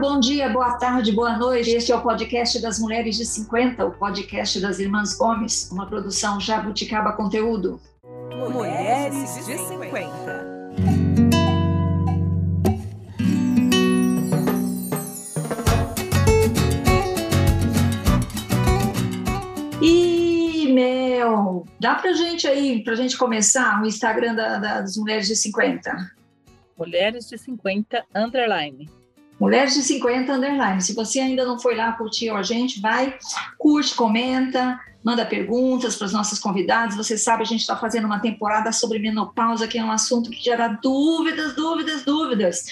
bom 0.00 0.20
dia, 0.20 0.48
boa 0.48 0.76
tarde, 0.76 1.10
boa 1.10 1.38
noite. 1.38 1.70
Este 1.70 1.90
é 1.90 1.96
o 1.96 2.02
podcast 2.02 2.60
das 2.60 2.78
Mulheres 2.78 3.16
de 3.16 3.24
50, 3.24 3.86
o 3.86 3.92
podcast 3.92 4.60
das 4.60 4.78
Irmãs 4.78 5.16
Gomes, 5.16 5.70
uma 5.70 5.86
produção 5.86 6.38
Jabuticaba 6.38 7.12
Conteúdo. 7.12 7.80
Mulheres 8.52 9.46
de 9.46 9.56
50. 9.56 10.56
E, 19.80 20.72
Mel, 20.74 21.64
dá 21.80 21.94
pra 21.94 22.12
gente 22.12 22.46
aí, 22.46 22.84
pra 22.84 22.94
gente 22.94 23.16
começar, 23.16 23.82
o 23.82 23.86
Instagram 23.86 24.34
da, 24.34 24.58
das 24.58 24.96
Mulheres 24.96 25.26
de 25.26 25.36
50? 25.36 25.90
Mulheres 26.76 27.26
de 27.30 27.38
50, 27.38 28.04
underline. 28.14 28.90
Mulheres 29.38 29.74
de 29.74 29.82
50 29.82 30.32
underline. 30.32 30.80
Se 30.80 30.94
você 30.94 31.20
ainda 31.20 31.44
não 31.44 31.58
foi 31.58 31.76
lá 31.76 31.92
curtir 31.92 32.30
a 32.30 32.42
gente, 32.42 32.80
vai, 32.80 33.18
curte, 33.58 33.94
comenta, 33.94 34.80
manda 35.06 35.24
perguntas 35.24 35.94
para 35.94 36.06
os 36.06 36.12
nossos 36.12 36.40
convidados. 36.40 36.96
Você 36.96 37.16
sabe, 37.16 37.42
a 37.42 37.46
gente 37.46 37.60
está 37.60 37.76
fazendo 37.76 38.06
uma 38.06 38.18
temporada 38.18 38.72
sobre 38.72 38.98
menopausa, 38.98 39.68
que 39.68 39.78
é 39.78 39.84
um 39.84 39.92
assunto 39.92 40.30
que 40.30 40.42
gera 40.42 40.66
dúvidas, 40.82 41.54
dúvidas, 41.54 42.04
dúvidas. 42.04 42.64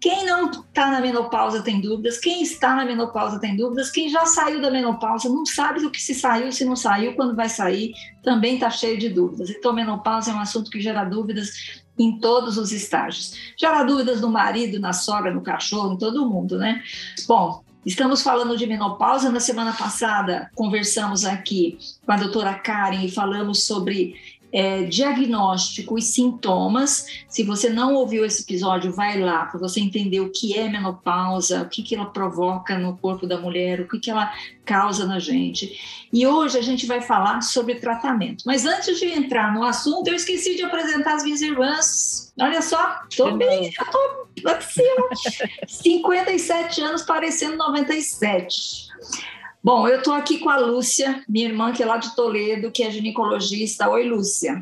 Quem 0.00 0.24
não 0.24 0.50
está 0.50 0.90
na 0.90 1.02
menopausa 1.02 1.60
tem 1.62 1.82
dúvidas, 1.82 2.18
quem 2.18 2.42
está 2.42 2.74
na 2.74 2.84
menopausa 2.84 3.38
tem 3.38 3.54
dúvidas, 3.54 3.90
quem 3.90 4.08
já 4.08 4.24
saiu 4.24 4.60
da 4.60 4.70
menopausa 4.70 5.28
não 5.28 5.44
sabe 5.44 5.80
do 5.80 5.90
que 5.90 6.00
se 6.00 6.14
saiu, 6.14 6.50
se 6.50 6.64
não 6.64 6.74
saiu, 6.74 7.14
quando 7.14 7.36
vai 7.36 7.48
sair, 7.48 7.92
também 8.22 8.54
está 8.54 8.70
cheio 8.70 8.98
de 8.98 9.10
dúvidas. 9.10 9.50
Então, 9.50 9.72
menopausa 9.72 10.30
é 10.30 10.34
um 10.34 10.40
assunto 10.40 10.70
que 10.70 10.80
gera 10.80 11.04
dúvidas 11.04 11.81
em 11.98 12.18
todos 12.18 12.56
os 12.56 12.72
estágios. 12.72 13.34
Gera 13.56 13.82
dúvidas 13.82 14.20
no 14.20 14.28
marido, 14.30 14.80
na 14.80 14.92
sogra, 14.92 15.32
no 15.32 15.42
cachorro, 15.42 15.94
em 15.94 15.98
todo 15.98 16.28
mundo, 16.28 16.58
né? 16.58 16.82
Bom, 17.26 17.62
Estamos 17.84 18.22
falando 18.22 18.56
de 18.56 18.64
menopausa. 18.64 19.28
Na 19.28 19.40
semana 19.40 19.72
passada, 19.72 20.48
conversamos 20.54 21.24
aqui 21.24 21.76
com 22.06 22.12
a 22.12 22.16
doutora 22.16 22.54
Karen 22.54 23.04
e 23.04 23.10
falamos 23.10 23.66
sobre 23.66 24.14
é, 24.52 24.82
diagnóstico 24.84 25.98
e 25.98 26.02
sintomas. 26.02 27.06
Se 27.28 27.42
você 27.42 27.70
não 27.70 27.94
ouviu 27.94 28.24
esse 28.24 28.42
episódio, 28.42 28.92
vai 28.92 29.18
lá 29.18 29.46
para 29.46 29.58
você 29.58 29.80
entender 29.80 30.20
o 30.20 30.30
que 30.30 30.56
é 30.58 30.68
menopausa, 30.68 31.62
o 31.62 31.68
que, 31.68 31.82
que 31.82 31.94
ela 31.94 32.06
provoca 32.06 32.78
no 32.78 32.96
corpo 32.96 33.26
da 33.26 33.40
mulher, 33.40 33.80
o 33.80 33.88
que, 33.88 33.98
que 33.98 34.10
ela 34.10 34.32
causa 34.64 35.06
na 35.06 35.18
gente. 35.18 36.06
E 36.12 36.26
hoje 36.26 36.58
a 36.58 36.62
gente 36.62 36.86
vai 36.86 37.00
falar 37.00 37.40
sobre 37.40 37.76
tratamento. 37.76 38.44
Mas 38.46 38.66
antes 38.66 38.98
de 38.98 39.06
entrar 39.06 39.54
no 39.54 39.64
assunto, 39.64 40.08
eu 40.08 40.14
esqueci 40.14 40.54
de 40.54 40.62
apresentar 40.62 41.14
as 41.14 41.24
minhas 41.24 41.40
irmãs. 41.40 42.32
Olha 42.38 42.60
só, 42.60 43.00
estou 43.08 43.36
bem, 43.36 43.72
eu 43.78 43.90
tô 43.90 44.26
lá 44.44 44.54
de 44.54 44.64
cima. 44.64 45.08
57 45.66 46.80
anos, 46.82 47.02
parecendo 47.02 47.56
97. 47.56 48.92
Bom, 49.64 49.86
eu 49.86 49.98
estou 49.98 50.12
aqui 50.12 50.38
com 50.38 50.50
a 50.50 50.56
Lúcia, 50.56 51.22
minha 51.28 51.46
irmã 51.46 51.72
que 51.72 51.84
é 51.84 51.86
lá 51.86 51.96
de 51.96 52.16
Toledo, 52.16 52.72
que 52.72 52.82
é 52.82 52.90
ginecologista. 52.90 53.88
Oi, 53.88 54.08
Lúcia. 54.08 54.60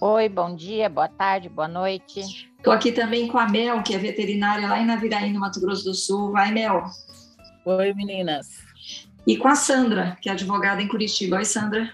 Oi, 0.00 0.26
bom 0.26 0.56
dia, 0.56 0.88
boa 0.88 1.06
tarde, 1.06 1.50
boa 1.50 1.68
noite. 1.68 2.48
Estou 2.56 2.72
aqui 2.72 2.90
também 2.90 3.28
com 3.28 3.36
a 3.36 3.46
Mel, 3.46 3.82
que 3.82 3.94
é 3.94 3.98
veterinária 3.98 4.66
lá 4.66 4.80
em 4.80 4.86
Naviraí, 4.86 5.30
no 5.30 5.40
Mato 5.40 5.60
Grosso 5.60 5.84
do 5.84 5.92
Sul. 5.92 6.32
Vai, 6.32 6.50
Mel. 6.50 6.82
Oi, 7.66 7.92
meninas. 7.92 8.64
E 9.26 9.36
com 9.36 9.48
a 9.48 9.54
Sandra, 9.54 10.16
que 10.22 10.30
é 10.30 10.32
advogada 10.32 10.80
em 10.80 10.88
Curitiba. 10.88 11.36
Oi, 11.36 11.44
Sandra. 11.44 11.92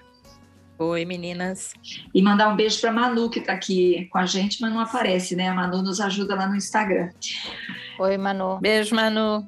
Oi, 0.78 1.05
meninas. 1.05 1.72
E 2.14 2.22
mandar 2.22 2.48
um 2.50 2.55
beijo 2.55 2.80
para 2.80 2.92
Manu, 2.92 3.28
que 3.30 3.41
está 3.41 3.52
aqui 3.52 4.06
com 4.12 4.18
a 4.18 4.27
gente, 4.27 4.61
mas 4.61 4.72
não 4.72 4.78
aparece, 4.78 5.34
né? 5.34 5.48
A 5.48 5.55
Manu 5.55 5.83
nos 5.83 6.00
ajuda 6.00 6.36
lá 6.36 6.46
no 6.46 6.55
Instagram. 6.55 7.11
Oi, 7.98 8.16
Manu. 8.16 8.61
Beijo, 8.61 8.94
Manu. 8.94 9.44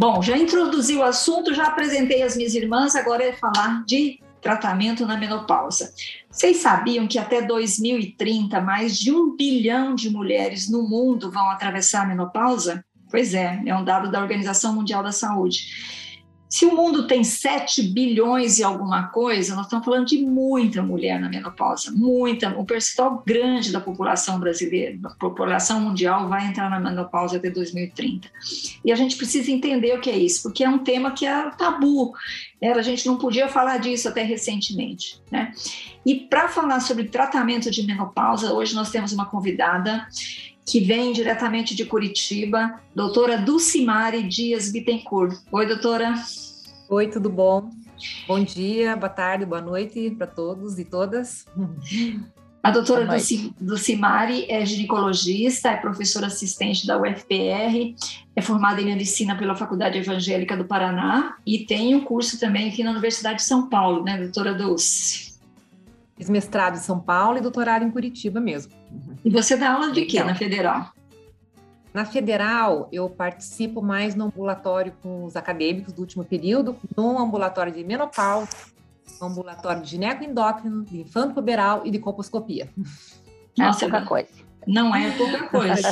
Bom, 0.00 0.22
já 0.22 0.34
introduzi 0.34 0.96
o 0.96 1.02
assunto, 1.02 1.52
já 1.52 1.64
apresentei 1.64 2.22
as 2.22 2.34
minhas 2.34 2.54
irmãs, 2.54 2.96
agora 2.96 3.22
é 3.22 3.34
falar 3.34 3.84
de 3.84 4.18
tratamento 4.40 5.04
na 5.04 5.14
menopausa. 5.14 5.92
Vocês 6.30 6.56
sabiam 6.56 7.06
que 7.06 7.18
até 7.18 7.42
2030 7.42 8.62
mais 8.62 8.98
de 8.98 9.12
um 9.12 9.36
bilhão 9.36 9.94
de 9.94 10.08
mulheres 10.08 10.70
no 10.70 10.88
mundo 10.88 11.30
vão 11.30 11.50
atravessar 11.50 12.04
a 12.04 12.06
menopausa? 12.06 12.82
Pois 13.10 13.34
é, 13.34 13.60
é 13.66 13.76
um 13.76 13.84
dado 13.84 14.10
da 14.10 14.22
Organização 14.22 14.74
Mundial 14.74 15.02
da 15.02 15.12
Saúde. 15.12 15.66
Se 16.50 16.66
o 16.66 16.74
mundo 16.74 17.06
tem 17.06 17.22
7 17.22 17.80
bilhões 17.80 18.58
e 18.58 18.64
alguma 18.64 19.06
coisa, 19.06 19.54
nós 19.54 19.66
estamos 19.66 19.84
falando 19.84 20.06
de 20.06 20.20
muita 20.20 20.82
mulher 20.82 21.20
na 21.20 21.28
menopausa, 21.28 21.92
muita, 21.92 22.48
um 22.58 22.64
percentual 22.64 23.22
grande 23.24 23.70
da 23.70 23.80
população 23.80 24.40
brasileira, 24.40 24.98
da 24.98 25.10
população 25.10 25.80
mundial 25.80 26.28
vai 26.28 26.48
entrar 26.48 26.68
na 26.68 26.80
menopausa 26.80 27.36
até 27.36 27.48
2030. 27.48 28.28
E 28.84 28.90
a 28.90 28.96
gente 28.96 29.16
precisa 29.16 29.48
entender 29.48 29.96
o 29.96 30.00
que 30.00 30.10
é 30.10 30.18
isso, 30.18 30.42
porque 30.42 30.64
é 30.64 30.68
um 30.68 30.78
tema 30.78 31.12
que 31.12 31.24
é 31.24 31.50
tabu, 31.50 32.12
a 32.60 32.82
gente 32.82 33.06
não 33.06 33.16
podia 33.16 33.48
falar 33.48 33.78
disso 33.78 34.08
até 34.08 34.24
recentemente, 34.24 35.22
né? 35.30 35.52
E 36.04 36.16
para 36.16 36.48
falar 36.48 36.80
sobre 36.80 37.04
tratamento 37.04 37.70
de 37.70 37.86
menopausa, 37.86 38.52
hoje 38.52 38.74
nós 38.74 38.90
temos 38.90 39.12
uma 39.12 39.26
convidada 39.26 40.06
que 40.66 40.80
vem 40.80 41.12
diretamente 41.12 41.74
de 41.74 41.84
Curitiba, 41.84 42.80
doutora 42.94 43.36
Dulcimare 43.36 44.22
Dias 44.22 44.70
Bittencourt. 44.70 45.36
Oi, 45.50 45.66
doutora. 45.66 46.14
Oi, 46.88 47.08
tudo 47.08 47.28
bom? 47.28 47.70
Bom 48.26 48.42
dia, 48.42 48.96
boa 48.96 49.10
tarde, 49.10 49.44
boa 49.44 49.60
noite 49.60 50.10
para 50.10 50.26
todos 50.26 50.78
e 50.78 50.84
todas. 50.84 51.44
A 52.62 52.70
doutora 52.70 53.06
Dulcimare 53.58 54.44
é 54.48 54.64
ginecologista, 54.66 55.70
é 55.70 55.76
professora 55.76 56.26
assistente 56.26 56.86
da 56.86 57.00
UFPR, 57.00 57.94
é 58.36 58.42
formada 58.42 58.82
em 58.82 58.86
medicina 58.86 59.36
pela 59.36 59.54
Faculdade 59.54 59.98
Evangélica 59.98 60.56
do 60.56 60.66
Paraná 60.66 61.36
e 61.46 61.64
tem 61.64 61.94
um 61.94 62.04
curso 62.04 62.38
também 62.38 62.68
aqui 62.68 62.84
na 62.84 62.90
Universidade 62.90 63.36
de 63.36 63.44
São 63.44 63.68
Paulo, 63.68 64.04
né, 64.04 64.18
doutora 64.18 64.54
Dulce? 64.54 65.38
Fiz 66.16 66.28
mestrado 66.28 66.76
em 66.76 66.80
São 66.80 67.00
Paulo 67.00 67.38
e 67.38 67.40
doutorado 67.40 67.82
em 67.82 67.90
Curitiba 67.90 68.40
mesmo. 68.40 68.79
E 69.24 69.30
você 69.30 69.56
dá 69.56 69.74
aula 69.74 69.92
de 69.92 70.04
quê 70.06 70.22
na 70.22 70.34
Federal? 70.34 70.92
Na 71.92 72.04
Federal, 72.04 72.88
eu 72.92 73.10
participo 73.10 73.82
mais 73.82 74.14
no 74.14 74.26
ambulatório 74.26 74.92
com 75.02 75.24
os 75.24 75.36
acadêmicos 75.36 75.92
do 75.92 76.00
último 76.00 76.24
período, 76.24 76.76
no 76.96 77.18
ambulatório 77.18 77.72
de 77.72 77.82
menopausa, 77.82 78.48
no 79.20 79.26
ambulatório 79.26 79.82
de 79.82 79.90
ginecoendócrino, 79.90 80.84
de 80.84 81.00
infanto 81.00 81.34
puberal 81.34 81.82
e 81.84 81.90
de 81.90 81.98
colposcopia. 81.98 82.68
Nossa, 83.58 83.86
é 83.86 83.88
pouca 83.88 84.06
coisa. 84.06 84.30
Não 84.66 84.94
é 84.94 85.10
pouca 85.16 85.48
coisa. 85.48 85.88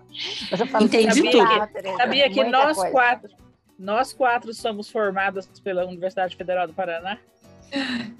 Entendi 0.80 1.30
tudo. 1.30 1.46
Que, 1.68 1.96
sabia 1.96 2.30
que 2.30 2.44
nós 2.44 2.76
coisa. 2.76 2.92
quatro, 2.92 3.30
nós 3.78 4.12
quatro 4.12 4.54
somos 4.54 4.88
formadas 4.88 5.48
pela 5.64 5.84
Universidade 5.84 6.36
Federal 6.36 6.66
do 6.66 6.72
Paraná? 6.72 7.18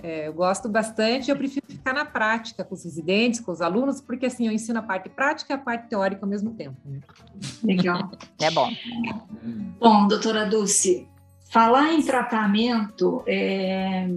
É, 0.03 0.29
eu 0.29 0.33
gosto 0.33 0.69
bastante, 0.69 1.31
eu 1.31 1.37
prefiro 1.37 1.67
ficar 1.69 1.93
na 1.93 2.05
prática 2.05 2.65
com 2.65 2.75
os 2.75 2.85
residentes, 2.85 3.41
com 3.41 3.53
os 3.53 3.61
alunos, 3.61 4.01
porque 4.01 4.27
assim 4.27 4.47
eu 4.47 4.53
ensino 4.53 4.79
a 4.79 4.83
parte 4.83 5.09
prática 5.09 5.53
e 5.53 5.57
a 5.57 5.59
parte 5.59 5.89
teórica 5.89 6.25
ao 6.25 6.29
mesmo 6.29 6.55
tempo. 6.55 6.77
Né? 6.85 7.01
Legal. 7.63 8.11
É 8.41 8.51
bom. 8.51 8.71
Bom, 9.79 10.09
doutora 10.09 10.47
Dulce, 10.47 11.07
falar 11.51 11.93
em 11.93 12.03
tratamento 12.03 13.23
é, 13.27 14.09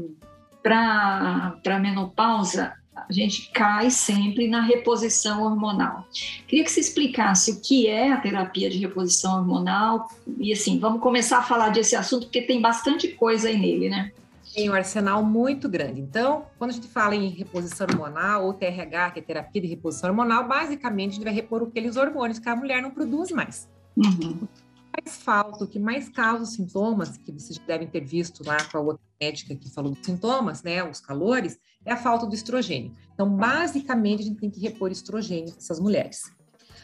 para 0.63 1.79
menopausa, 1.79 2.73
a 2.95 3.11
gente 3.11 3.51
cai 3.51 3.91
sempre 3.91 4.47
na 4.47 4.61
reposição 4.61 5.43
hormonal. 5.43 6.07
Queria 6.47 6.63
que 6.63 6.71
você 6.71 6.79
explicasse 6.79 7.51
o 7.51 7.61
que 7.61 7.87
é 7.87 8.11
a 8.11 8.17
terapia 8.17 8.69
de 8.69 8.77
reposição 8.79 9.37
hormonal 9.37 10.07
e 10.39 10.53
assim, 10.53 10.79
vamos 10.79 11.01
começar 11.01 11.39
a 11.39 11.43
falar 11.43 11.69
desse 11.69 11.95
assunto 11.95 12.23
porque 12.23 12.41
tem 12.41 12.61
bastante 12.61 13.09
coisa 13.09 13.49
aí 13.49 13.57
nele, 13.57 13.89
né? 13.89 14.11
Tem 14.55 14.69
um 14.69 14.73
arsenal 14.73 15.21
muito 15.21 15.67
grande. 15.67 15.99
Então, 15.99 16.45
quando 16.57 16.71
a 16.71 16.73
gente 16.73 16.87
fala 16.87 17.13
em 17.13 17.27
reposição 17.27 17.85
hormonal 17.91 18.45
ou 18.45 18.53
TRH, 18.53 19.11
que 19.11 19.19
é 19.19 19.21
terapia 19.21 19.61
de 19.61 19.67
reposição 19.67 20.09
hormonal, 20.09 20.47
basicamente 20.47 21.11
a 21.11 21.13
gente 21.15 21.23
vai 21.25 21.33
repor 21.33 21.61
aqueles 21.63 21.97
hormônios 21.97 22.39
que 22.39 22.47
a 22.47 22.55
mulher 22.55 22.81
não 22.81 22.89
produz 22.89 23.31
mais. 23.31 23.69
Uhum. 23.97 24.43
O 24.43 24.47
que 24.47 25.03
mais 25.03 25.17
falta, 25.17 25.63
o 25.65 25.67
que 25.67 25.77
mais 25.77 26.07
causa 26.07 26.45
sintomas, 26.45 27.17
que 27.17 27.33
vocês 27.33 27.59
devem 27.59 27.85
ter 27.85 27.99
visto 27.99 28.43
lá 28.45 28.57
com 28.63 28.77
a 28.77 28.81
outra 28.81 29.03
médica 29.21 29.53
que 29.53 29.69
falou 29.69 29.91
dos 29.91 30.05
sintomas, 30.05 30.63
né, 30.63 30.81
os 30.83 31.01
calores, 31.01 31.59
é 31.83 31.91
a 31.91 31.97
falta 31.97 32.25
do 32.25 32.33
estrogênio. 32.33 32.93
Então, 33.13 33.29
basicamente, 33.29 34.21
a 34.21 34.25
gente 34.25 34.39
tem 34.39 34.49
que 34.49 34.61
repor 34.61 34.89
estrogênio 34.89 35.53
nessas 35.53 35.81
mulheres. 35.81 36.31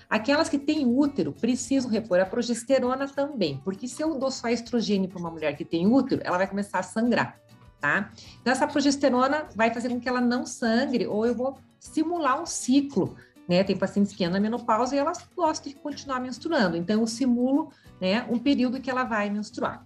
Aquelas 0.10 0.50
que 0.50 0.60
têm 0.60 0.86
útero 0.86 1.32
precisam 1.32 1.90
repor 1.90 2.20
a 2.20 2.26
progesterona 2.26 3.08
também, 3.08 3.62
porque 3.64 3.88
se 3.88 4.04
eu 4.04 4.20
dou 4.20 4.30
só 4.30 4.50
estrogênio 4.50 5.08
para 5.08 5.20
uma 5.20 5.32
mulher 5.32 5.56
que 5.56 5.64
tem 5.64 5.88
útero, 5.88 6.22
ela 6.26 6.38
vai 6.38 6.48
começar 6.48 6.80
a 6.80 6.84
sangrar 6.84 7.40
tá? 7.82 8.12
Então, 8.40 8.54
essa 8.54 8.68
progesterona 8.68 9.48
vai 9.56 9.74
fazer 9.74 9.90
com 9.90 10.00
que 10.00 10.08
ela 10.08 10.22
não 10.22 10.46
sangre, 10.46 11.08
ou 11.08 11.26
eu 11.26 11.36
vou 11.36 11.58
simular 11.80 12.42
um 12.42 12.46
ciclo, 12.46 13.18
né? 13.50 13.64
Tem 13.64 13.76
pacientes 13.76 14.14
que 14.14 14.24
andam 14.24 14.40
na 14.40 14.44
menopausa 14.44 14.96
e 14.96 15.00
elas 15.00 15.28
gostam 15.36 15.74
de 15.74 15.78
continuar 15.80 16.20
menstruando, 16.20 16.78
então 16.78 17.02
eu 17.02 17.08
simulo, 17.08 17.72
né, 18.00 18.26
um 18.30 18.38
período 18.38 18.80
que 18.80 18.90
ela 18.90 19.04
vai 19.04 19.30
menstruar. 19.30 19.84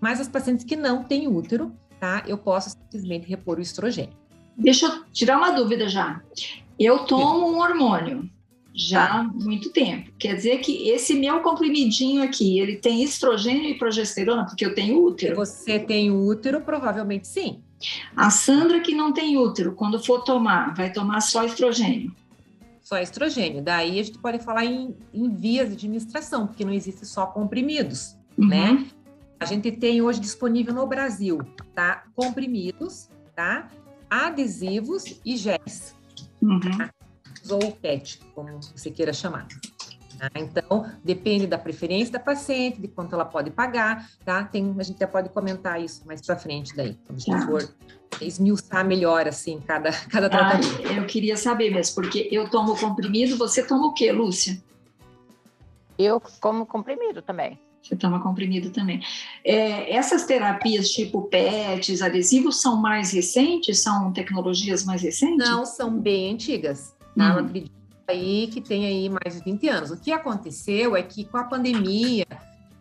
Mas 0.00 0.20
as 0.20 0.28
pacientes 0.28 0.64
que 0.64 0.76
não 0.76 1.04
têm 1.04 1.28
útero, 1.28 1.72
tá? 2.00 2.22
Eu 2.26 2.38
posso 2.38 2.70
simplesmente 2.70 3.28
repor 3.28 3.58
o 3.58 3.62
estrogênio. 3.62 4.16
Deixa 4.56 4.86
eu 4.86 5.04
tirar 5.12 5.36
uma 5.36 5.50
dúvida 5.50 5.88
já. 5.88 6.22
Eu 6.78 7.00
tomo 7.00 7.48
um 7.48 7.58
hormônio 7.58 8.30
Já 8.78 9.06
há 9.06 9.22
muito 9.22 9.70
tempo. 9.70 10.10
Quer 10.18 10.34
dizer 10.34 10.58
que 10.58 10.90
esse 10.90 11.14
meu 11.14 11.40
comprimidinho 11.40 12.22
aqui, 12.22 12.58
ele 12.60 12.76
tem 12.76 13.02
estrogênio 13.02 13.70
e 13.70 13.78
progesterona, 13.78 14.44
porque 14.44 14.66
eu 14.66 14.74
tenho 14.74 15.02
útero. 15.02 15.34
Você 15.34 15.78
tem 15.78 16.10
útero, 16.10 16.60
provavelmente 16.60 17.26
sim. 17.26 17.62
A 18.14 18.28
Sandra 18.28 18.80
que 18.80 18.94
não 18.94 19.12
tem 19.14 19.38
útero, 19.38 19.72
quando 19.72 19.98
for 20.04 20.22
tomar, 20.24 20.74
vai 20.74 20.92
tomar 20.92 21.20
só 21.22 21.42
estrogênio. 21.42 22.14
Só 22.82 22.98
estrogênio. 22.98 23.62
Daí 23.62 23.98
a 23.98 24.02
gente 24.02 24.18
pode 24.18 24.38
falar 24.40 24.66
em, 24.66 24.94
em 25.12 25.28
vias 25.34 25.68
de 25.68 25.74
administração, 25.74 26.46
porque 26.46 26.64
não 26.64 26.72
existe 26.72 27.06
só 27.06 27.26
comprimidos, 27.26 28.14
Uhum. 28.36 28.46
né? 28.48 28.86
A 29.40 29.46
gente 29.46 29.72
tem 29.72 30.02
hoje 30.02 30.20
disponível 30.20 30.74
no 30.74 30.86
Brasil, 30.86 31.38
tá? 31.74 32.04
Comprimidos, 32.14 33.08
tá? 33.34 33.68
Adesivos 34.08 35.18
e 35.24 35.36
géis. 35.36 35.94
Uhum. 36.42 36.60
Ou 37.50 37.72
PET, 37.72 38.20
como 38.34 38.60
você 38.74 38.90
queira 38.90 39.12
chamar. 39.12 39.46
tá? 40.18 40.30
Então, 40.36 40.90
depende 41.04 41.46
da 41.46 41.58
preferência 41.58 42.12
da 42.12 42.18
paciente, 42.18 42.80
de 42.80 42.88
quanto 42.88 43.14
ela 43.14 43.24
pode 43.24 43.50
pagar, 43.50 44.08
tá? 44.24 44.44
Tem, 44.44 44.74
a 44.78 44.82
gente 44.82 44.96
até 44.96 45.06
pode 45.06 45.28
comentar 45.28 45.78
isso 45.82 46.02
mais 46.06 46.20
para 46.22 46.36
frente 46.36 46.74
daí, 46.74 46.96
quando 47.06 47.18
a 47.18 47.20
gente 47.20 47.40
Tá. 47.40 47.46
for 47.46 47.74
esmiuçar 48.22 48.82
melhor, 48.86 49.28
assim, 49.28 49.60
cada, 49.60 49.92
cada 49.92 50.26
Ah, 50.28 50.30
tratamento. 50.30 50.80
eu 50.90 51.06
queria 51.06 51.36
saber 51.36 51.70
mesmo, 51.70 51.94
porque 51.96 52.28
eu 52.32 52.48
tomo 52.48 52.74
comprimido, 52.78 53.36
você 53.36 53.62
toma 53.62 53.88
o 53.88 53.92
quê, 53.92 54.10
Lúcia? 54.10 54.58
Eu 55.98 56.20
como 56.40 56.64
comprimido 56.66 57.20
também. 57.22 57.58
Você 57.82 57.94
toma 57.94 58.20
comprimido 58.20 58.70
também. 58.70 59.00
É, 59.44 59.94
essas 59.94 60.24
terapias 60.24 60.88
tipo 60.90 61.22
PETs, 61.28 62.02
adesivos, 62.02 62.60
são 62.60 62.76
mais 62.76 63.12
recentes? 63.12 63.78
São 63.80 64.12
tecnologias 64.12 64.84
mais 64.84 65.02
recentes? 65.02 65.48
Não, 65.48 65.64
são 65.64 65.96
bem 65.96 66.32
antigas, 66.34 66.95
tá? 67.16 67.30
Eu 67.30 67.42
Hum. 67.42 67.46
acredito 67.46 67.72
aí 68.08 68.46
que 68.48 68.60
tem 68.60 68.86
aí 68.86 69.08
mais 69.08 69.36
de 69.36 69.42
20 69.44 69.68
anos. 69.68 69.90
O 69.90 69.96
que 69.96 70.12
aconteceu 70.12 70.96
é 70.96 71.02
que 71.02 71.24
com 71.24 71.36
a 71.38 71.44
pandemia 71.44 72.26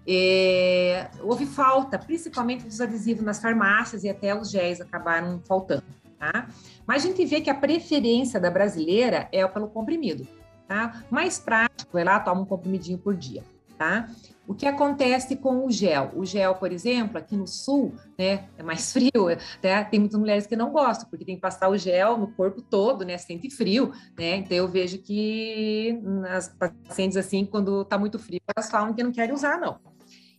é, 0.08 1.10
houve 1.22 1.46
falta, 1.46 1.98
principalmente 1.98 2.64
dos 2.66 2.80
adesivos 2.80 3.24
nas 3.24 3.42
farmácias 3.42 4.04
e 4.04 4.10
até 4.10 4.40
os 4.40 4.52
géis 4.52 4.80
acabaram 4.80 5.42
faltando, 5.48 5.84
tá? 6.20 6.48
Mas 6.86 7.04
a 7.04 7.08
gente 7.08 7.26
vê 7.26 7.42
que 7.42 7.50
a 7.50 7.56
preferência 7.56 8.40
da 8.40 8.52
brasileira 8.52 9.28
é 9.32 9.46
pelo 9.48 9.68
comprimido, 9.68 10.28
tá? 10.68 11.04
Mais 11.10 11.40
prático, 11.40 11.94
vai 11.94 12.04
lá, 12.04 12.20
toma 12.20 12.42
um 12.42 12.46
comprimidinho 12.46 13.00
por 13.00 13.16
dia, 13.16 13.44
tá? 13.80 14.08
O 14.48 14.54
que 14.54 14.68
acontece 14.68 15.36
com 15.36 15.66
o 15.66 15.72
gel? 15.72 16.12
O 16.16 16.24
gel, 16.24 16.56
por 16.56 16.72
exemplo, 16.72 17.18
aqui 17.18 17.36
no 17.36 17.48
sul, 17.48 17.96
né, 18.18 18.48
é 18.58 18.64
mais 18.64 18.92
frio, 18.94 19.28
né? 19.64 19.84
Tem 19.86 20.00
muitas 20.00 20.20
mulheres 20.20 20.46
que 20.46 20.56
não 20.56 20.72
gostam, 20.72 21.10
porque 21.10 21.26
tem 21.26 21.36
que 21.36 21.42
passar 21.42 21.70
o 21.70 21.78
gel 21.78 22.18
no 22.18 22.28
corpo 22.34 22.62
todo, 22.62 23.04
né? 23.04 23.18
Sente 23.18 23.50
frio, 23.50 23.92
né? 24.18 24.38
Então 24.38 24.56
eu 24.56 24.68
vejo 24.68 25.00
que 25.00 26.00
as 26.30 26.50
pacientes 26.88 27.18
assim, 27.18 27.46
quando 27.46 27.84
tá 27.86 27.98
muito 27.98 28.20
frio, 28.20 28.40
elas 28.56 28.70
falam 28.70 28.94
que 28.94 29.04
não 29.04 29.12
querem 29.12 29.34
usar, 29.34 29.60
não. 29.60 29.80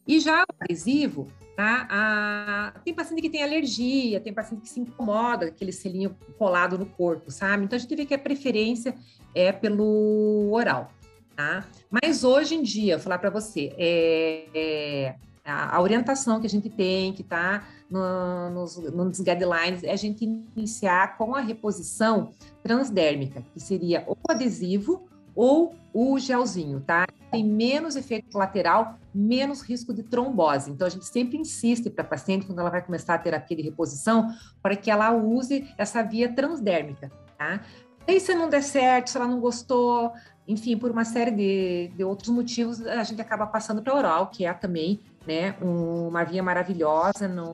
E 0.06 0.20
já 0.20 0.42
o 0.42 0.46
adesivo, 0.60 1.26
tá? 1.56 2.72
Tem 2.84 2.94
paciente 2.94 3.22
que 3.22 3.30
tem 3.30 3.42
alergia, 3.42 4.20
tem 4.20 4.32
paciente 4.32 4.62
que 4.62 4.68
se 4.68 4.78
incomoda, 4.78 5.46
aquele 5.46 5.72
selinho 5.72 6.16
colado 6.38 6.78
no 6.78 6.86
corpo, 6.86 7.30
sabe? 7.30 7.64
Então 7.64 7.76
a 7.76 7.80
gente 7.80 7.96
vê 7.96 8.06
que 8.06 8.14
a 8.14 8.18
preferência 8.18 8.94
é 9.34 9.50
pelo 9.50 10.52
oral, 10.52 10.92
tá? 11.36 11.64
Mas 11.90 12.24
hoje 12.24 12.54
em 12.54 12.62
dia, 12.62 12.96
vou 12.96 13.04
falar 13.04 13.18
para 13.18 13.30
você, 13.30 13.72
é, 13.76 14.46
é, 14.54 15.14
a, 15.44 15.80
orientação 15.80 16.40
que 16.40 16.46
a 16.46 16.50
gente 16.50 16.70
tem, 16.70 17.12
que 17.12 17.22
está 17.22 17.68
no, 17.90 18.50
nos, 18.50 18.76
nos 18.76 19.20
guidelines, 19.20 19.84
é 19.84 19.92
a 19.92 19.96
gente 19.96 20.24
iniciar 20.24 21.16
com 21.16 21.34
a 21.34 21.40
reposição 21.40 22.30
transdérmica, 22.62 23.44
que 23.52 23.60
seria 23.60 24.02
ou 24.06 24.16
adesivo 24.28 25.06
ou 25.34 25.74
o 25.92 26.18
gelzinho, 26.18 26.80
tá? 26.80 27.06
Tem 27.30 27.44
menos 27.44 27.94
efeito 27.94 28.32
colateral, 28.32 28.98
menos 29.14 29.60
risco 29.60 29.92
de 29.92 30.02
trombose. 30.02 30.70
Então, 30.70 30.86
a 30.86 30.90
gente 30.90 31.04
sempre 31.04 31.36
insiste 31.36 31.90
para 31.90 32.02
a 32.02 32.08
paciente, 32.08 32.46
quando 32.46 32.58
ela 32.58 32.70
vai 32.70 32.82
começar 32.82 33.14
a 33.14 33.18
terapia 33.18 33.56
de 33.56 33.62
reposição, 33.62 34.34
para 34.62 34.74
que 34.74 34.90
ela 34.90 35.12
use 35.12 35.68
essa 35.76 36.02
via 36.02 36.32
transdérmica, 36.32 37.12
tá? 37.36 37.60
E 38.08 38.20
se 38.20 38.34
não 38.34 38.48
der 38.48 38.62
certo, 38.62 39.10
se 39.10 39.16
ela 39.16 39.26
não 39.26 39.40
gostou, 39.40 40.12
enfim, 40.48 40.76
por 40.76 40.90
uma 40.90 41.04
série 41.04 41.30
de, 41.30 41.88
de 41.96 42.04
outros 42.04 42.28
motivos, 42.28 42.84
a 42.86 43.02
gente 43.04 43.20
acaba 43.20 43.46
passando 43.46 43.82
para 43.82 43.94
oral, 43.94 44.28
que 44.28 44.44
é 44.44 44.52
também 44.52 45.00
né, 45.26 45.54
um- 45.60 46.08
uma 46.08 46.22
via 46.24 46.42
maravilhosa, 46.42 47.26
não, 47.26 47.52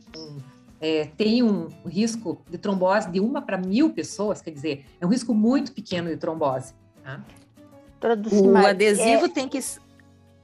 é, 0.81 1.07
tem 1.17 1.43
um 1.43 1.69
risco 1.87 2.43
de 2.51 2.59
trombose 2.59 3.11
de 3.11 3.19
uma 3.21 3.41
para 3.41 3.57
mil 3.57 3.91
pessoas, 3.95 4.43
quer 4.43 4.51
dizer, 4.51 4.85
é 5.01 5.07
um 5.07 5.09
risco 5.09 5.33
muito 5.33 5.73
pequeno 5.73 6.09
de 6.11 6.17
trombose. 6.17 6.75
Tá? 7.03 7.21
O 8.33 8.57
adesivo 8.57 9.29
tem 9.29 9.49
que. 9.49 9.61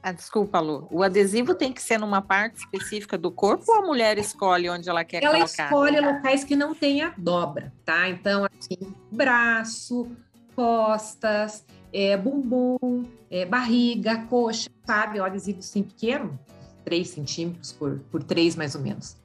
Ah, 0.01 0.13
desculpa, 0.13 0.61
Lu. 0.61 0.87
O 0.89 1.03
adesivo 1.03 1.53
tem 1.53 1.73
que 1.73 1.81
ser 1.81 1.97
numa 1.99 2.21
parte 2.21 2.55
específica 2.59 3.17
do 3.17 3.29
corpo 3.29 3.65
ou 3.67 3.79
a 3.79 3.81
mulher 3.85 4.17
escolhe 4.17 4.69
onde 4.69 4.89
ela 4.89 5.03
quer 5.03 5.21
Ela 5.21 5.33
colocar? 5.39 5.63
escolhe 5.65 5.99
locais 5.99 6.45
que 6.45 6.55
não 6.55 6.73
tenha 6.73 7.13
dobra, 7.17 7.73
tá? 7.83 8.07
Então, 8.09 8.45
assim, 8.45 8.95
braço, 9.11 10.09
costas, 10.55 11.65
é, 11.93 12.15
bumbum, 12.17 13.03
é, 13.29 13.45
barriga, 13.45 14.25
coxa, 14.25 14.69
sabe? 14.85 15.19
O 15.19 15.23
adesivo 15.23 15.59
assim 15.59 15.83
pequeno, 15.83 16.39
3 16.83 17.07
centímetros 17.07 17.71
por, 17.71 17.99
por 18.11 18.23
3 18.23 18.55
mais 18.55 18.75
ou 18.75 18.81
menos. 18.81 19.17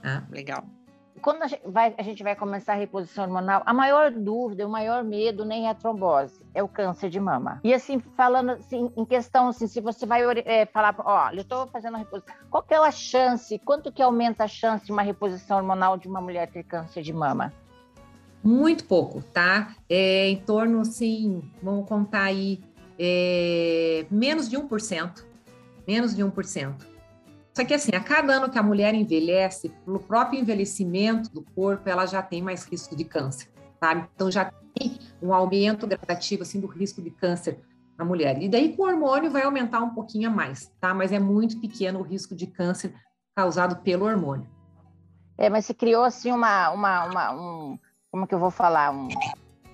Tá? 0.00 0.24
Legal. 0.30 0.64
quando 1.20 1.44
a 1.44 1.46
gente, 1.46 1.62
vai, 1.64 1.94
a 1.96 2.02
gente 2.02 2.22
vai 2.24 2.34
começar 2.34 2.72
a 2.72 2.76
reposição 2.76 3.24
hormonal, 3.24 3.62
a 3.64 3.72
maior 3.72 4.10
dúvida, 4.10 4.66
o 4.66 4.70
maior 4.70 5.04
medo 5.04 5.44
nem 5.44 5.66
é 5.66 5.70
a 5.70 5.74
trombose, 5.74 6.40
é 6.52 6.60
o 6.62 6.66
câncer 6.66 7.08
de 7.08 7.20
mama. 7.20 7.60
E 7.62 7.72
assim, 7.72 8.00
falando 8.16 8.50
assim, 8.50 8.90
em 8.96 9.04
questão, 9.04 9.48
assim, 9.48 9.68
se 9.68 9.80
você 9.80 10.04
vai 10.04 10.22
é, 10.44 10.66
falar, 10.66 10.96
ó, 10.98 11.30
eu 11.30 11.42
estou 11.42 11.68
fazendo 11.68 11.94
a 11.94 11.98
reposição, 11.98 12.34
qual 12.50 12.62
que 12.64 12.74
é 12.74 12.78
a 12.78 12.90
chance, 12.90 13.56
quanto 13.60 13.92
que 13.92 14.02
aumenta 14.02 14.44
a 14.44 14.48
chance 14.48 14.84
de 14.84 14.90
uma 14.90 15.02
reposição 15.02 15.58
hormonal 15.58 15.96
de 15.96 16.08
uma 16.08 16.20
mulher 16.20 16.50
ter 16.50 16.64
câncer 16.64 17.02
de 17.02 17.12
mama? 17.12 17.52
Muito 18.42 18.84
pouco, 18.84 19.22
tá? 19.22 19.76
É, 19.88 20.28
em 20.28 20.36
torno, 20.36 20.80
assim, 20.80 21.42
vamos 21.62 21.88
contar 21.88 22.24
aí, 22.24 22.60
é, 22.98 24.04
menos 24.10 24.48
de 24.48 24.56
1%. 24.56 25.24
Menos 25.86 26.14
de 26.14 26.22
1%. 26.22 26.74
Só 27.54 27.64
que, 27.64 27.74
assim, 27.74 27.94
a 27.94 28.00
cada 28.00 28.34
ano 28.34 28.50
que 28.50 28.58
a 28.58 28.62
mulher 28.62 28.94
envelhece, 28.94 29.68
pelo 29.84 30.00
próprio 30.00 30.40
envelhecimento 30.40 31.30
do 31.30 31.42
corpo, 31.54 31.88
ela 31.88 32.06
já 32.06 32.22
tem 32.22 32.40
mais 32.40 32.64
risco 32.64 32.96
de 32.96 33.04
câncer, 33.04 33.48
sabe? 33.78 34.08
Então, 34.14 34.30
já 34.30 34.50
tem 34.74 34.98
um 35.20 35.34
aumento 35.34 35.86
gradativo, 35.86 36.42
assim, 36.42 36.60
do 36.60 36.66
risco 36.66 37.02
de 37.02 37.10
câncer 37.10 37.60
na 37.98 38.04
mulher. 38.04 38.42
E 38.42 38.48
daí, 38.48 38.74
com 38.74 38.82
o 38.82 38.86
hormônio, 38.86 39.30
vai 39.30 39.42
aumentar 39.42 39.80
um 39.80 39.90
pouquinho 39.90 40.30
a 40.30 40.32
mais, 40.32 40.72
tá? 40.80 40.94
Mas 40.94 41.12
é 41.12 41.18
muito 41.18 41.60
pequeno 41.60 42.00
o 42.00 42.02
risco 42.02 42.34
de 42.34 42.46
câncer 42.46 42.94
causado 43.36 43.76
pelo 43.82 44.06
hormônio. 44.06 44.48
É, 45.36 45.50
mas 45.50 45.66
se 45.66 45.74
criou, 45.74 46.04
assim, 46.04 46.32
uma, 46.32 46.70
uma, 46.70 47.04
uma 47.04 47.32
um, 47.34 47.78
como 48.12 48.26
que 48.26 48.34
eu 48.34 48.38
vou 48.38 48.50
falar? 48.50 48.92
Um, 48.92 49.08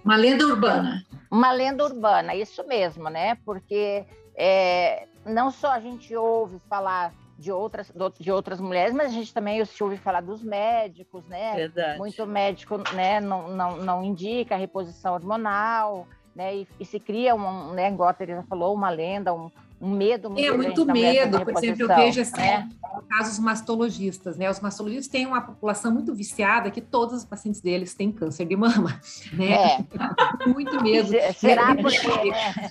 Uma 0.04 0.16
lenda 0.16 0.47
urbana. 0.47 1.04
uma 1.28 1.52
lenda 1.52 1.85
urbana, 1.85 2.35
isso 2.37 2.64
mesmo, 2.66 3.11
né? 3.11 3.35
Porque 3.45 4.07
é, 4.37 5.09
não 5.26 5.50
só 5.50 5.73
a 5.73 5.80
gente 5.80 6.14
ouve 6.14 6.61
falar 6.71 7.12
de 7.37 7.50
outras, 7.50 7.92
de 8.18 8.30
outras 8.30 8.61
mulheres, 8.61 8.95
mas 8.95 9.09
a 9.09 9.14
gente 9.14 9.35
também 9.35 9.62
se 9.64 9.83
ouve 9.83 9.97
falar 9.97 10.21
dos 10.21 10.42
médicos, 10.42 11.25
né? 11.26 11.54
Verdade. 11.57 11.99
Muito 11.99 12.25
médico 12.26 12.78
né, 12.95 13.21
não, 13.21 13.49
não, 13.49 13.76
não 13.76 14.04
indica 14.04 14.54
a 14.54 14.59
reposição 14.59 15.14
hormonal, 15.14 16.07
né? 16.35 16.59
E, 16.59 16.68
e 16.78 16.85
se 16.85 17.00
cria 17.00 17.35
um, 17.35 17.73
né, 17.73 17.90
igual 17.90 18.09
a 18.09 18.14
Teresa 18.14 18.45
falou, 18.45 18.73
uma 18.73 18.90
lenda, 18.90 19.35
um, 19.35 19.50
um 19.80 19.90
medo 19.90 20.28
muito 20.30 20.44
É 20.44 20.56
muito 20.56 20.85
medo, 20.87 21.40
por 21.44 21.56
exemplo, 21.56 21.82
eu 21.82 21.88
vejo 21.97 22.20
assim, 22.20 22.37
né? 22.37 22.68
casos 23.08 23.38
mastologistas, 23.38 24.37
né? 24.37 24.50
Os 24.50 24.61
mastologistas 24.61 25.08
têm 25.08 25.25
uma 25.26 25.40
população 25.40 25.92
muito 25.92 26.14
viciada 26.14 26.70
que 26.70 26.80
todos 26.80 27.14
os 27.18 27.25
pacientes 27.25 27.61
deles 27.61 27.94
têm 27.94 28.11
câncer 28.11 28.44
de 28.44 28.56
mama, 28.56 29.00
né? 29.32 29.52
É, 29.52 29.78
Muito 30.49 30.82
medo 30.82 31.08
se- 31.08 31.32
será 31.35 31.75
de- 31.75 31.82
porque, 31.82 32.30
né? 32.30 32.70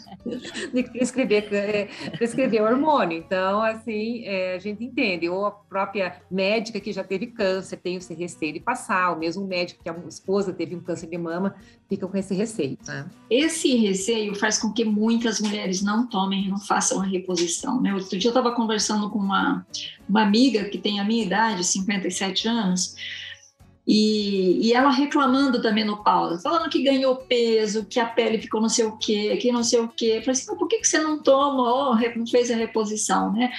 de 0.74 0.84
prescrever, 0.84 1.54
é, 1.54 1.86
prescrever 2.18 2.62
hormônio. 2.62 3.18
Então, 3.18 3.62
assim, 3.62 4.24
é, 4.26 4.56
a 4.56 4.60
gente 4.60 4.84
entende. 4.84 5.30
Ou 5.30 5.46
a 5.46 5.52
própria 5.52 6.22
médica 6.30 6.80
que 6.80 6.92
já 6.92 7.04
teve 7.04 7.28
câncer 7.28 7.78
tem 7.78 7.96
esse 7.96 8.14
receio 8.14 8.54
de 8.54 8.60
passar, 8.60 9.12
o 9.16 9.20
mesmo 9.20 9.46
médico 9.48 9.82
que 9.84 9.90
a 9.90 9.96
esposa 10.08 10.52
teve 10.54 10.76
um 10.76 10.82
câncer 10.82 11.08
de 11.08 11.18
mama 11.18 11.56
fica 11.90 12.06
com 12.08 12.18
esse 12.18 12.34
receio, 12.36 12.78
né? 12.86 13.06
Esse 13.30 13.76
receio 13.78 14.36
faz 14.36 14.58
com 14.60 14.72
que 14.74 14.84
muitas 14.84 15.40
mulheres 15.40 15.82
não 15.82 16.06
tomem, 16.08 16.50
não 16.50 16.60
façam 16.60 16.97
a 17.01 17.06
reposição. 17.06 17.82
Né? 17.82 17.94
Outro 17.94 18.18
dia 18.18 18.30
eu 18.30 18.32
estava 18.32 18.54
conversando 18.54 19.10
com 19.10 19.20
uma, 19.20 19.66
uma 20.08 20.24
amiga 20.24 20.66
que 20.66 20.77
tem 20.77 21.00
a 21.00 21.04
minha 21.04 21.24
idade, 21.24 21.63
57 21.63 22.48
anos, 22.48 22.96
E, 23.88 24.67
e 24.67 24.74
ela 24.74 24.89
reclamando 24.89 25.62
da 25.62 25.72
menopausa, 25.72 26.41
falando 26.41 26.70
que 26.70 26.84
ganhou 26.84 27.15
peso, 27.15 27.86
que 27.86 28.00
a 28.00 28.06
pele 28.06 28.38
ficou 28.38 28.60
não 28.60 28.67
sei 28.67 28.84
o 28.86 28.98
quê, 28.98 29.38
que 29.38 29.51
não 29.51 29.63
sei 29.63 29.79
o 29.79 29.88
quê. 29.88 30.15
Eu 30.17 30.22
falei 30.22 30.32
assim, 30.32 30.58
por 30.58 30.67
que, 30.67 30.79
que 30.79 30.88
você 30.88 31.00
não 31.00 31.20
tomou, 31.20 31.96
não 31.96 32.27
fez 32.27 32.51
a 32.51 32.56
reposição, 32.56 33.32
né? 33.32 33.50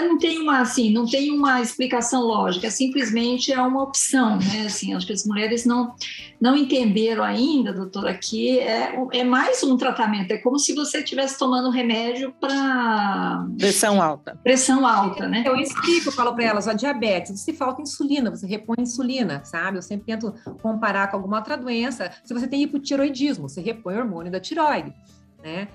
não 0.00 0.18
tem 0.18 0.38
uma 0.38 0.60
assim, 0.60 0.90
não 0.90 1.06
tem 1.06 1.30
uma 1.30 1.60
explicação 1.60 2.22
lógica, 2.22 2.70
simplesmente 2.70 3.52
é 3.52 3.60
uma 3.60 3.82
opção, 3.82 4.38
né? 4.38 4.64
Assim, 4.66 4.94
acho 4.94 5.06
que 5.06 5.12
as 5.12 5.24
mulheres 5.24 5.64
não 5.64 5.94
não 6.38 6.54
entenderam 6.54 7.24
ainda, 7.24 7.72
doutora, 7.72 8.12
que 8.12 8.58
é, 8.58 8.94
é 9.12 9.24
mais 9.24 9.62
um 9.62 9.74
tratamento, 9.74 10.32
é 10.32 10.36
como 10.36 10.58
se 10.58 10.74
você 10.74 10.98
estivesse 10.98 11.38
tomando 11.38 11.70
remédio 11.70 12.30
para 12.38 13.46
pressão 13.58 14.02
alta. 14.02 14.38
Pressão 14.42 14.86
alta, 14.86 15.26
né? 15.26 15.44
Eu 15.46 15.56
explico, 15.56 16.08
eu 16.08 16.12
falo 16.12 16.34
para 16.34 16.44
elas, 16.44 16.68
a 16.68 16.74
diabetes, 16.74 17.40
se 17.40 17.54
falta 17.54 17.80
insulina, 17.80 18.30
você 18.30 18.46
repõe 18.46 18.76
insulina, 18.80 19.42
sabe? 19.44 19.55
Eu 19.76 19.82
sempre 19.82 20.06
tento 20.06 20.34
comparar 20.62 21.08
com 21.08 21.16
alguma 21.16 21.38
outra 21.38 21.56
doença. 21.56 22.10
Se 22.24 22.32
você 22.32 22.46
tem 22.46 22.62
hipotiroidismo, 22.62 23.48
você 23.48 23.60
repõe 23.60 23.94
o 23.94 23.98
hormônio 23.98 24.30
da 24.30 24.40
tiroide, 24.40 24.94
né? 25.42 25.68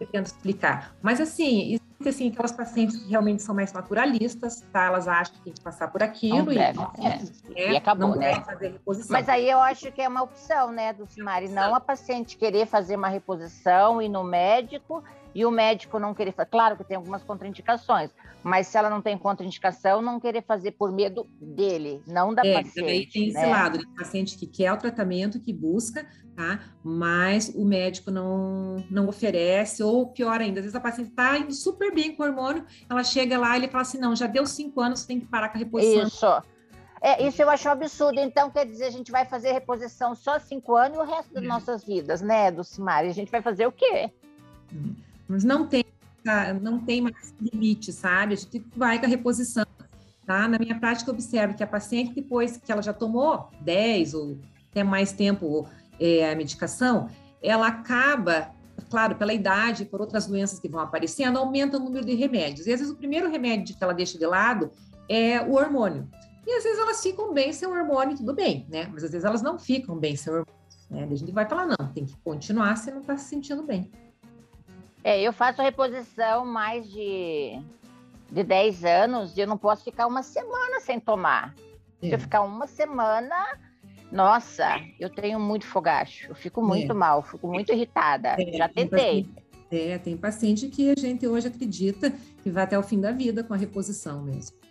Eu 0.00 0.06
tento 0.06 0.26
explicar. 0.26 0.94
Mas 1.00 1.20
assim, 1.20 1.78
assim, 2.08 2.30
aquelas 2.30 2.52
pacientes 2.52 2.96
que 2.96 3.08
realmente 3.08 3.42
são 3.42 3.54
mais 3.54 3.72
naturalistas, 3.72 4.60
tá? 4.72 4.86
Elas 4.86 5.08
acham 5.08 5.34
que 5.34 5.40
tem 5.42 5.52
que 5.52 5.60
passar 5.60 5.88
por 5.88 6.02
aquilo 6.02 6.44
não 6.44 6.52
e, 6.52 6.56
deve, 6.56 6.80
é. 7.54 7.72
e 7.72 7.76
acabou, 7.76 8.08
não 8.08 8.16
né? 8.16 8.40
fazer 8.40 8.72
reposição. 8.72 9.12
Mas 9.12 9.28
aí 9.28 9.48
eu 9.48 9.58
acho 9.60 9.90
que 9.92 10.00
é 10.00 10.08
uma 10.08 10.22
opção, 10.22 10.72
né, 10.72 10.92
do 10.92 11.06
Simari, 11.06 11.48
não 11.48 11.74
a 11.74 11.80
paciente 11.80 12.36
querer 12.36 12.66
fazer 12.66 12.96
uma 12.96 13.08
reposição 13.08 14.00
e 14.00 14.08
no 14.08 14.24
médico 14.24 15.02
e 15.34 15.44
o 15.44 15.50
médico 15.50 15.98
não 15.98 16.14
querer 16.14 16.32
fazer. 16.32 16.50
Claro 16.50 16.76
que 16.76 16.84
tem 16.84 16.96
algumas 16.96 17.22
contraindicações, 17.22 18.10
mas 18.42 18.66
se 18.66 18.76
ela 18.76 18.90
não 18.90 19.00
tem 19.00 19.16
contraindicação, 19.16 20.02
não 20.02 20.20
querer 20.20 20.42
fazer 20.42 20.72
por 20.72 20.92
medo 20.92 21.26
dele, 21.40 22.02
não 22.06 22.34
da 22.34 22.42
é, 22.44 22.62
paciente. 22.62 22.90
Aí 22.90 23.06
tem 23.06 23.28
esse 23.28 23.38
né? 23.38 23.46
lado, 23.46 23.78
de 23.78 23.86
paciente 23.94 24.36
que 24.36 24.46
quer 24.46 24.72
o 24.72 24.76
tratamento, 24.76 25.40
que 25.40 25.52
busca, 25.52 26.06
tá? 26.36 26.60
Mas 26.82 27.48
o 27.54 27.64
médico 27.64 28.10
não, 28.10 28.84
não 28.90 29.08
oferece, 29.08 29.82
ou 29.82 30.08
pior 30.08 30.40
ainda, 30.40 30.60
às 30.60 30.64
vezes 30.64 30.74
a 30.74 30.80
paciente 30.80 31.10
está 31.10 31.38
indo 31.38 31.52
super 31.52 31.94
bem 31.94 32.14
com 32.14 32.22
o 32.22 32.26
hormônio, 32.26 32.64
ela 32.88 33.04
chega 33.04 33.38
lá 33.38 33.56
e 33.56 33.60
ele 33.60 33.68
fala 33.68 33.82
assim: 33.82 33.98
não, 33.98 34.14
já 34.14 34.26
deu 34.26 34.46
cinco 34.46 34.80
anos, 34.80 35.00
você 35.00 35.06
tem 35.06 35.20
que 35.20 35.26
parar 35.26 35.48
com 35.48 35.56
a 35.56 35.60
reposição. 35.60 36.06
Isso. 36.06 36.52
É, 37.04 37.26
isso 37.26 37.42
eu 37.42 37.50
acho 37.50 37.68
um 37.68 37.72
absurdo. 37.72 38.20
Então, 38.20 38.48
quer 38.48 38.64
dizer, 38.64 38.84
a 38.84 38.90
gente 38.90 39.10
vai 39.10 39.24
fazer 39.24 39.50
reposição 39.50 40.14
só 40.14 40.38
cinco 40.38 40.76
anos 40.76 40.96
e 40.96 41.00
o 41.00 41.04
resto 41.04 41.34
das 41.34 41.42
é. 41.42 41.46
nossas 41.46 41.84
vidas, 41.84 42.22
né, 42.22 42.50
do 42.52 42.62
Simari? 42.62 43.08
A 43.08 43.12
gente 43.12 43.30
vai 43.30 43.42
fazer 43.42 43.66
o 43.66 43.72
quê? 43.72 44.12
Hum. 44.72 44.94
Mas 45.32 45.44
não 45.44 45.66
tem, 45.66 45.82
não 46.60 46.78
tem 46.78 47.00
mais 47.00 47.34
limite, 47.40 47.90
sabe? 47.90 48.34
A 48.34 48.36
gente 48.36 48.62
vai 48.76 48.98
com 48.98 49.06
a 49.06 49.08
reposição. 49.08 49.64
Tá? 50.26 50.46
Na 50.46 50.58
minha 50.58 50.78
prática, 50.78 51.10
eu 51.10 51.14
observo 51.14 51.54
que 51.54 51.64
a 51.64 51.66
paciente, 51.66 52.14
depois 52.14 52.58
que 52.58 52.70
ela 52.70 52.82
já 52.82 52.92
tomou 52.92 53.48
10 53.62 54.12
ou 54.14 54.38
até 54.70 54.84
mais 54.84 55.12
tempo 55.12 55.66
é, 55.98 56.30
a 56.30 56.36
medicação, 56.36 57.08
ela 57.42 57.66
acaba, 57.66 58.50
claro, 58.90 59.16
pela 59.16 59.32
idade, 59.32 59.86
por 59.86 60.02
outras 60.02 60.26
doenças 60.26 60.60
que 60.60 60.68
vão 60.68 60.80
aparecendo, 60.80 61.38
aumenta 61.38 61.78
o 61.78 61.80
número 61.80 62.04
de 62.04 62.14
remédios. 62.14 62.66
E 62.66 62.72
às 62.72 62.80
vezes 62.80 62.92
o 62.92 62.96
primeiro 62.96 63.30
remédio 63.30 63.74
que 63.74 63.82
ela 63.82 63.94
deixa 63.94 64.18
de 64.18 64.26
lado 64.26 64.70
é 65.08 65.40
o 65.40 65.54
hormônio. 65.54 66.06
E 66.46 66.52
às 66.52 66.62
vezes 66.62 66.78
elas 66.78 67.02
ficam 67.02 67.32
bem 67.32 67.54
sem 67.54 67.66
o 67.66 67.72
hormônio, 67.72 68.16
tudo 68.16 68.34
bem, 68.34 68.66
né? 68.68 68.86
Mas 68.92 69.02
às 69.02 69.12
vezes 69.12 69.24
elas 69.24 69.40
não 69.40 69.58
ficam 69.58 69.96
bem 69.96 70.14
sem 70.14 70.30
o 70.30 70.36
hormônio. 70.36 70.62
Né? 70.90 71.08
A 71.10 71.14
gente 71.16 71.32
vai 71.32 71.48
falar, 71.48 71.66
não, 71.66 71.88
tem 71.92 72.04
que 72.04 72.16
continuar 72.18 72.76
se 72.76 72.90
não 72.90 73.00
está 73.00 73.16
se 73.16 73.28
sentindo 73.28 73.62
bem. 73.62 73.90
É, 75.04 75.20
eu 75.20 75.32
faço 75.32 75.60
reposição 75.60 76.46
mais 76.46 76.88
de, 76.90 77.60
de 78.30 78.44
10 78.44 78.84
anos 78.84 79.36
e 79.36 79.40
eu 79.40 79.46
não 79.46 79.58
posso 79.58 79.82
ficar 79.82 80.06
uma 80.06 80.22
semana 80.22 80.80
sem 80.80 81.00
tomar. 81.00 81.54
É. 82.00 82.06
Se 82.06 82.12
eu 82.12 82.16
é. 82.16 82.18
ficar 82.18 82.42
uma 82.42 82.66
semana, 82.66 83.58
nossa, 84.10 84.80
eu 85.00 85.10
tenho 85.10 85.40
muito 85.40 85.66
fogacho, 85.66 86.28
eu 86.28 86.34
fico 86.34 86.62
muito 86.62 86.92
é. 86.92 86.94
mal, 86.94 87.22
fico 87.22 87.48
muito 87.48 87.72
irritada. 87.72 88.36
É, 88.38 88.56
Já 88.56 88.68
tentei. 88.68 89.28
é, 89.70 89.98
tem 89.98 90.16
paciente 90.16 90.68
que 90.68 90.90
a 90.90 90.94
gente 90.94 91.26
hoje 91.26 91.48
acredita 91.48 92.12
que 92.42 92.50
vai 92.50 92.64
até 92.64 92.78
o 92.78 92.82
fim 92.82 93.00
da 93.00 93.10
vida 93.10 93.42
com 93.42 93.54
a 93.54 93.56
reposição 93.56 94.22
mesmo. 94.22 94.61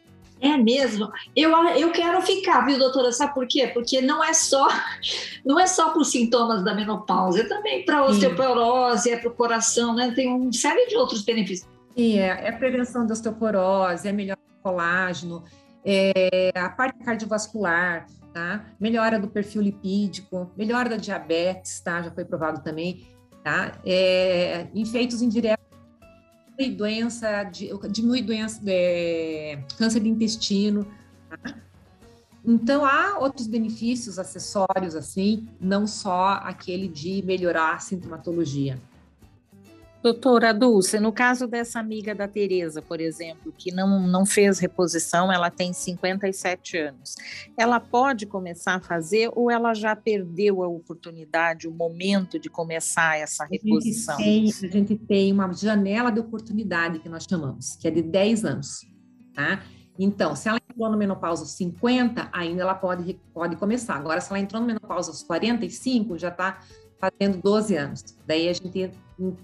É 0.41 0.57
mesmo. 0.57 1.11
Eu, 1.35 1.51
eu 1.75 1.91
quero 1.91 2.19
ficar, 2.23 2.65
viu, 2.65 2.79
doutora? 2.79 3.11
Sabe 3.11 3.33
por 3.33 3.47
quê? 3.47 3.67
Porque 3.67 4.01
não 4.01 4.23
é 4.23 4.33
só 4.33 4.67
não 5.45 5.59
é 5.59 5.67
só 5.67 5.91
para 5.91 6.01
os 6.01 6.09
sintomas 6.09 6.63
da 6.63 6.73
menopausa, 6.73 7.41
é 7.41 7.43
também 7.43 7.85
para 7.85 8.03
osteoporose, 8.03 9.11
é 9.11 9.17
para 9.17 9.29
o 9.29 9.33
coração, 9.33 9.93
né? 9.93 10.11
Tem 10.15 10.27
uma 10.27 10.51
série 10.51 10.87
de 10.87 10.97
outros 10.97 11.21
benefícios. 11.21 11.69
Sim, 11.95 12.17
é, 12.17 12.47
é 12.47 12.51
prevenção 12.51 13.05
da 13.05 13.13
osteoporose, 13.13 14.07
é 14.07 14.11
melhor 14.11 14.37
colágeno, 14.63 15.43
é 15.85 16.51
a 16.55 16.69
parte 16.69 17.03
cardiovascular, 17.03 18.07
tá? 18.33 18.65
Melhora 18.79 19.19
do 19.19 19.27
perfil 19.27 19.61
lipídico, 19.61 20.51
melhora 20.57 20.89
da 20.89 20.97
diabetes, 20.97 21.79
tá? 21.81 22.01
Já 22.01 22.09
foi 22.11 22.25
provado 22.25 22.63
também, 22.63 23.07
tá? 23.43 23.73
É, 23.85 24.67
efeitos 24.73 25.21
indiretos 25.21 25.70
doença, 26.69 27.43
diminui 27.89 28.21
doença, 28.21 28.61
é, 28.67 29.63
câncer 29.77 30.01
de 30.01 30.09
intestino. 30.09 30.85
Tá? 31.29 31.55
Então, 32.43 32.85
há 32.85 33.19
outros 33.19 33.47
benefícios 33.47 34.17
acessórios, 34.19 34.95
assim, 34.95 35.47
não 35.59 35.87
só 35.87 36.39
aquele 36.43 36.87
de 36.87 37.23
melhorar 37.23 37.75
a 37.75 37.79
sintomatologia. 37.79 38.79
Doutora 40.01 40.51
Dulce, 40.51 40.99
no 40.99 41.11
caso 41.11 41.45
dessa 41.47 41.79
amiga 41.79 42.15
da 42.15 42.27
Tereza, 42.27 42.81
por 42.81 42.99
exemplo, 42.99 43.53
que 43.55 43.71
não, 43.71 44.07
não 44.07 44.25
fez 44.25 44.57
reposição, 44.57 45.31
ela 45.31 45.51
tem 45.51 45.71
57 45.71 46.77
anos, 46.77 47.15
ela 47.55 47.79
pode 47.79 48.25
começar 48.25 48.75
a 48.75 48.79
fazer 48.79 49.29
ou 49.35 49.51
ela 49.51 49.75
já 49.75 49.95
perdeu 49.95 50.63
a 50.63 50.67
oportunidade, 50.67 51.67
o 51.67 51.71
momento 51.71 52.39
de 52.39 52.49
começar 52.49 53.19
essa 53.19 53.45
reposição? 53.45 54.15
A 54.15 54.21
gente 54.21 54.59
tem, 54.59 54.69
a 54.69 54.71
gente 54.71 54.95
tem 54.97 55.31
uma 55.31 55.53
janela 55.53 56.09
de 56.09 56.19
oportunidade 56.19 56.99
que 56.99 57.07
nós 57.07 57.25
chamamos, 57.29 57.75
que 57.75 57.87
é 57.87 57.91
de 57.91 58.01
10 58.01 58.45
anos, 58.45 58.81
tá? 59.35 59.61
Então, 59.99 60.35
se 60.35 60.49
ela 60.49 60.57
entrou 60.57 60.89
no 60.89 60.97
menopausa 60.97 61.43
aos 61.43 61.51
50, 61.51 62.29
ainda 62.31 62.63
ela 62.63 62.73
pode, 62.73 63.19
pode 63.31 63.55
começar. 63.55 63.95
Agora, 63.95 64.19
se 64.19 64.31
ela 64.31 64.39
entrou 64.39 64.59
no 64.59 64.65
menopausa 64.65 65.11
aos 65.11 65.21
45, 65.21 66.17
já 66.17 66.29
está 66.29 66.59
fazendo 67.01 67.41
12 67.41 67.75
anos. 67.75 68.03
Daí 68.27 68.47
a 68.47 68.53
gente 68.53 68.91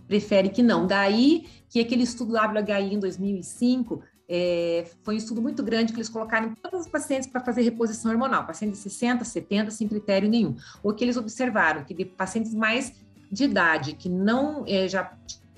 prefere 0.07 0.49
que 0.49 0.61
não. 0.61 0.85
Daí 0.85 1.47
que 1.69 1.79
aquele 1.79 2.03
estudo 2.03 2.33
WHI 2.33 2.93
em 2.93 2.99
2005 2.99 4.01
é, 4.29 4.85
foi 5.03 5.15
um 5.15 5.17
estudo 5.17 5.41
muito 5.41 5.63
grande 5.63 5.91
que 5.91 5.97
eles 5.97 6.09
colocaram 6.09 6.53
todos 6.61 6.81
os 6.81 6.87
pacientes 6.87 7.27
para 7.27 7.41
fazer 7.43 7.61
reposição 7.63 8.11
hormonal, 8.11 8.45
pacientes 8.45 8.83
de 8.83 8.89
60, 8.89 9.23
70, 9.25 9.71
sem 9.71 9.87
critério 9.87 10.29
nenhum. 10.29 10.55
O 10.83 10.93
que 10.93 11.03
eles 11.03 11.17
observaram, 11.17 11.83
que 11.83 11.93
de 11.93 12.05
pacientes 12.05 12.53
mais 12.53 12.93
de 13.31 13.45
idade, 13.45 13.93
que 13.93 14.09
não 14.09 14.63
é, 14.67 14.87
já 14.87 15.11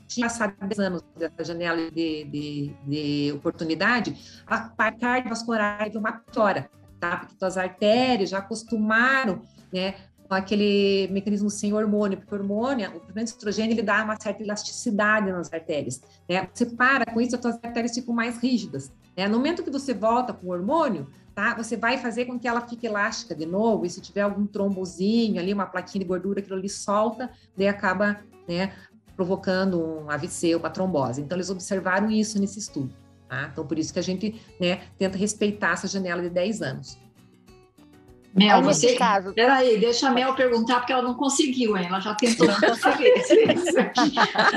tinha 0.07 0.27
passado 0.27 0.55
10 0.59 0.79
anos 0.79 1.03
dessa 1.15 1.43
janela 1.43 1.91
de, 1.91 2.23
de, 2.23 2.75
de 2.85 3.31
oportunidade, 3.33 4.41
a 4.45 4.59
parte 4.59 4.99
cardiovascular 4.99 5.83
teve 5.83 5.97
uma 5.97 6.13
piora, 6.13 6.69
tá? 6.99 7.17
Porque 7.17 7.45
as 7.45 7.57
artérias 7.57 8.29
já 8.29 8.39
acostumaram 8.39 9.41
né, 9.71 9.95
aquele 10.35 11.07
mecanismo 11.11 11.49
sem 11.49 11.73
hormônio, 11.73 12.17
porque 12.17 12.33
o 12.33 12.37
hormônio, 12.37 12.89
o 12.95 12.99
pigmento 12.99 13.31
estrogênio, 13.31 13.73
ele 13.73 13.81
dá 13.81 14.03
uma 14.03 14.19
certa 14.19 14.43
elasticidade 14.43 15.31
nas 15.31 15.51
artérias. 15.51 16.01
Né? 16.27 16.47
Você 16.53 16.65
para 16.67 17.05
com 17.05 17.19
isso, 17.19 17.35
as 17.35 17.41
suas 17.41 17.55
artérias 17.63 17.93
ficam 17.93 18.13
mais 18.13 18.37
rígidas. 18.37 18.91
Né? 19.17 19.27
No 19.27 19.37
momento 19.37 19.63
que 19.63 19.71
você 19.71 19.93
volta 19.93 20.31
com 20.31 20.47
o 20.47 20.51
hormônio, 20.51 21.07
tá? 21.33 21.55
Você 21.55 21.75
vai 21.75 21.97
fazer 21.97 22.25
com 22.25 22.39
que 22.39 22.47
ela 22.47 22.61
fique 22.61 22.85
elástica 22.85 23.33
de 23.33 23.45
novo, 23.45 23.85
e 23.85 23.89
se 23.89 24.01
tiver 24.01 24.21
algum 24.21 24.45
trombozinho 24.45 25.39
ali, 25.39 25.53
uma 25.53 25.65
plaquinha 25.65 26.03
de 26.03 26.07
gordura, 26.07 26.41
aquilo 26.41 26.57
ali 26.57 26.69
solta, 26.69 27.29
daí 27.57 27.67
acaba, 27.67 28.19
né, 28.47 28.73
provocando 29.15 29.81
um 29.81 30.11
AVC, 30.11 30.55
uma 30.55 30.69
trombose. 30.69 31.21
Então, 31.21 31.37
eles 31.37 31.49
observaram 31.49 32.09
isso 32.11 32.39
nesse 32.39 32.59
estudo. 32.59 32.93
Tá? 33.27 33.49
Então, 33.51 33.65
por 33.65 33.77
isso 33.77 33.91
que 33.91 33.99
a 33.99 34.03
gente 34.03 34.41
né, 34.59 34.81
tenta 34.97 35.17
respeitar 35.17 35.73
essa 35.73 35.87
janela 35.87 36.21
de 36.21 36.29
10 36.29 36.61
anos. 36.61 36.97
Mel, 38.33 38.61
você. 38.61 38.95
Caso. 38.95 39.33
Peraí, 39.33 39.77
deixa 39.79 40.07
a 40.07 40.11
Mel 40.11 40.35
perguntar, 40.35 40.79
porque 40.79 40.93
ela 40.93 41.01
não 41.01 41.15
conseguiu, 41.15 41.75
hein? 41.75 41.87
Ela 41.87 41.99
já 41.99 42.13
tentou 42.15 42.45
não 42.47 42.55
conseguir. 42.55 43.13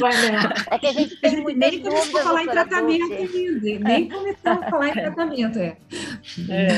Vai, 0.00 0.30
Mel. 0.30 0.40
É 0.70 0.78
que 0.78 0.86
a 0.86 0.92
gente 0.92 1.16
tem 1.16 1.40
muitas 1.40 1.70
nem 1.70 1.80
começou 1.80 2.20
a 2.20 2.22
falar 2.22 2.44
em 2.44 2.48
tratamento 2.48 3.12
ainda. 3.12 3.88
Nem 3.88 4.08
começou 4.08 4.52
a 4.52 4.70
falar 4.70 4.88
em 4.88 4.92
tratamento, 4.92 5.58
é. 5.58 5.76
é. 6.50 6.68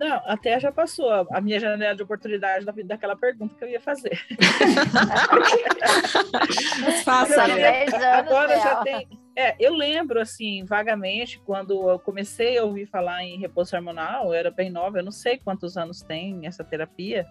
Não, 0.00 0.20
até 0.26 0.58
já 0.58 0.72
passou 0.72 1.10
a 1.30 1.40
minha 1.40 1.60
janela 1.60 1.94
de 1.94 2.02
oportunidade 2.02 2.64
da, 2.64 2.72
daquela 2.84 3.14
pergunta 3.14 3.54
que 3.56 3.64
eu 3.64 3.68
ia 3.68 3.80
fazer. 3.80 4.18
Faça, 7.04 7.46
né? 7.46 7.86
Agora 8.16 8.58
já 8.58 8.76
tem 8.76 9.06
é, 9.34 9.56
eu 9.58 9.74
lembro, 9.74 10.20
assim, 10.20 10.64
vagamente, 10.64 11.40
quando 11.44 11.88
eu 11.88 11.98
comecei 11.98 12.58
a 12.58 12.64
ouvir 12.64 12.86
falar 12.86 13.24
em 13.24 13.38
repouso 13.38 13.74
hormonal, 13.74 14.26
eu 14.26 14.34
era 14.34 14.50
bem 14.50 14.70
nova, 14.70 14.98
eu 14.98 15.04
não 15.04 15.12
sei 15.12 15.38
quantos 15.38 15.76
anos 15.76 16.02
tem 16.02 16.46
essa 16.46 16.62
terapia, 16.62 17.26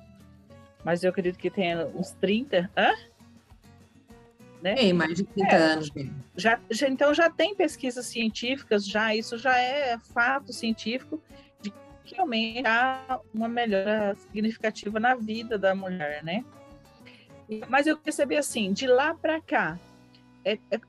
mas 0.84 1.04
eu 1.04 1.12
acredito 1.12 1.38
que 1.38 1.50
tenha 1.50 1.86
uns 1.88 2.12
30. 2.14 2.70
Hã? 2.76 2.92
Né? 4.64 4.76
Tem 4.76 4.94
mais 4.94 5.16
de 5.16 5.24
30 5.24 5.52
é, 5.52 5.58
anos. 5.58 5.92
Já, 6.36 6.60
já, 6.70 6.88
então 6.88 7.14
já 7.14 7.30
tem 7.30 7.56
pesquisas 7.56 8.06
científicas, 8.08 8.86
já 8.86 9.16
isso 9.16 9.38
já 9.38 9.58
é 9.58 9.98
fato 10.00 10.52
científico, 10.52 11.22
de 11.62 11.72
realmente 12.04 12.66
há 12.66 13.20
uma 13.34 13.48
melhora 13.48 14.16
significativa 14.16 15.00
na 15.00 15.16
vida 15.16 15.58
da 15.58 15.76
mulher, 15.76 16.24
né? 16.24 16.44
Mas 17.68 17.86
eu 17.86 17.98
percebi 17.98 18.38
assim, 18.38 18.72
de 18.72 18.88
lá 18.88 19.14
para 19.14 19.42
cá, 19.42 19.78
é, 20.46 20.58
é, 20.72 20.80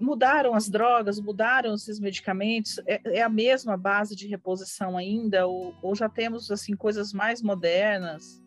mudaram 0.00 0.54
as 0.54 0.68
drogas, 0.68 1.20
mudaram 1.20 1.74
esses 1.74 1.98
medicamentos, 1.98 2.78
é, 2.86 3.00
é, 3.04 3.22
a 3.22 3.28
mesma 3.28 3.76
base 3.76 4.14
de 4.14 4.26
reposição 4.26 4.96
ainda, 4.96 5.46
ou, 5.46 5.74
ou 5.82 5.94
já 5.94 6.08
temos 6.08 6.50
assim 6.50 6.74
coisas 6.76 7.12
mais 7.12 7.42
modernas? 7.42 8.42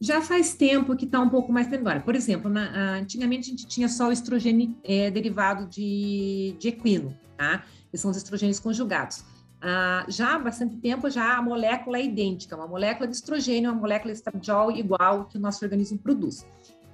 Já 0.00 0.22
faz 0.22 0.54
tempo 0.54 0.96
que 0.96 1.04
está 1.04 1.20
um 1.20 1.28
pouco 1.28 1.52
mais 1.52 1.70
agora. 1.72 2.00
Por 2.00 2.14
exemplo, 2.14 2.50
na, 2.50 2.98
antigamente 2.98 3.48
a 3.48 3.50
gente 3.50 3.66
tinha 3.66 3.88
só 3.88 4.08
o 4.08 4.12
estrogênio 4.12 4.74
é, 4.82 5.10
derivado 5.10 5.66
de, 5.66 6.56
de 6.58 6.68
equino, 6.68 7.14
tá? 7.36 7.64
Que 7.90 7.98
são 7.98 8.10
os 8.10 8.16
estrogênios 8.16 8.58
conjugados. 8.58 9.22
Ah, 9.62 10.06
já 10.08 10.36
há 10.36 10.38
bastante 10.38 10.76
tempo, 10.76 11.10
já 11.10 11.36
a 11.36 11.42
molécula 11.42 11.98
é 11.98 12.04
idêntica, 12.04 12.56
uma 12.56 12.66
molécula 12.66 13.06
de 13.06 13.14
estrogênio, 13.14 13.70
uma 13.70 13.78
molécula 13.78 14.10
estradiol 14.10 14.70
igual 14.70 15.26
que 15.26 15.36
o 15.36 15.40
nosso 15.40 15.62
organismo 15.62 15.98
produz. 15.98 16.46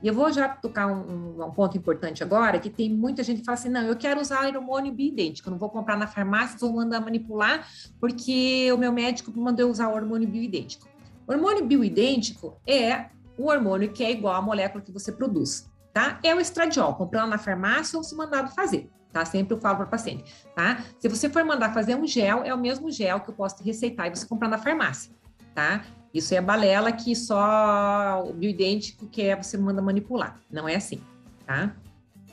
E 0.07 0.09
eu 0.09 0.15
vou 0.15 0.33
já 0.33 0.49
tocar 0.49 0.87
um, 0.87 1.45
um, 1.45 1.51
ponto 1.51 1.77
importante 1.77 2.23
agora, 2.23 2.61
que 2.61 2.71
tem 2.71 2.89
muita 2.89 3.25
gente 3.25 3.41
que 3.41 3.45
fala 3.45 3.59
assim, 3.59 3.69
não, 3.69 3.81
eu 3.81 3.97
quero 3.97 4.21
usar 4.21 4.47
hormônio 4.47 4.93
bioidêntico, 4.93 5.51
não 5.51 5.59
vou 5.59 5.69
comprar 5.69 5.97
na 5.97 6.07
farmácia, 6.07 6.57
vou 6.61 6.73
mandar 6.73 7.01
manipular, 7.01 7.67
porque 7.99 8.71
o 8.73 8.79
meu 8.79 8.93
médico 8.93 9.33
mandou 9.37 9.69
usar 9.69 9.89
hormônio 9.89 10.29
bioidêntico. 10.29 10.87
O 11.27 11.33
hormônio 11.33 11.67
bioidêntico 11.67 12.57
é 12.65 13.07
o 13.37 13.49
hormônio 13.49 13.91
que 13.91 14.05
é 14.05 14.13
igual 14.13 14.37
à 14.37 14.41
molécula 14.41 14.81
que 14.81 14.93
você 14.93 15.11
produz, 15.11 15.69
tá? 15.93 16.21
É 16.23 16.33
o 16.33 16.39
estradiol, 16.39 16.95
comprando 16.95 17.31
na 17.31 17.39
farmácia 17.39 17.99
ou 17.99 18.05
se 18.05 18.15
mandado 18.15 18.55
fazer, 18.55 18.89
tá? 19.13 19.25
Sempre 19.25 19.55
eu 19.55 19.61
falo 19.61 19.79
para 19.79 19.87
o 19.87 19.91
paciente, 19.91 20.33
tá? 20.55 20.85
Se 21.01 21.09
você 21.09 21.29
for 21.29 21.45
mandar 21.45 21.75
fazer 21.75 21.97
um 21.97 22.07
gel, 22.07 22.45
é 22.45 22.55
o 22.55 22.59
mesmo 22.59 22.93
gel 22.93 23.19
que 23.19 23.31
eu 23.31 23.35
posso 23.35 23.57
te 23.57 23.65
receitar 23.65 24.07
e 24.07 24.11
você 24.15 24.25
comprar 24.25 24.49
na 24.49 24.59
farmácia, 24.59 25.13
tá? 25.53 25.83
Isso 26.17 26.35
é 26.35 26.41
balela 26.41 26.91
que 26.93 27.15
só 27.15 28.25
o 28.27 28.33
bioidêntico 28.33 29.07
que 29.07 29.21
é 29.21 29.37
você 29.37 29.59
manda 29.59 29.83
manipular. 29.83 30.41
Não 30.51 30.67
é 30.67 30.77
assim, 30.77 30.99
tá? 31.45 31.77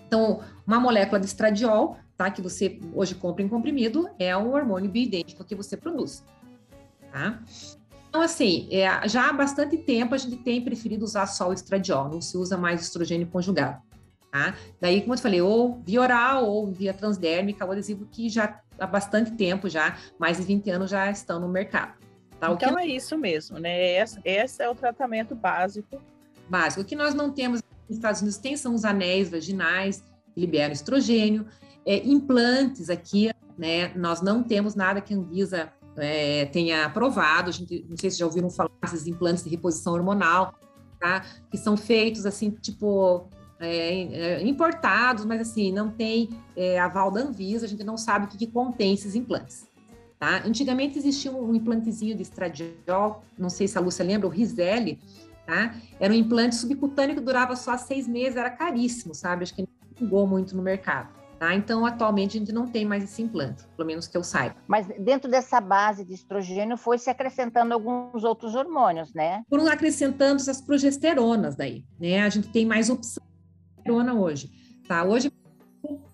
Então, 0.08 0.40
uma 0.66 0.80
molécula 0.80 1.20
de 1.20 1.26
estradiol, 1.26 1.98
tá? 2.16 2.32
Que 2.32 2.42
você 2.42 2.80
hoje 2.94 3.14
compra 3.14 3.44
em 3.44 3.50
comprimido, 3.50 4.10
é 4.18 4.36
um 4.38 4.54
hormônio 4.54 4.90
bioidêntico 4.90 5.44
que 5.44 5.54
você 5.54 5.76
produz, 5.76 6.24
tá? 7.12 7.42
Então, 8.08 8.22
assim, 8.22 8.70
é, 8.72 9.06
já 9.10 9.30
há 9.30 9.34
bastante 9.34 9.76
tempo 9.76 10.16
a 10.16 10.18
gente 10.18 10.38
tem 10.38 10.62
preferido 10.62 11.04
usar 11.04 11.26
só 11.26 11.50
o 11.50 11.54
estradiol, 11.54 12.08
não 12.08 12.22
se 12.22 12.38
usa 12.38 12.56
mais 12.56 12.80
estrogênio 12.80 13.28
conjugado, 13.28 13.82
tá? 14.32 14.56
Daí, 14.80 15.02
como 15.02 15.14
eu 15.14 15.18
falei, 15.18 15.42
ou 15.42 15.82
via 15.84 16.00
oral 16.00 16.46
ou 16.46 16.72
via 16.72 16.94
transdérmica, 16.94 17.66
o 17.66 17.72
adesivo 17.72 18.06
que 18.10 18.30
já 18.30 18.62
há 18.80 18.88
bastante 18.88 19.32
tempo 19.32 19.68
já, 19.68 19.98
mais 20.18 20.38
de 20.38 20.44
20 20.44 20.70
anos 20.70 20.90
já 20.90 21.12
estão 21.12 21.38
no 21.38 21.50
mercado. 21.50 22.02
Tá? 22.44 22.52
Então 22.52 22.76
que... 22.76 22.82
é 22.82 22.88
isso 22.88 23.18
mesmo, 23.18 23.58
né? 23.58 24.02
Esse, 24.02 24.20
esse, 24.26 24.62
é 24.62 24.70
o 24.70 24.76
tratamento 24.76 25.34
básico. 25.34 26.02
Básico. 26.50 26.82
O 26.82 26.86
que 26.86 26.96
nós 26.96 27.14
não 27.14 27.32
temos 27.32 27.62
nos 27.88 27.98
Estados 27.98 28.20
Unidos 28.20 28.38
tem 28.38 28.58
são 28.58 28.76
os 28.76 28.84
anéis 28.84 29.30
vaginais, 29.30 30.04
que 30.34 30.42
liberam 30.42 30.74
estrogênio, 30.74 31.46
é, 31.86 31.98
implantes 32.06 32.90
aqui, 32.90 33.32
né? 33.58 33.94
Nós 33.96 34.22
não 34.22 34.44
temos 34.44 34.76
nada 34.76 35.00
que 35.00 35.14
a 35.14 35.18
Anvisa 35.18 35.72
é, 35.96 36.46
tenha 36.48 36.86
aprovado. 36.86 37.50
A 37.50 37.54
gente, 37.54 37.86
não 37.90 37.96
sei 37.96 38.12
se 38.12 38.18
já 38.18 38.26
ouviram 38.26 38.50
falar 38.50 38.72
desses 38.82 39.08
implantes 39.08 39.46
de 39.46 39.50
reposição 39.50 39.94
hormonal, 39.94 40.54
tá? 41.00 41.24
Que 41.50 41.58
são 41.58 41.78
feitos 41.78 42.26
assim, 42.26 42.52
tipo 42.52 43.30
é, 43.58 44.04
é, 44.04 44.46
importados, 44.46 45.24
mas 45.24 45.40
assim, 45.40 45.72
não 45.72 45.90
tem 45.90 46.30
é, 46.58 46.78
aval 46.78 47.10
da 47.10 47.22
Anvisa, 47.22 47.66
a 47.66 47.70
gente 47.70 47.86
não 47.86 47.98
sabe 47.98 48.26
o 48.26 48.28
que, 48.28 48.38
que 48.38 48.48
contém 48.48 48.94
esses 48.94 49.16
implantes. 49.16 49.66
Tá? 50.24 50.42
Antigamente 50.46 50.98
existia 50.98 51.30
um 51.34 51.54
implantezinho 51.54 52.16
de 52.16 52.22
estradiol, 52.22 53.26
não 53.38 53.50
sei 53.50 53.68
se 53.68 53.78
a 53.78 53.82
Lúcia 53.82 54.06
lembra, 54.06 54.26
o 54.26 54.30
Rizelli, 54.30 54.98
tá? 55.46 55.76
Era 56.00 56.14
um 56.14 56.16
implante 56.16 56.56
subcutâneo 56.56 57.14
que 57.14 57.20
durava 57.20 57.58
só 57.58 57.78
seis 57.78 58.08
meses, 58.08 58.38
era 58.38 58.50
caríssimo, 58.50 59.14
sabe? 59.14 59.44
Acho 59.44 59.54
que 59.54 59.64
não 59.64 59.68
pingou 59.94 60.26
muito 60.26 60.56
no 60.56 60.64
mercado. 60.64 61.10
Tá? 61.38 61.54
Então, 61.54 61.86
atualmente, 61.86 62.38
a 62.38 62.40
gente 62.40 62.54
não 62.54 62.66
tem 62.66 62.86
mais 62.86 63.04
esse 63.04 63.22
implante, 63.22 63.66
pelo 63.76 63.86
menos 63.86 64.08
que 64.08 64.16
eu 64.16 64.24
saiba. 64.24 64.56
Mas 64.66 64.88
dentro 64.98 65.30
dessa 65.30 65.60
base 65.60 66.06
de 66.06 66.14
estrogênio 66.14 66.78
foi 66.78 66.98
se 66.98 67.10
acrescentando 67.10 67.74
alguns 67.74 68.24
outros 68.24 68.56
hormônios, 68.56 69.14
né? 69.14 69.44
Foram 69.50 69.68
acrescentando 69.68 70.42
as 70.50 70.62
progesteronas 70.62 71.58
daí, 71.58 71.84
né? 72.00 72.22
A 72.22 72.30
gente 72.30 72.48
tem 72.48 72.66
mais 72.66 72.90
opção 72.90 73.22
de 73.22 73.84
progesterona 73.84 74.14
hoje, 74.14 74.50
tá? 74.88 75.04
Hoje, 75.04 75.30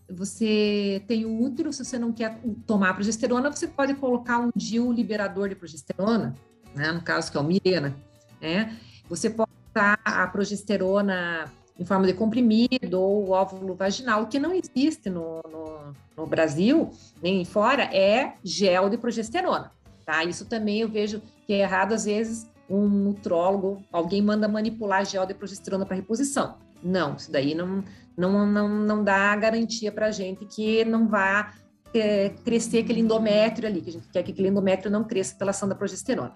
você 0.09 1.03
tem 1.07 1.25
o 1.25 1.41
útero, 1.41 1.71
se 1.71 1.83
você 1.85 1.99
não 1.99 2.11
quer 2.11 2.39
tomar 2.65 2.93
progesterona, 2.93 3.51
você 3.51 3.67
pode 3.67 3.93
colocar 3.95 4.39
um 4.39 4.49
DIU 4.55 4.91
liberador 4.91 5.49
de 5.49 5.55
progesterona, 5.55 6.35
né? 6.75 6.91
no 6.91 7.01
caso 7.01 7.31
que 7.31 7.37
é 7.37 7.39
o 7.39 7.43
Mirena, 7.43 7.95
né? 8.41 8.77
Você 9.07 9.29
pode 9.29 9.51
usar 9.69 9.99
a 10.03 10.27
progesterona 10.27 11.51
em 11.79 11.85
forma 11.85 12.05
de 12.05 12.13
comprimido 12.13 12.99
ou 12.99 13.29
óvulo 13.29 13.73
vaginal, 13.73 14.27
que 14.27 14.39
não 14.39 14.51
existe 14.53 15.09
no, 15.09 15.41
no, 15.49 15.93
no 16.17 16.27
Brasil, 16.27 16.91
nem 17.21 17.45
fora, 17.45 17.83
é 17.83 18.33
gel 18.43 18.89
de 18.89 18.97
progesterona, 18.97 19.71
tá? 20.05 20.23
Isso 20.23 20.45
também 20.45 20.81
eu 20.81 20.89
vejo 20.89 21.21
que 21.47 21.53
é 21.53 21.59
errado, 21.59 21.93
às 21.93 22.05
vezes, 22.05 22.49
um 22.69 22.87
nutrólogo, 22.87 23.81
alguém 23.91 24.21
manda 24.21 24.47
manipular 24.47 25.05
gel 25.05 25.25
de 25.25 25.33
progesterona 25.33 25.85
para 25.85 25.95
reposição. 25.95 26.57
Não, 26.83 27.15
isso 27.15 27.31
daí 27.31 27.55
não, 27.55 27.83
não, 28.19 28.45
não, 28.45 28.67
não 28.67 29.03
dá 29.03 29.33
garantia 29.37 29.91
para 29.91 30.07
a 30.07 30.11
gente 30.11 30.45
que 30.45 30.83
não 30.83 31.07
vá 31.07 31.53
é, 31.93 32.29
crescer 32.43 32.79
aquele 32.79 32.99
endométrio 32.99 33.67
ali, 33.67 33.81
que 33.81 33.89
a 33.89 33.93
gente 33.93 34.09
quer 34.09 34.23
que 34.23 34.31
aquele 34.31 34.49
endométrio 34.49 34.91
não 34.91 35.05
cresça 35.05 35.35
pela 35.35 35.51
ação 35.51 35.69
da 35.69 35.73
progesterona. 35.73 36.35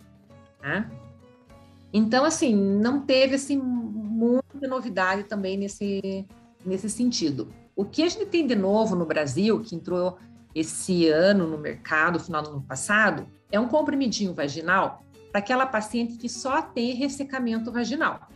Tá? 0.62 0.90
Então, 1.92 2.24
assim, 2.24 2.56
não 2.56 3.02
teve 3.02 3.36
assim, 3.36 3.58
muita 3.58 4.68
novidade 4.68 5.24
também 5.24 5.58
nesse, 5.58 6.26
nesse 6.66 6.90
sentido. 6.90 7.54
O 7.76 7.84
que 7.84 8.02
a 8.02 8.10
gente 8.10 8.28
tem 8.28 8.48
de 8.48 8.56
novo 8.56 8.96
no 8.96 9.06
Brasil, 9.06 9.62
que 9.62 9.76
entrou 9.76 10.18
esse 10.56 11.10
ano 11.10 11.46
no 11.48 11.58
mercado, 11.58 12.20
final 12.20 12.42
do 12.42 12.50
ano 12.52 12.62
passado, 12.62 13.28
é 13.52 13.60
um 13.60 13.68
comprimidinho 13.68 14.34
vaginal 14.34 15.04
para 15.32 15.40
aquela 15.40 15.66
paciente 15.66 16.18
que 16.18 16.30
só 16.30 16.62
tem 16.62 16.94
ressecamento 16.94 17.72
vaginal. 17.72 18.30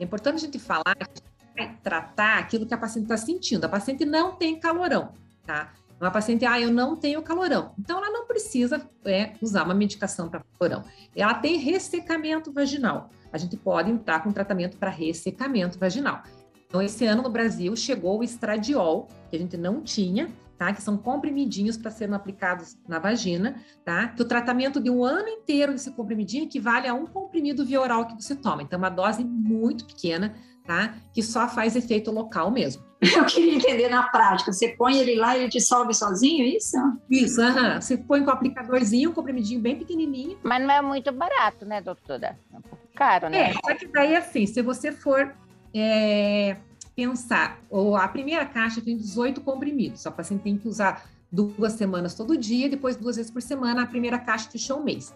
É 0.00 0.04
importante 0.04 0.36
a 0.36 0.38
gente 0.40 0.58
falar 0.58 0.94
que 0.96 1.27
tratar 1.66 2.38
aquilo 2.38 2.66
que 2.66 2.74
a 2.74 2.78
paciente 2.78 3.04
está 3.04 3.16
sentindo. 3.16 3.64
A 3.64 3.68
paciente 3.68 4.04
não 4.04 4.36
tem 4.36 4.58
calorão, 4.58 5.12
tá? 5.44 5.72
Uma 6.00 6.10
paciente, 6.12 6.44
ah, 6.44 6.60
eu 6.60 6.70
não 6.70 6.94
tenho 6.94 7.20
calorão. 7.22 7.72
Então, 7.78 7.98
ela 7.98 8.10
não 8.10 8.24
precisa 8.26 8.88
é, 9.04 9.32
usar 9.42 9.64
uma 9.64 9.74
medicação 9.74 10.28
para 10.28 10.42
calorão. 10.58 10.84
Ela 11.14 11.34
tem 11.34 11.56
ressecamento 11.58 12.52
vaginal. 12.52 13.10
A 13.32 13.38
gente 13.38 13.56
pode 13.56 13.90
entrar 13.90 14.22
com 14.22 14.32
tratamento 14.32 14.76
para 14.76 14.90
ressecamento 14.90 15.78
vaginal. 15.78 16.22
Então, 16.68 16.80
esse 16.80 17.04
ano 17.04 17.22
no 17.22 17.30
Brasil 17.30 17.74
chegou 17.74 18.20
o 18.20 18.22
estradiol, 18.22 19.08
que 19.28 19.36
a 19.36 19.38
gente 19.38 19.56
não 19.56 19.82
tinha, 19.82 20.30
tá? 20.58 20.72
Que 20.72 20.82
são 20.82 20.96
comprimidinhos 20.96 21.76
para 21.76 21.90
serem 21.90 22.14
aplicados 22.14 22.76
na 22.86 22.98
vagina, 22.98 23.62
tá? 23.84 24.08
Que 24.08 24.20
o 24.20 24.24
tratamento 24.24 24.80
de 24.80 24.90
um 24.90 25.04
ano 25.04 25.28
inteiro 25.28 25.72
desse 25.72 25.92
comprimidinho 25.92 26.44
equivale 26.44 26.88
a 26.88 26.94
um 26.94 27.06
comprimido 27.06 27.64
via 27.64 27.80
oral 27.80 28.06
que 28.06 28.20
você 28.20 28.34
toma. 28.34 28.62
Então, 28.62 28.76
é 28.76 28.82
uma 28.82 28.90
dose 28.90 29.24
muito 29.24 29.86
pequena, 29.86 30.34
tá? 30.66 30.94
Que 31.12 31.22
só 31.22 31.48
faz 31.48 31.76
efeito 31.76 32.10
local 32.10 32.50
mesmo. 32.50 32.82
Eu 33.16 33.24
queria 33.26 33.54
entender 33.54 33.88
na 33.88 34.02
prática. 34.02 34.52
Você 34.52 34.70
põe 34.76 34.98
ele 34.98 35.14
lá 35.14 35.36
e 35.36 35.42
ele 35.42 35.48
dissolve 35.48 35.94
sozinho, 35.94 36.44
é 36.44 36.56
isso? 36.56 36.76
Isso, 37.08 37.40
aham. 37.40 37.80
Você 37.80 37.96
põe 37.96 38.24
com 38.24 38.30
um 38.30 38.34
aplicadorzinho, 38.34 39.10
um 39.10 39.14
comprimidinho 39.14 39.60
bem 39.60 39.76
pequenininho. 39.76 40.36
Mas 40.42 40.60
não 40.60 40.70
é 40.70 40.82
muito 40.82 41.12
barato, 41.12 41.64
né, 41.64 41.80
doutora? 41.80 42.36
É 42.52 42.56
um 42.56 42.60
pouco 42.60 42.88
caro, 42.96 43.28
né? 43.28 43.50
É, 43.50 43.52
só 43.52 43.74
que 43.76 43.86
daí, 43.86 44.16
assim, 44.16 44.44
se 44.46 44.60
você 44.60 44.90
for 44.90 45.32
é, 45.72 46.56
pensar, 46.98 47.60
ou 47.70 47.94
a 47.94 48.08
primeira 48.08 48.44
caixa 48.44 48.80
tem 48.80 48.96
18 48.96 49.40
comprimidos, 49.42 50.04
a 50.04 50.10
paciente 50.10 50.42
tem 50.42 50.58
que 50.58 50.66
usar 50.66 51.08
duas 51.30 51.74
semanas 51.74 52.12
todo 52.12 52.36
dia, 52.36 52.68
depois 52.68 52.96
duas 52.96 53.14
vezes 53.14 53.30
por 53.30 53.40
semana, 53.40 53.84
a 53.84 53.86
primeira 53.86 54.18
caixa 54.18 54.50
fechou 54.50 54.80
um 54.80 54.82
mês. 54.82 55.14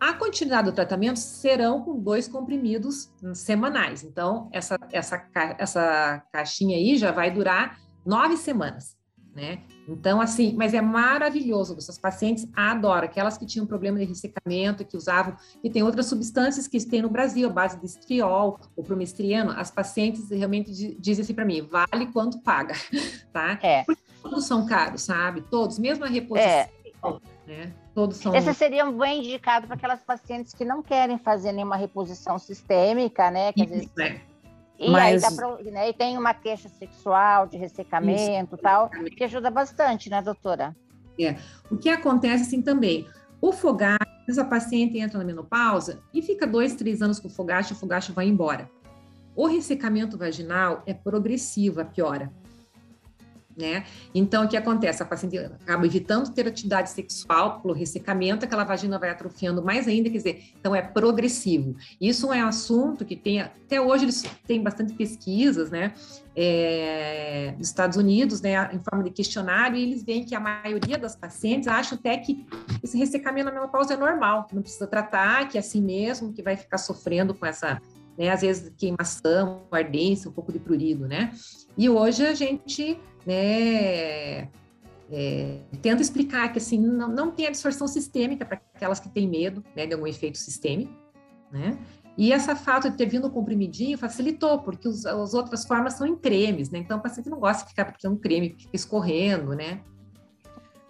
A 0.00 0.12
continuidade 0.12 0.68
do 0.68 0.74
tratamento 0.74 1.20
serão 1.20 1.82
com 1.84 1.96
dois 2.00 2.26
comprimidos 2.26 3.12
semanais. 3.32 4.02
Então, 4.02 4.48
essa, 4.52 4.76
essa, 4.92 5.24
essa 5.56 6.20
caixinha 6.32 6.76
aí 6.76 6.96
já 6.96 7.12
vai 7.12 7.30
durar 7.30 7.78
nove 8.04 8.36
semanas, 8.36 8.96
né? 9.34 9.60
Então, 9.88 10.20
assim, 10.20 10.54
mas 10.56 10.74
é 10.74 10.80
maravilhoso. 10.80 11.76
Essas 11.78 11.98
pacientes 11.98 12.46
adoram. 12.54 13.04
Aquelas 13.04 13.38
que 13.38 13.46
tinham 13.46 13.66
problema 13.66 13.98
de 13.98 14.04
ressecamento, 14.04 14.84
que 14.84 14.96
usavam, 14.96 15.36
e 15.62 15.70
tem 15.70 15.82
outras 15.82 16.06
substâncias 16.06 16.68
que 16.68 16.78
tem 16.84 17.02
no 17.02 17.08
Brasil, 17.08 17.48
a 17.48 17.52
base 17.52 17.78
de 17.78 17.86
estriol, 17.86 18.60
o 18.76 18.82
promestriano, 18.82 19.52
as 19.52 19.70
pacientes 19.70 20.30
realmente 20.30 20.70
dizem 20.98 21.22
assim 21.22 21.34
para 21.34 21.44
mim, 21.44 21.62
vale 21.62 22.06
quanto 22.12 22.40
paga, 22.40 22.74
tá? 23.32 23.58
É. 23.62 23.84
Porque 23.84 24.02
todos 24.22 24.44
são 24.44 24.66
caros, 24.66 25.02
sabe? 25.02 25.40
Todos, 25.42 25.78
mesmo 25.78 26.04
a 26.04 26.08
reposição, 26.08 26.50
é. 26.50 26.70
né? 27.46 27.72
Todos 27.94 28.18
são. 28.18 28.34
Esse 28.34 28.52
seria 28.54 28.84
um 28.84 28.96
bem 28.96 29.20
indicado 29.20 29.66
para 29.66 29.76
aquelas 29.76 30.02
pacientes 30.02 30.52
que 30.52 30.64
não 30.64 30.82
querem 30.82 31.18
fazer 31.18 31.52
nenhuma 31.52 31.76
reposição 31.76 32.38
sistêmica, 32.38 33.30
né? 33.30 33.52
Que 33.52 33.62
Isso, 33.62 33.72
vezes... 33.72 33.98
é. 33.98 34.20
E 34.78 34.90
Mas... 34.90 35.24
aí 35.24 35.36
pra, 35.36 35.56
né, 35.70 35.88
e 35.88 35.92
tem 35.92 36.16
uma 36.16 36.32
queixa 36.32 36.68
sexual, 36.68 37.46
de 37.46 37.56
ressecamento 37.56 38.54
e 38.54 38.58
tal, 38.58 38.88
que 38.88 39.24
ajuda 39.24 39.50
bastante, 39.50 40.08
né, 40.08 40.22
doutora? 40.22 40.76
É. 41.20 41.36
O 41.68 41.76
que 41.76 41.88
acontece 41.88 42.44
assim 42.44 42.62
também, 42.62 43.06
o 43.40 43.52
fogar 43.52 43.98
essa 44.28 44.44
paciente 44.44 44.98
entra 44.98 45.18
na 45.18 45.24
menopausa 45.24 46.02
e 46.12 46.22
fica 46.22 46.46
dois, 46.46 46.74
três 46.74 47.00
anos 47.02 47.18
com 47.18 47.28
o 47.28 47.30
fogacho, 47.30 47.74
o 47.74 47.76
fogacho 47.76 48.12
vai 48.12 48.28
embora. 48.28 48.70
O 49.34 49.46
ressecamento 49.46 50.18
vaginal 50.18 50.82
é 50.86 50.92
progressivo, 50.92 51.80
a 51.80 51.84
piora. 51.84 52.30
Né? 53.58 53.84
Então, 54.14 54.44
o 54.44 54.48
que 54.48 54.56
acontece? 54.56 55.02
A 55.02 55.06
paciente 55.06 55.36
acaba 55.36 55.84
evitando 55.84 56.30
ter 56.32 56.46
atividade 56.46 56.90
sexual 56.90 57.60
pelo 57.60 57.74
ressecamento, 57.74 58.44
aquela 58.44 58.62
vagina 58.62 59.00
vai 59.00 59.10
atrofiando 59.10 59.60
mais 59.60 59.88
ainda, 59.88 60.08
quer 60.08 60.18
dizer, 60.18 60.44
então 60.60 60.76
é 60.76 60.80
progressivo. 60.80 61.74
Isso 62.00 62.32
é 62.32 62.44
um 62.44 62.46
assunto 62.46 63.04
que 63.04 63.16
tem, 63.16 63.40
até 63.40 63.80
hoje 63.80 64.04
eles 64.04 64.22
têm 64.46 64.62
bastante 64.62 64.92
pesquisas, 64.92 65.72
né, 65.72 65.92
é, 66.36 67.52
nos 67.58 67.66
Estados 67.66 67.96
Unidos, 67.96 68.40
né, 68.40 68.70
em 68.72 68.78
forma 68.78 69.02
de 69.02 69.10
questionário, 69.10 69.76
e 69.76 69.82
eles 69.82 70.04
veem 70.04 70.24
que 70.24 70.36
a 70.36 70.40
maioria 70.40 70.96
das 70.96 71.16
pacientes 71.16 71.66
acham 71.66 71.98
até 71.98 72.16
que 72.16 72.46
esse 72.80 72.96
ressecamento 72.96 73.46
na 73.46 73.52
menopausa 73.52 73.94
é 73.94 73.96
normal, 73.96 74.46
não 74.52 74.62
precisa 74.62 74.86
tratar, 74.86 75.48
que 75.48 75.58
é 75.58 75.60
assim 75.60 75.82
mesmo, 75.82 76.32
que 76.32 76.42
vai 76.44 76.56
ficar 76.56 76.78
sofrendo 76.78 77.34
com 77.34 77.44
essa 77.44 77.82
né? 78.18 78.30
Às 78.30 78.40
vezes 78.40 78.72
queimação, 78.76 79.62
ardência, 79.70 80.28
um 80.28 80.32
pouco 80.32 80.52
de 80.52 80.58
prurido, 80.58 81.06
né? 81.06 81.32
E 81.76 81.88
hoje 81.88 82.26
a 82.26 82.34
gente, 82.34 82.98
né, 83.28 84.48
é, 85.10 85.58
tenta 85.82 86.00
explicar 86.00 86.50
que 86.50 86.58
assim 86.58 86.78
não, 86.78 87.08
não 87.08 87.30
tem 87.30 87.46
absorção 87.46 87.86
sistêmica 87.86 88.42
para 88.46 88.58
aquelas 88.74 88.98
que 88.98 89.08
têm 89.10 89.28
medo, 89.28 89.62
né, 89.76 89.86
de 89.86 89.92
algum 89.92 90.06
efeito 90.06 90.38
sistêmico, 90.38 90.92
né? 91.52 91.78
E 92.16 92.32
essa 92.32 92.56
fato 92.56 92.90
de 92.90 92.96
ter 92.96 93.06
vindo 93.06 93.30
comprimidinho 93.30 93.96
facilitou, 93.96 94.58
porque 94.58 94.88
os, 94.88 95.06
as 95.06 95.34
outras 95.34 95.64
formas 95.64 95.94
são 95.94 96.06
em 96.06 96.16
cremes, 96.16 96.70
né? 96.70 96.78
Então 96.78 96.98
o 96.98 97.02
paciente 97.02 97.28
não 97.28 97.38
gosta 97.38 97.64
de 97.64 97.70
ficar 97.70 97.84
porque 97.84 98.06
é 98.06 98.10
um 98.10 98.16
creme 98.16 98.56
fica 98.58 98.74
escorrendo, 98.74 99.54
né? 99.54 99.82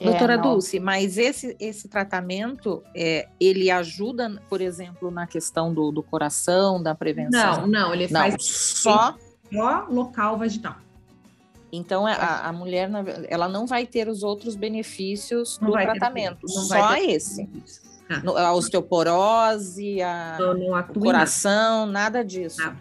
Doutora 0.00 0.34
é, 0.34 0.38
Dulce, 0.38 0.78
mas 0.78 1.18
esse, 1.18 1.56
esse 1.58 1.88
tratamento, 1.88 2.84
é, 2.94 3.28
ele 3.40 3.68
ajuda, 3.68 4.40
por 4.48 4.60
exemplo, 4.60 5.10
na 5.10 5.26
questão 5.26 5.74
do, 5.74 5.90
do 5.90 6.04
coração, 6.04 6.80
da 6.80 6.94
prevenção? 6.94 7.62
Não, 7.62 7.66
não, 7.66 7.94
ele 7.94 8.06
não, 8.06 8.20
faz 8.20 8.36
só... 8.38 9.16
só 9.52 9.86
local 9.90 10.38
vaginal. 10.38 10.76
Então, 11.70 12.06
a, 12.06 12.48
a, 12.48 12.52
mulher, 12.52 12.90
ela 13.28 13.48
não 13.48 13.66
vai 13.66 13.86
ter 13.86 14.08
os 14.08 14.22
outros 14.22 14.56
benefícios 14.56 15.58
não 15.60 15.68
do 15.68 15.74
tratamento, 15.74 16.46
ter, 16.46 16.48
só 16.48 16.96
esse. 16.96 17.48
Ah. 18.08 18.48
A 18.48 18.54
osteoporose, 18.54 20.00
a, 20.00 20.38
o 20.94 21.00
coração, 21.00 21.84
nada 21.86 22.24
disso. 22.24 22.62
Ah. 22.62 22.74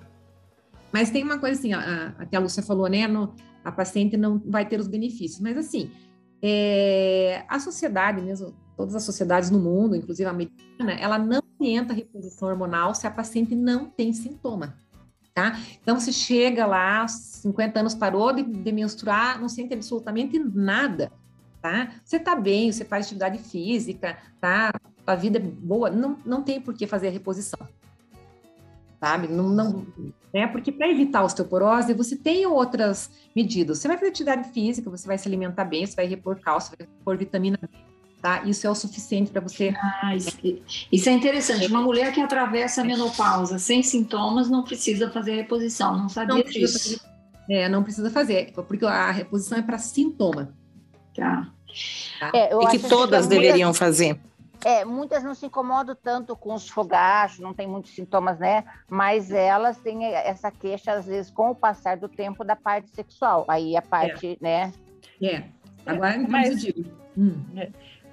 Mas 0.92 1.10
tem 1.10 1.24
uma 1.24 1.38
coisa 1.38 1.60
assim, 1.60 1.74
a, 1.74 2.14
a, 2.18 2.38
a 2.38 2.40
Lúcia 2.40 2.64
falou, 2.64 2.88
né? 2.88 3.08
No, 3.08 3.34
a 3.64 3.72
paciente 3.72 4.16
não 4.16 4.42
vai 4.46 4.66
ter 4.66 4.80
os 4.80 4.88
benefícios, 4.88 5.42
mas 5.42 5.58
assim, 5.58 5.92
é, 6.42 7.44
a 7.50 7.60
sociedade 7.60 8.22
mesmo, 8.22 8.56
todas 8.78 8.96
as 8.96 9.04
sociedades 9.04 9.50
no 9.50 9.60
mundo, 9.60 9.96
inclusive 9.96 10.28
a 10.28 10.32
americana, 10.32 10.94
ela 10.94 11.18
não 11.18 11.42
orienta 11.60 11.92
a 11.92 11.96
reposição 11.96 12.48
hormonal 12.48 12.96
se 12.96 13.06
a 13.06 13.12
paciente 13.12 13.56
não 13.56 13.90
tem 13.90 14.14
sintoma. 14.14 14.78
Tá? 15.38 15.56
Então, 15.84 16.00
você 16.00 16.12
chega 16.12 16.66
lá, 16.66 17.08
50 17.08 17.80
anos 17.80 17.94
parou 17.94 18.34
de, 18.34 18.42
de 18.42 18.72
menstruar, 18.72 19.40
não 19.40 19.48
sente 19.48 19.72
absolutamente 19.72 20.40
nada, 20.40 21.12
tá? 21.62 21.92
Você 22.04 22.20
tá 22.20 22.36
bem, 22.36 22.72
você 22.72 22.84
faz 22.84 23.06
atividade 23.06 23.38
física, 23.38 24.18
tá? 24.42 24.74
A 25.06 25.14
vida 25.14 25.38
é 25.38 25.42
boa, 25.42 25.92
não, 25.92 26.18
não 26.26 26.42
tem 26.42 26.60
por 26.60 26.74
que 26.74 26.88
fazer 26.88 27.10
a 27.10 27.12
reposição, 27.12 27.60
sabe? 29.00 29.28
Não, 29.28 29.48
não, 29.48 29.86
né? 30.34 30.48
Porque 30.48 30.72
para 30.72 30.90
evitar 30.90 31.20
a 31.20 31.26
osteoporose, 31.26 31.94
você 31.94 32.16
tem 32.16 32.48
outras 32.48 33.12
medidas. 33.36 33.78
Você 33.78 33.88
vai 33.88 33.96
fazer 33.96 34.10
atividade 34.10 34.52
física, 34.52 34.90
você 34.90 35.06
vai 35.06 35.20
se 35.20 35.28
alimentar 35.28 35.66
bem, 35.66 35.86
você 35.86 35.96
vai 35.96 36.08
repor 36.08 36.42
cálcio, 36.42 36.76
vai 36.76 36.88
repor 36.88 37.16
vitamina 37.16 37.60
D, 37.62 37.78
tá? 38.28 38.44
Isso 38.46 38.68
é 38.68 38.70
o 38.70 38.76
suficiente 38.76 39.32
para 39.32 39.42
você. 39.42 39.74
Ah, 40.04 40.16
isso, 40.16 40.38
isso, 40.92 41.10
é 41.10 41.12
interessante. 41.14 41.68
Uma 41.68 41.82
mulher 41.82 42.14
que 42.14 42.20
atravessa 42.20 42.82
a 42.82 42.84
menopausa 42.84 43.58
sem 43.58 43.82
sintomas 43.82 44.50
não 44.50 44.64
precisa 44.64 45.10
fazer 45.10 45.36
reposição, 45.36 45.98
não 45.98 46.10
sabia 46.10 46.36
não 46.36 46.44
disso. 46.44 47.00
Fazer, 47.00 47.02
é, 47.50 47.70
não 47.70 47.84
precisa 47.84 48.10
fazer, 48.10 48.52
porque 48.54 48.86
a 48.86 49.12
reposição 49.12 49.58
é 49.58 49.62
para 49.62 49.78
sintoma. 49.78 50.54
Tá. 51.16 51.48
tá? 52.20 52.32
É, 52.34 52.54
e 52.54 52.68
que 52.68 52.80
todas 52.80 53.26
que 53.26 53.30
deveriam 53.30 53.74
fazer. 53.74 54.20
É, 54.66 54.84
muitas 54.84 55.24
não 55.24 55.36
se 55.36 55.46
incomodam 55.46 55.96
tanto 55.96 56.36
com 56.36 56.54
os 56.54 56.68
fogachos, 56.68 57.40
não 57.40 57.54
tem 57.54 57.68
muitos 57.68 57.94
sintomas, 57.94 58.40
né? 58.40 58.66
Mas 58.90 59.32
elas 59.32 59.78
têm 59.78 60.04
essa 60.06 60.52
queixa, 60.52 60.94
às 60.94 61.06
vezes, 61.06 61.32
com 61.32 61.52
o 61.52 61.56
passar 61.56 61.96
do 61.96 62.10
tempo 62.10 62.44
da 62.44 62.56
parte 62.56 62.90
sexual. 62.90 63.46
Aí 63.48 63.78
a 63.78 63.82
parte, 63.82 64.38
é. 64.42 64.44
né? 64.44 64.74
É. 65.22 65.44
Agora, 65.86 66.18
então, 66.18 66.30
mas, 66.30 66.50
eu 66.50 66.74
digo. 66.74 66.90
Hum. 67.18 67.44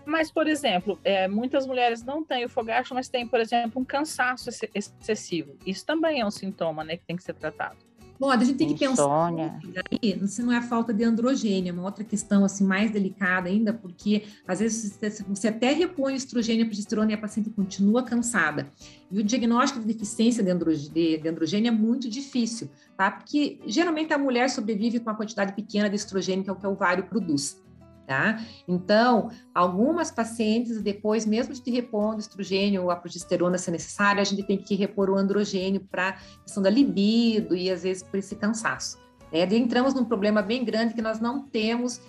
Mas, 0.07 0.31
por 0.31 0.47
exemplo, 0.47 0.99
é, 1.03 1.27
muitas 1.27 1.67
mulheres 1.67 2.03
não 2.03 2.23
têm 2.23 2.45
o 2.45 2.49
fogacho, 2.49 2.95
mas 2.95 3.09
têm, 3.09 3.27
por 3.27 3.41
exemplo, 3.41 3.81
um 3.81 3.85
cansaço 3.85 4.51
excessivo. 4.75 5.57
Isso 5.67 5.85
também 5.85 6.21
é 6.21 6.27
um 6.27 6.31
sintoma, 6.31 6.85
né, 6.85 6.97
que 6.97 7.05
tem 7.05 7.17
que 7.17 7.23
ser 7.23 7.35
tratado. 7.35 7.79
Bom, 8.19 8.31
a 8.31 8.37
gente 8.37 8.55
tem 8.55 8.75
que 8.75 8.87
Insônia. 8.87 9.59
pensar 9.61 9.83
aí, 9.91 10.29
se 10.29 10.43
não 10.43 10.53
é 10.53 10.59
a 10.59 10.63
falta 10.63 10.95
de 10.95 11.03
androgênio, 11.03 11.71
é 11.71 11.73
uma 11.73 11.83
outra 11.83 12.05
questão 12.05 12.45
assim 12.45 12.65
mais 12.65 12.91
delicada 12.91 13.49
ainda, 13.49 13.73
porque 13.73 14.25
às 14.47 14.61
vezes 14.61 14.99
você 15.27 15.49
até 15.49 15.73
repõe 15.73 16.15
estrogênio 16.15 16.63
e 16.63 16.65
progesterona 16.67 17.11
e 17.11 17.15
a 17.15 17.19
paciente 17.19 17.51
continua 17.51 18.05
cansada. 18.05 18.69
E 19.11 19.19
o 19.19 19.23
diagnóstico 19.23 19.81
de 19.81 19.93
deficiência 19.93 20.45
de 20.45 20.51
androgênio, 21.29 21.69
é 21.69 21.71
muito 21.73 22.09
difícil, 22.09 22.71
tá? 22.97 23.11
Porque 23.11 23.59
geralmente 23.67 24.13
a 24.13 24.19
mulher 24.19 24.49
sobrevive 24.49 25.01
com 25.01 25.11
uma 25.11 25.17
quantidade 25.17 25.53
pequena 25.53 25.91
de 25.91 25.97
estrogênio 25.97 26.45
que 26.45 26.51
é 26.51 26.53
o 26.53 26.57
que 26.57 26.67
o 26.67 26.71
ovário 26.71 27.05
produz. 27.05 27.63
Tá? 28.07 28.39
Então, 28.69 29.31
algumas 29.55 30.11
pacientes, 30.11 30.83
depois, 30.83 31.25
mesmo 31.25 31.55
de 31.55 31.71
repondo 31.71 32.21
estrogênio 32.21 32.83
ou 32.83 32.91
a 32.91 32.97
progesterona 32.97 33.57
se 33.57 33.71
necessária, 33.71 34.21
a 34.21 34.25
gente 34.25 34.43
tem 34.43 34.59
que 34.59 34.75
repor 34.75 35.09
o 35.09 35.17
androgênio 35.17 35.81
para 35.81 36.19
questão 36.43 36.63
da 36.63 36.69
libido 36.69 37.57
e 37.57 37.71
às 37.71 37.83
vezes 37.83 38.03
por 38.03 38.19
esse 38.19 38.37
cansaço. 38.37 38.99
E 39.33 39.43
entramos 39.57 39.95
num 39.95 40.05
problema 40.05 40.43
bem 40.43 40.65
grande 40.65 40.95
que 40.95 41.03
nós 41.03 41.19
não 41.19 41.43
temos 41.43 42.01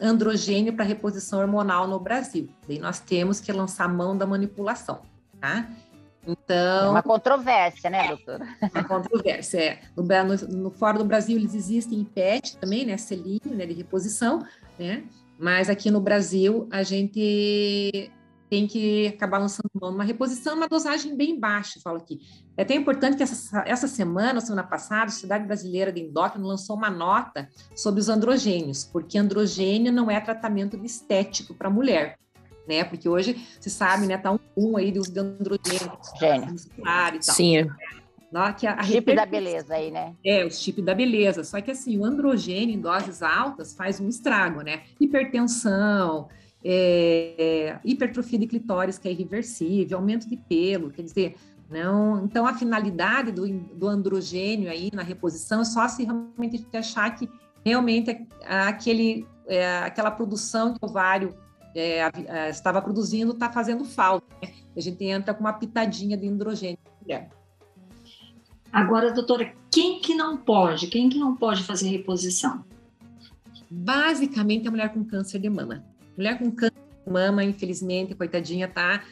androgênio 0.00 0.74
para 0.74 0.84
reposição 0.84 1.40
hormonal 1.40 1.88
no 1.88 1.98
Brasil. 1.98 2.50
Daí 2.68 2.78
nós 2.78 3.00
temos 3.00 3.40
que 3.40 3.50
lançar 3.50 3.88
mão 3.88 4.16
da 4.16 4.26
manipulação, 4.26 5.00
tá? 5.40 5.70
Então. 6.26 6.86
É 6.86 6.90
uma 6.90 7.02
controvérsia, 7.02 7.88
né, 7.88 8.08
doutora? 8.08 8.46
Uma 8.74 8.84
controvérsia, 8.84 9.58
é. 9.58 9.80
No, 9.96 10.02
no, 10.02 10.62
no, 10.64 10.70
fora 10.70 10.98
do 10.98 11.04
Brasil, 11.04 11.38
eles 11.38 11.54
existem 11.54 12.00
em 12.00 12.04
PET 12.04 12.58
também, 12.58 12.84
né? 12.84 12.96
Selinho, 12.96 13.54
né? 13.54 13.64
De 13.64 13.72
reposição, 13.72 14.44
né? 14.78 15.04
Mas 15.38 15.68
aqui 15.68 15.90
no 15.90 16.00
Brasil, 16.00 16.68
a 16.70 16.82
gente 16.82 18.10
tem 18.48 18.66
que 18.66 19.08
acabar 19.08 19.38
lançando 19.38 19.68
mão 19.80 19.90
numa 19.90 20.04
reposição, 20.04 20.56
uma 20.56 20.68
dosagem 20.68 21.16
bem 21.16 21.38
baixa, 21.38 21.80
falo 21.82 21.98
aqui. 21.98 22.20
É 22.56 22.62
até 22.62 22.74
importante 22.74 23.16
que 23.16 23.22
essa, 23.22 23.62
essa 23.66 23.88
semana, 23.88 24.40
semana 24.40 24.62
passada, 24.62 25.06
a 25.06 25.08
Sociedade 25.08 25.46
Brasileira 25.46 25.92
de 25.92 26.00
Endócrino 26.00 26.46
lançou 26.46 26.76
uma 26.76 26.90
nota 26.90 27.48
sobre 27.74 28.00
os 28.00 28.08
androgênios, 28.08 28.84
porque 28.84 29.18
androgênio 29.18 29.92
não 29.92 30.10
é 30.10 30.20
tratamento 30.20 30.76
estético 30.84 31.54
para 31.54 31.68
mulher, 31.68 32.18
né? 32.68 32.84
Porque 32.84 33.08
hoje, 33.08 33.46
se 33.60 33.68
sabe, 33.68 34.06
né, 34.06 34.16
tá 34.16 34.30
um 34.30 34.38
boom 34.56 34.76
aí 34.76 34.92
de 34.92 35.00
uso 35.00 35.12
de 35.12 35.20
androgênio, 35.20 35.92
muscular 36.52 37.14
e 37.14 37.18
tal. 37.18 37.34
Sim. 37.34 37.68
Que 38.58 38.66
a, 38.66 38.74
a 38.74 38.82
chip 38.82 39.14
da 39.14 39.24
beleza 39.24 39.74
aí, 39.74 39.90
né? 39.90 40.14
É, 40.24 40.44
o 40.44 40.50
chip 40.50 40.82
da 40.82 40.94
beleza. 40.94 41.44
Só 41.44 41.60
que 41.60 41.70
assim, 41.70 41.98
o 41.98 42.04
androgênio 42.04 42.74
em 42.74 42.80
doses 42.80 43.22
altas 43.22 43.74
faz 43.74 44.00
um 44.00 44.08
estrago, 44.08 44.62
né? 44.62 44.82
Hipertensão, 45.00 46.28
é, 46.64 47.78
hipertrofia 47.84 48.38
de 48.38 48.46
clitóris, 48.46 48.98
que 48.98 49.08
é 49.08 49.12
irreversível, 49.12 49.98
aumento 49.98 50.28
de 50.28 50.36
pelo, 50.36 50.90
quer 50.90 51.02
dizer, 51.02 51.36
não. 51.70 52.24
Então, 52.24 52.46
a 52.46 52.54
finalidade 52.54 53.32
do, 53.32 53.48
do 53.48 53.88
androgênio 53.88 54.70
aí 54.70 54.90
na 54.92 55.02
reposição 55.02 55.60
é 55.60 55.64
só 55.64 55.86
se 55.88 56.04
realmente 56.04 56.56
a 56.56 56.58
gente 56.58 56.76
achar 56.76 57.10
que 57.14 57.28
realmente 57.64 58.10
é 58.10 58.26
aquele, 58.48 59.26
é, 59.46 59.78
aquela 59.78 60.10
produção 60.10 60.74
que 60.74 60.78
o 60.82 60.88
ovário 60.88 61.34
é, 61.74 62.10
é, 62.26 62.50
estava 62.50 62.80
produzindo 62.80 63.32
está 63.32 63.50
fazendo 63.50 63.84
falta. 63.84 64.26
Né? 64.42 64.52
A 64.76 64.80
gente 64.80 65.04
entra 65.04 65.34
com 65.34 65.40
uma 65.40 65.52
pitadinha 65.52 66.16
de 66.16 66.28
androgênio. 66.28 66.78
Agora, 68.72 69.12
doutora, 69.12 69.52
quem 69.70 70.00
que 70.00 70.14
não 70.14 70.36
pode? 70.36 70.86
Quem 70.88 71.08
que 71.08 71.18
não 71.18 71.36
pode 71.36 71.62
fazer 71.62 71.88
reposição? 71.88 72.64
Basicamente, 73.70 74.68
a 74.68 74.70
mulher 74.70 74.92
com 74.92 75.04
câncer 75.04 75.38
de 75.38 75.48
mama. 75.48 75.84
Mulher 76.16 76.38
com 76.38 76.50
câncer 76.50 76.74
de 77.06 77.12
mama, 77.12 77.44
infelizmente, 77.44 78.14
coitadinha, 78.14 78.68
tá 78.68 79.02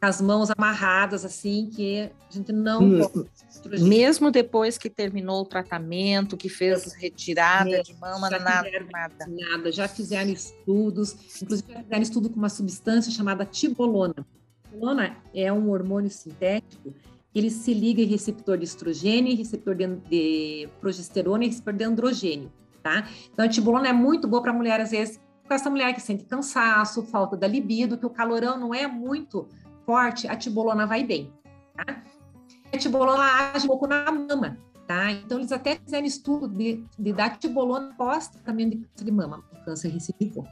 com 0.00 0.06
as 0.06 0.20
mãos 0.20 0.50
amarradas, 0.56 1.24
assim, 1.24 1.68
que 1.74 2.10
a 2.28 2.32
gente 2.32 2.52
não 2.52 2.82
hum, 2.82 3.08
pode. 3.08 3.82
Mesmo 3.82 4.30
depois 4.30 4.78
que 4.78 4.88
terminou 4.88 5.42
o 5.42 5.44
tratamento, 5.44 6.36
que 6.36 6.48
fez 6.48 6.94
retirada 6.94 7.70
é, 7.70 7.82
de 7.82 7.94
mama, 7.94 8.30
nada, 8.30 8.62
nada. 8.90 9.26
Nada, 9.28 9.70
já 9.70 9.86
fizeram 9.86 10.30
estudos, 10.30 11.14
inclusive 11.42 11.72
já 11.72 11.82
fizeram 11.82 12.02
estudo 12.02 12.30
com 12.30 12.36
uma 12.36 12.48
substância 12.48 13.12
chamada 13.12 13.44
tibolona. 13.44 14.26
Tibolona 14.70 15.16
é 15.34 15.52
um 15.52 15.70
hormônio 15.70 16.10
sintético 16.10 16.94
ele 17.34 17.50
se 17.50 17.72
liga 17.72 18.02
em 18.02 18.06
receptor 18.06 18.58
de 18.58 18.64
estrogênio, 18.64 19.36
receptor 19.36 19.74
de, 19.74 19.86
de 19.86 20.68
progesterona 20.80 21.44
e 21.44 21.48
receptor 21.48 21.74
de 21.74 21.84
androgênio, 21.84 22.52
tá? 22.82 23.08
Então, 23.32 23.44
a 23.44 23.48
tibolona 23.48 23.88
é 23.88 23.92
muito 23.92 24.26
boa 24.26 24.42
para 24.42 24.52
mulher, 24.52 24.80
às 24.80 24.90
vezes, 24.90 25.20
com 25.46 25.54
essa 25.54 25.70
mulher 25.70 25.94
que 25.94 26.00
sente 26.00 26.24
cansaço, 26.24 27.02
falta 27.04 27.36
da 27.36 27.46
libido, 27.46 27.96
que 27.98 28.06
o 28.06 28.10
calorão 28.10 28.58
não 28.58 28.74
é 28.74 28.86
muito 28.86 29.48
forte, 29.86 30.26
a 30.26 30.36
tibolona 30.36 30.86
vai 30.86 31.04
bem. 31.04 31.32
Tá? 31.76 32.02
A 32.72 32.78
tibolona 32.78 33.52
age 33.52 33.64
um 33.64 33.68
pouco 33.68 33.86
na 33.86 34.10
mama, 34.10 34.58
tá? 34.86 35.12
Então, 35.12 35.38
eles 35.38 35.52
até 35.52 35.76
fizeram 35.76 36.06
estudo 36.06 36.48
de, 36.48 36.84
de 36.98 37.12
dar 37.12 37.38
tibolona 37.38 37.94
pós 37.96 38.28
tratamento 38.28 38.76
de 38.76 38.84
câncer 38.84 39.04
de 39.04 39.10
mama, 39.12 39.44
câncer 39.64 39.88
recidivou. 39.88 40.44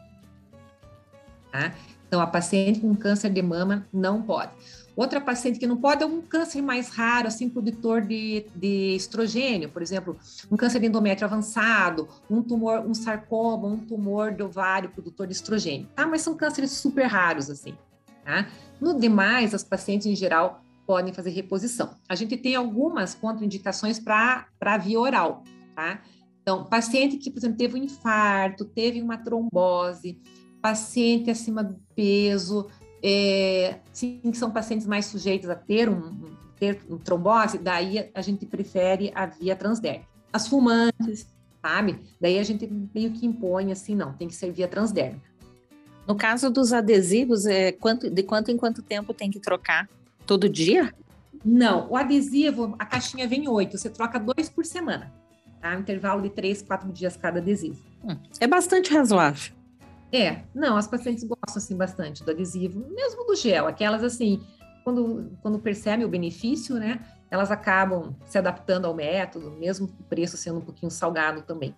Tá? 1.50 1.74
Então, 2.08 2.20
a 2.20 2.26
paciente 2.26 2.80
com 2.80 2.96
câncer 2.96 3.30
de 3.30 3.42
mama 3.42 3.86
não 3.92 4.22
pode. 4.22 4.50
Outra 4.96 5.20
paciente 5.20 5.60
que 5.60 5.66
não 5.66 5.76
pode 5.76 6.02
é 6.02 6.06
um 6.06 6.20
câncer 6.20 6.60
mais 6.60 6.88
raro, 6.88 7.28
assim, 7.28 7.48
produtor 7.48 8.00
de, 8.00 8.46
de 8.56 8.96
estrogênio, 8.96 9.68
por 9.68 9.80
exemplo, 9.80 10.16
um 10.50 10.56
câncer 10.56 10.80
de 10.80 10.86
endométrio 10.86 11.24
avançado, 11.24 12.08
um 12.28 12.42
tumor, 12.42 12.80
um 12.80 12.92
sarcoma, 12.92 13.68
um 13.68 13.76
tumor 13.76 14.32
de 14.32 14.42
ovário 14.42 14.90
produtor 14.90 15.28
de 15.28 15.34
estrogênio, 15.34 15.86
tá? 15.94 16.04
Mas 16.04 16.22
são 16.22 16.34
cânceres 16.34 16.72
super 16.72 17.06
raros, 17.06 17.48
assim, 17.48 17.76
tá? 18.24 18.48
No 18.80 18.98
demais, 18.98 19.54
as 19.54 19.62
pacientes 19.62 20.06
em 20.06 20.16
geral 20.16 20.64
podem 20.84 21.12
fazer 21.12 21.30
reposição. 21.30 21.94
A 22.08 22.16
gente 22.16 22.36
tem 22.36 22.56
algumas 22.56 23.14
contraindicações 23.14 24.00
para 24.00 24.78
via 24.82 24.98
oral, 24.98 25.44
tá? 25.76 26.02
Então, 26.42 26.64
paciente 26.64 27.18
que, 27.18 27.30
por 27.30 27.38
exemplo, 27.38 27.58
teve 27.58 27.78
um 27.78 27.84
infarto, 27.84 28.64
teve 28.64 29.00
uma 29.02 29.18
trombose, 29.18 30.18
paciente 30.60 31.30
acima 31.30 31.62
do 31.62 31.76
peso, 31.94 32.68
é, 33.02 33.76
sim, 33.92 34.20
que 34.22 34.36
são 34.36 34.50
pacientes 34.50 34.86
mais 34.86 35.06
sujeitos 35.06 35.48
a 35.48 35.54
ter 35.54 35.88
um, 35.88 36.36
ter 36.58 36.80
um 36.88 36.98
trombose, 36.98 37.58
daí 37.58 38.10
a 38.14 38.20
gente 38.20 38.44
prefere 38.46 39.12
a 39.14 39.26
via 39.26 39.54
transdérmica. 39.54 40.06
As 40.32 40.46
fumantes, 40.46 41.26
sabe? 41.62 42.00
Daí 42.20 42.38
a 42.38 42.42
gente 42.42 42.68
meio 42.94 43.12
que 43.12 43.26
impõe 43.26 43.72
assim, 43.72 43.94
não, 43.94 44.12
tem 44.12 44.28
que 44.28 44.34
ser 44.34 44.52
via 44.52 44.68
transdérmica. 44.68 45.28
No 46.06 46.14
caso 46.14 46.50
dos 46.50 46.72
adesivos, 46.72 47.46
é 47.46 47.72
quanto, 47.72 48.08
de 48.08 48.22
quanto 48.22 48.50
em 48.50 48.56
quanto 48.56 48.82
tempo 48.82 49.12
tem 49.12 49.30
que 49.30 49.38
trocar? 49.38 49.88
Todo 50.26 50.48
dia? 50.48 50.94
Não, 51.44 51.88
o 51.90 51.96
adesivo, 51.96 52.74
a 52.78 52.84
caixinha 52.84 53.28
vem 53.28 53.48
oito, 53.48 53.76
você 53.76 53.90
troca 53.90 54.18
dois 54.18 54.48
por 54.48 54.64
semana. 54.64 55.12
Tá? 55.60 55.74
Intervalo 55.74 56.22
de 56.22 56.30
três, 56.30 56.62
quatro 56.62 56.90
dias 56.90 57.16
cada 57.16 57.40
adesivo. 57.40 57.78
Hum, 58.02 58.16
é 58.40 58.46
bastante 58.46 58.92
razoável. 58.92 59.57
É, 60.12 60.42
não, 60.54 60.76
as 60.76 60.86
pacientes 60.86 61.24
gostam 61.24 61.56
assim 61.56 61.76
bastante 61.76 62.24
do 62.24 62.30
adesivo, 62.30 62.86
mesmo 62.90 63.24
do 63.24 63.34
gel, 63.34 63.66
aquelas 63.66 64.02
assim, 64.02 64.40
quando, 64.82 65.30
quando 65.42 65.58
percebem 65.58 66.06
o 66.06 66.08
benefício, 66.08 66.76
né, 66.76 67.00
elas 67.30 67.50
acabam 67.50 68.16
se 68.24 68.38
adaptando 68.38 68.86
ao 68.86 68.94
método, 68.94 69.50
mesmo 69.50 69.86
o 69.86 70.02
preço 70.04 70.36
sendo 70.36 70.58
um 70.58 70.62
pouquinho 70.62 70.90
salgado 70.90 71.42
também. 71.42 71.74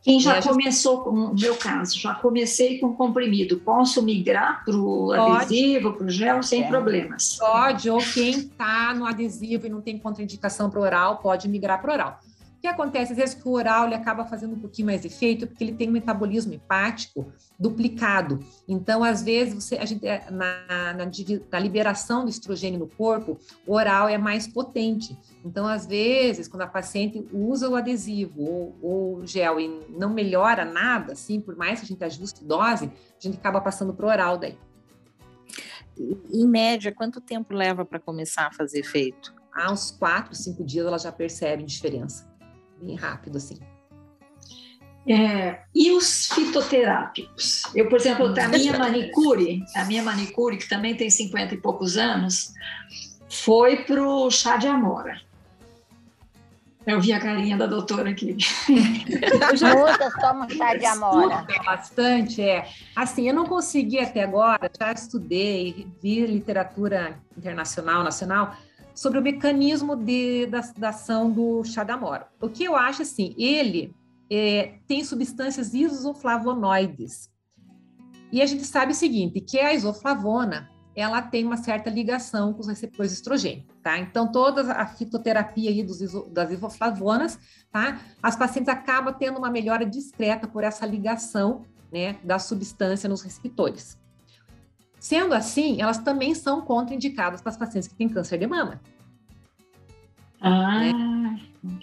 Quem 0.00 0.20
já 0.20 0.40
começou, 0.40 1.02
com 1.02 1.10
o 1.10 1.34
meu 1.34 1.56
caso, 1.56 1.98
já 1.98 2.14
comecei 2.14 2.78
com 2.78 2.94
comprimido, 2.94 3.58
posso 3.58 4.00
migrar 4.00 4.64
para 4.64 4.76
o 4.76 5.12
adesivo, 5.12 5.92
para 5.92 6.06
o 6.06 6.10
gel, 6.10 6.42
sem 6.42 6.62
é. 6.62 6.68
problemas? 6.68 7.36
Pode, 7.36 7.90
ou 7.90 7.98
quem 7.98 8.30
está 8.30 8.94
no 8.94 9.04
adesivo 9.04 9.66
e 9.66 9.68
não 9.68 9.80
tem 9.80 9.98
contraindicação 9.98 10.70
para 10.70 10.80
oral, 10.80 11.18
pode 11.18 11.48
migrar 11.48 11.82
para 11.82 11.92
oral. 11.92 12.20
O 12.58 12.60
que 12.60 12.66
acontece? 12.66 13.12
Às 13.12 13.18
vezes 13.18 13.34
que 13.36 13.48
o 13.48 13.52
oral 13.52 13.86
ele 13.86 13.94
acaba 13.94 14.24
fazendo 14.24 14.56
um 14.56 14.58
pouquinho 14.58 14.86
mais 14.86 15.04
efeito, 15.04 15.46
porque 15.46 15.62
ele 15.62 15.74
tem 15.74 15.88
um 15.88 15.92
metabolismo 15.92 16.52
hepático 16.52 17.32
duplicado. 17.56 18.44
Então, 18.66 19.04
às 19.04 19.22
vezes, 19.22 19.54
você, 19.54 19.76
a 19.76 19.84
gente, 19.84 20.04
é, 20.04 20.28
na, 20.28 20.92
na, 20.92 21.10
na 21.52 21.58
liberação 21.60 22.24
do 22.24 22.30
estrogênio 22.30 22.80
no 22.80 22.88
corpo, 22.88 23.38
o 23.64 23.74
oral 23.74 24.08
é 24.08 24.18
mais 24.18 24.48
potente. 24.48 25.16
Então, 25.44 25.68
às 25.68 25.86
vezes, 25.86 26.48
quando 26.48 26.62
a 26.62 26.66
paciente 26.66 27.24
usa 27.32 27.68
o 27.68 27.76
adesivo 27.76 28.42
ou, 28.42 28.76
ou 28.82 29.16
o 29.18 29.26
gel 29.26 29.60
e 29.60 29.86
não 29.90 30.12
melhora 30.12 30.64
nada, 30.64 31.12
assim, 31.12 31.40
por 31.40 31.54
mais 31.54 31.78
que 31.78 31.84
a 31.84 31.88
gente 31.88 32.02
ajuste 32.02 32.44
dose, 32.44 32.86
a 32.86 33.20
gente 33.20 33.38
acaba 33.38 33.60
passando 33.60 33.94
para 33.94 34.04
o 34.04 34.08
oral 34.08 34.36
daí. 34.36 34.58
Em 35.96 36.46
média, 36.46 36.90
quanto 36.90 37.20
tempo 37.20 37.54
leva 37.54 37.84
para 37.84 38.00
começar 38.00 38.48
a 38.48 38.52
fazer 38.52 38.80
efeito? 38.80 39.32
Há 39.54 39.70
uns 39.70 39.92
quatro, 39.92 40.34
cinco 40.34 40.64
dias 40.64 40.84
ela 40.84 40.98
já 40.98 41.12
percebe 41.12 41.62
diferença 41.62 42.27
bem 42.80 42.96
rápido, 42.96 43.38
assim. 43.38 43.58
É, 45.08 45.60
e 45.74 45.90
os 45.92 46.26
fitoterápicos? 46.26 47.62
Eu, 47.74 47.88
por 47.88 47.98
exemplo, 47.98 48.26
a 48.26 48.48
minha 48.48 48.78
manicure, 48.78 49.64
a 49.74 49.84
minha 49.86 50.02
manicure, 50.02 50.58
que 50.58 50.68
também 50.68 50.94
tem 50.94 51.08
50 51.08 51.54
e 51.54 51.58
poucos 51.58 51.96
anos, 51.96 52.52
foi 53.28 53.84
para 53.84 54.06
o 54.06 54.30
chá 54.30 54.58
de 54.58 54.66
amora. 54.66 55.20
Eu 56.86 57.00
vi 57.00 57.12
a 57.12 57.20
carinha 57.20 57.56
da 57.56 57.66
doutora 57.66 58.10
aqui. 58.10 58.36
Muitas 58.68 60.14
tomam 60.20 60.48
chá 60.48 60.74
de 60.74 60.86
amora. 60.86 61.46
Bastante, 61.64 62.42
é. 62.42 62.66
Assim, 62.96 63.28
eu 63.28 63.34
não 63.34 63.44
consegui 63.44 63.98
até 63.98 64.22
agora, 64.22 64.70
já 64.78 64.92
estudei, 64.92 65.86
vi 66.02 66.26
literatura 66.26 67.18
internacional, 67.36 68.02
nacional, 68.02 68.54
sobre 68.98 69.20
o 69.20 69.22
mecanismo 69.22 69.94
de, 69.94 70.46
da, 70.46 70.60
da 70.76 70.88
ação 70.88 71.30
do 71.30 71.62
chá 71.62 71.84
da 71.84 71.96
mora. 71.96 72.26
O 72.40 72.48
que 72.48 72.64
eu 72.64 72.74
acho 72.74 73.02
assim, 73.02 73.32
ele 73.38 73.94
é, 74.28 74.74
tem 74.88 75.04
substâncias 75.04 75.72
isoflavonoides. 75.72 77.30
E 78.32 78.42
a 78.42 78.46
gente 78.46 78.64
sabe 78.64 78.90
o 78.90 78.94
seguinte, 78.96 79.40
que 79.40 79.60
a 79.60 79.72
isoflavona, 79.72 80.68
ela 80.96 81.22
tem 81.22 81.44
uma 81.44 81.56
certa 81.56 81.88
ligação 81.88 82.52
com 82.52 82.60
os 82.60 82.66
receptores 82.66 83.12
de 83.12 83.18
estrogênio, 83.18 83.64
tá? 83.84 83.96
Então, 83.98 84.32
toda 84.32 84.72
a 84.72 84.84
fitoterapia 84.84 85.70
aí 85.70 85.84
dos 85.84 86.00
iso, 86.00 86.28
das 86.30 86.50
isoflavonas, 86.50 87.38
tá? 87.70 88.00
As 88.20 88.34
pacientes 88.34 88.68
acabam 88.68 89.14
tendo 89.16 89.38
uma 89.38 89.48
melhora 89.48 89.86
discreta 89.86 90.48
por 90.48 90.64
essa 90.64 90.84
ligação, 90.84 91.64
né, 91.90 92.16
da 92.24 92.38
substância 92.38 93.08
nos 93.08 93.22
receptores. 93.22 93.97
Sendo 94.98 95.34
assim, 95.34 95.80
elas 95.80 95.98
também 95.98 96.34
são 96.34 96.60
contraindicadas 96.60 97.40
para 97.40 97.50
as 97.50 97.56
pacientes 97.56 97.88
que 97.88 97.94
têm 97.94 98.08
câncer 98.08 98.38
de 98.38 98.46
mama. 98.46 98.80
Ah. 100.40 100.80
Né? 100.80 101.40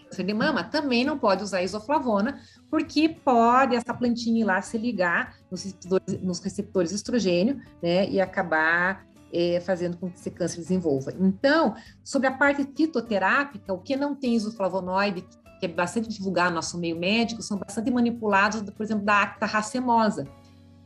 Câncer 0.10 0.24
de 0.24 0.34
mama 0.34 0.64
também 0.64 1.04
não 1.04 1.18
pode 1.18 1.44
usar 1.44 1.62
isoflavona, 1.62 2.40
porque 2.70 3.10
pode 3.10 3.76
essa 3.76 3.94
plantinha 3.94 4.42
ir 4.42 4.44
lá 4.44 4.62
se 4.62 4.78
ligar 4.78 5.36
nos 5.50 5.64
receptores, 5.64 6.22
nos 6.22 6.40
receptores 6.40 6.92
estrogênio, 6.92 7.62
né, 7.82 8.10
e 8.10 8.20
acabar 8.20 9.06
é, 9.34 9.60
fazendo 9.60 9.98
com 9.98 10.10
que 10.10 10.18
esse 10.18 10.32
câncer 10.32 10.58
desenvolva. 10.58 11.14
Então, 11.20 11.76
sobre 12.04 12.28
a 12.28 12.32
parte 12.32 12.64
fitoterápica, 12.76 13.74
o 13.74 13.80
que 13.80 13.96
não 13.96 14.16
tem 14.16 14.36
isoflavonoide, 14.36 15.26
que 15.60 15.66
é 15.66 15.70
bastante 15.70 16.10
divulgado 16.10 16.50
no 16.50 16.56
nosso 16.56 16.78
meio 16.78 16.98
médico, 16.98 17.42
são 17.42 17.58
bastante 17.58 17.92
manipulados, 17.92 18.62
por 18.62 18.84
exemplo, 18.84 19.04
da 19.04 19.22
acta 19.22 19.46
racemosa, 19.46 20.28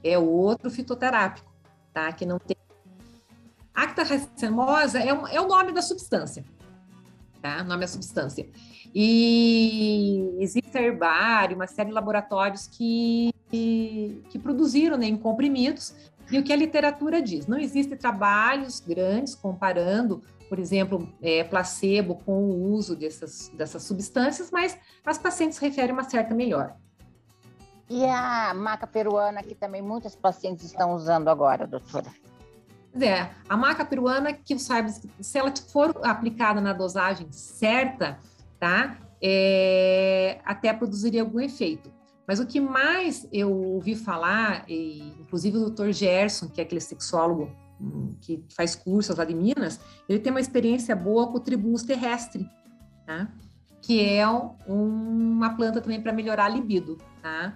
é 0.04 0.18
outro 0.18 0.70
fitoterápico 0.72 1.49
tá? 1.93 2.12
Que 2.12 2.25
não 2.25 2.39
tem. 2.39 2.58
Acta 3.73 4.04
racemosa 4.04 4.99
é, 4.99 5.13
um, 5.13 5.28
é 5.28 5.39
o 5.39 5.47
nome 5.47 5.71
da 5.71 5.82
substância, 5.82 6.43
tá? 7.41 7.62
O 7.62 7.65
nome 7.65 7.82
da 7.82 7.88
substância. 7.88 8.49
E 8.93 10.36
existe 10.39 10.75
herbário, 10.78 11.56
uma 11.56 11.67
série 11.67 11.89
de 11.89 11.95
laboratórios 11.95 12.67
que, 12.67 13.32
que, 13.49 14.23
que 14.30 14.39
produziram 14.39 14.97
né, 14.97 15.06
em 15.06 15.17
comprimidos, 15.17 15.93
e 16.32 16.38
o 16.38 16.43
que 16.43 16.54
a 16.54 16.56
literatura 16.56 17.21
diz? 17.21 17.47
Não 17.47 17.58
existem 17.58 17.97
trabalhos 17.97 18.80
grandes 18.80 19.34
comparando, 19.34 20.21
por 20.47 20.60
exemplo, 20.60 21.12
é, 21.21 21.43
placebo 21.43 22.15
com 22.15 22.43
o 22.43 22.71
uso 22.71 22.95
dessas, 22.95 23.49
dessas 23.49 23.84
substâncias, 23.84 24.52
mas 24.52 24.78
as 25.06 25.17
pacientes 25.17 25.58
referem 25.58 25.91
uma 25.91 26.04
certa 26.04 26.36
melhora. 26.36 26.75
E 27.89 28.06
a 28.06 28.54
maca 28.54 28.86
peruana, 28.86 29.41
que 29.41 29.56
também 29.56 29.82
muitas 29.82 30.15
pacientes 30.15 30.65
estão 30.65 30.93
usando 30.93 31.28
agora, 31.28 31.65
doutora? 31.65 32.12
É, 33.02 33.30
a 33.47 33.58
maca 33.58 33.84
peruana, 33.84 34.32
que 34.32 34.58
sabe, 34.60 34.91
se 34.91 35.38
ela 35.38 35.52
for 35.71 35.95
aplicada 36.04 36.62
na 36.62 36.71
dosagem 36.71 37.28
certa, 37.32 38.19
tá? 38.60 38.97
É, 39.21 40.39
até 40.45 40.71
produziria 40.71 41.21
algum 41.21 41.39
efeito. 41.39 41.91
Mas 42.28 42.39
o 42.39 42.45
que 42.45 42.60
mais 42.60 43.28
eu 43.34 43.52
ouvi 43.52 43.95
falar, 43.95 44.63
e, 44.69 45.15
inclusive 45.19 45.58
o 45.58 45.62
doutor 45.62 45.91
Gerson, 45.91 46.47
que 46.47 46.62
é 46.62 46.63
aquele 46.63 46.82
sexólogo 46.82 47.49
hum, 47.82 48.15
que 48.21 48.45
faz 48.56 48.75
cursos 48.75 49.17
lá 49.17 49.25
de 49.25 49.34
Minas, 49.34 49.80
ele 50.08 50.19
tem 50.19 50.32
uma 50.32 50.39
experiência 50.39 50.95
boa 50.95 51.28
com 51.28 51.38
o 51.38 51.39
tribulus 51.39 51.82
terrestre, 51.82 52.47
tá? 53.06 53.28
que 53.82 54.06
é 54.06 54.28
um, 54.28 54.56
uma 54.67 55.56
planta 55.56 55.82
também 55.82 56.02
para 56.02 56.13
melhorar 56.13 56.45
a 56.45 56.49
libido, 56.49 56.97
tá? 57.21 57.53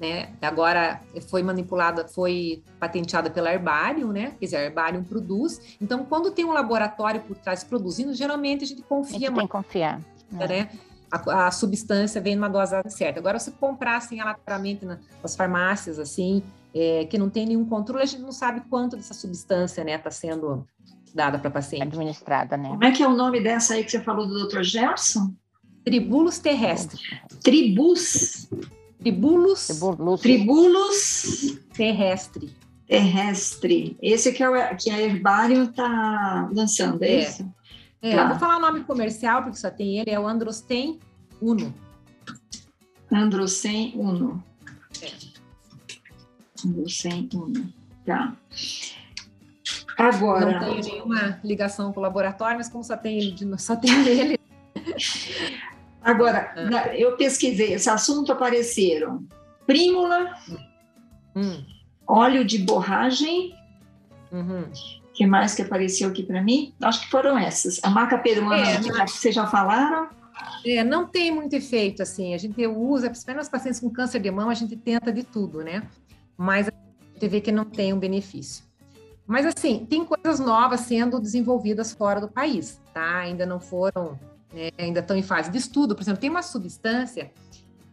Né? 0.00 0.30
Agora 0.40 1.00
foi 1.28 1.42
manipulada, 1.42 2.08
foi 2.08 2.62
patenteada 2.78 3.28
pela 3.28 3.52
Herbarium, 3.52 4.12
né? 4.12 4.34
Quer 4.38 4.46
dizer, 4.46 4.56
a 4.56 4.64
Herbarium 4.64 5.04
produz. 5.04 5.76
Então, 5.78 6.06
quando 6.06 6.30
tem 6.30 6.44
um 6.44 6.52
laboratório 6.52 7.20
por 7.20 7.36
trás 7.36 7.62
produzindo, 7.62 8.14
geralmente 8.14 8.64
a 8.64 8.66
gente 8.66 8.82
confia 8.82 9.16
a 9.16 9.20
gente 9.20 9.30
mais. 9.30 9.38
Tem 9.40 9.46
que 9.46 9.52
confiar. 9.52 10.00
Né? 10.32 10.46
né? 10.46 10.70
A, 11.12 11.48
a, 11.48 11.50
substância 11.50 12.18
vem 12.18 12.34
numa 12.34 12.48
dosagem 12.48 12.90
certa. 12.90 13.20
Agora, 13.20 13.38
se 13.38 13.50
comprar 13.50 13.98
assim 13.98 14.20
aleatoriamente 14.20 14.86
nas 14.86 15.36
farmácias, 15.36 15.98
assim, 15.98 16.42
é, 16.74 17.04
que 17.04 17.18
não 17.18 17.28
tem 17.28 17.44
nenhum 17.44 17.66
controle, 17.66 18.02
a 18.02 18.06
gente 18.06 18.22
não 18.22 18.32
sabe 18.32 18.62
quanto 18.70 18.96
dessa 18.96 19.12
substância, 19.12 19.84
né, 19.84 19.96
está 19.96 20.10
sendo 20.10 20.66
dada 21.14 21.38
para 21.38 21.50
paciente. 21.50 21.82
Administrada, 21.82 22.56
né? 22.56 22.68
Como 22.68 22.84
é 22.84 22.92
que 22.92 23.02
é 23.02 23.06
o 23.06 23.14
nome 23.14 23.42
dessa 23.42 23.74
aí 23.74 23.84
que 23.84 23.90
você 23.90 24.00
falou 24.00 24.26
do 24.26 24.48
Dr. 24.48 24.62
Gerson? 24.62 25.34
Tribulus 25.84 26.38
terrestre. 26.38 27.00
Tribus? 27.42 28.48
Tribulus. 28.98 29.68
Tribulus. 30.20 31.58
Terrestre. 31.72 32.54
terrestre. 32.86 33.96
Esse 34.02 34.32
que, 34.32 34.42
é 34.42 34.48
o, 34.48 34.76
que 34.76 34.90
a 34.90 35.00
Herbário 35.00 35.64
está 35.64 36.48
lançando, 36.52 37.02
é, 37.02 37.08
é. 37.08 37.20
isso? 37.22 37.50
É, 38.02 38.14
tá. 38.14 38.22
eu 38.22 38.28
vou 38.28 38.38
falar 38.38 38.58
o 38.58 38.60
nome 38.60 38.84
comercial, 38.84 39.42
porque 39.42 39.58
só 39.58 39.70
tem 39.70 39.98
ele, 39.98 40.10
é 40.10 40.20
o 40.20 40.26
Androsten 40.26 40.98
Uno. 41.40 41.74
Androsten 43.10 43.92
Uno. 43.96 44.42
É. 45.02 46.66
Androsten 46.66 47.28
Uno. 47.34 47.72
Tá. 48.04 48.36
Agora. 49.96 50.60
Não 50.60 50.60
tenho 50.60 50.92
nenhuma 50.92 51.40
ligação 51.42 51.92
com 51.92 52.00
o 52.00 52.02
laboratório, 52.02 52.58
mas 52.58 52.68
como 52.68 52.84
só 52.84 52.96
tem 52.96 53.18
ele, 53.18 53.58
só 53.58 53.76
tem 53.76 53.90
ele. 54.06 54.40
Agora, 56.02 56.52
ah. 56.56 56.96
eu 56.96 57.16
pesquisei 57.16 57.74
esse 57.74 57.90
assunto, 57.90 58.32
apareceram 58.32 59.26
prímula, 59.66 60.34
hum. 61.36 61.64
óleo 62.04 62.44
de 62.44 62.58
borragem, 62.58 63.54
uhum. 64.32 64.64
que 65.14 65.24
mais 65.24 65.54
que 65.54 65.62
apareceu 65.62 66.08
aqui 66.08 66.24
para 66.24 66.42
mim? 66.42 66.74
Acho 66.82 67.02
que 67.02 67.10
foram 67.10 67.38
essas. 67.38 67.78
A 67.84 67.88
maca 67.88 68.18
peruana, 68.18 68.68
é, 68.68 68.80
que 68.80 69.10
vocês 69.12 69.32
já 69.32 69.46
falaram? 69.46 70.08
É, 70.66 70.82
não 70.82 71.06
tem 71.06 71.30
muito 71.30 71.54
efeito, 71.54 72.02
assim. 72.02 72.34
A 72.34 72.38
gente 72.38 72.66
usa, 72.66 73.08
principalmente 73.08 73.42
nos 73.42 73.48
pacientes 73.48 73.80
com 73.80 73.90
câncer 73.90 74.20
de 74.20 74.30
mama, 74.30 74.50
a 74.50 74.54
gente 74.54 74.76
tenta 74.76 75.12
de 75.12 75.22
tudo, 75.22 75.62
né? 75.62 75.82
Mas 76.36 76.68
a 76.68 76.72
gente 77.12 77.28
vê 77.28 77.40
que 77.40 77.52
não 77.52 77.64
tem 77.64 77.92
um 77.92 77.98
benefício. 77.98 78.64
Mas, 79.26 79.46
assim, 79.46 79.86
tem 79.88 80.04
coisas 80.04 80.40
novas 80.40 80.80
sendo 80.80 81.20
desenvolvidas 81.20 81.92
fora 81.92 82.20
do 82.20 82.28
país, 82.28 82.80
tá? 82.92 83.18
Ainda 83.18 83.46
não 83.46 83.60
foram, 83.60 84.18
né, 84.52 84.70
ainda 84.78 85.00
estão 85.00 85.16
em 85.16 85.22
fase 85.22 85.50
de 85.50 85.58
estudo. 85.58 85.94
Por 85.94 86.02
exemplo, 86.02 86.20
tem 86.20 86.30
uma 86.30 86.42
substância 86.42 87.32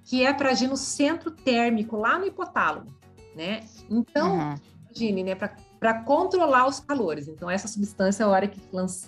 que 0.04 0.26
é 0.26 0.34
para 0.34 0.52
agir 0.52 0.68
no 0.68 0.78
centro 0.78 1.32
térmico, 1.32 1.98
lá 1.98 2.18
no 2.18 2.26
hipotálamo, 2.26 2.88
né? 3.36 3.62
Então, 3.90 4.38
uhum. 4.38 4.56
imagine, 4.90 5.24
né, 5.24 5.36
para 5.36 6.04
controlar 6.04 6.66
os 6.66 6.80
calores. 6.80 7.28
Então, 7.28 7.50
essa 7.50 7.68
substância, 7.68 8.26
a 8.26 8.30
hora 8.30 8.48
que 8.48 8.60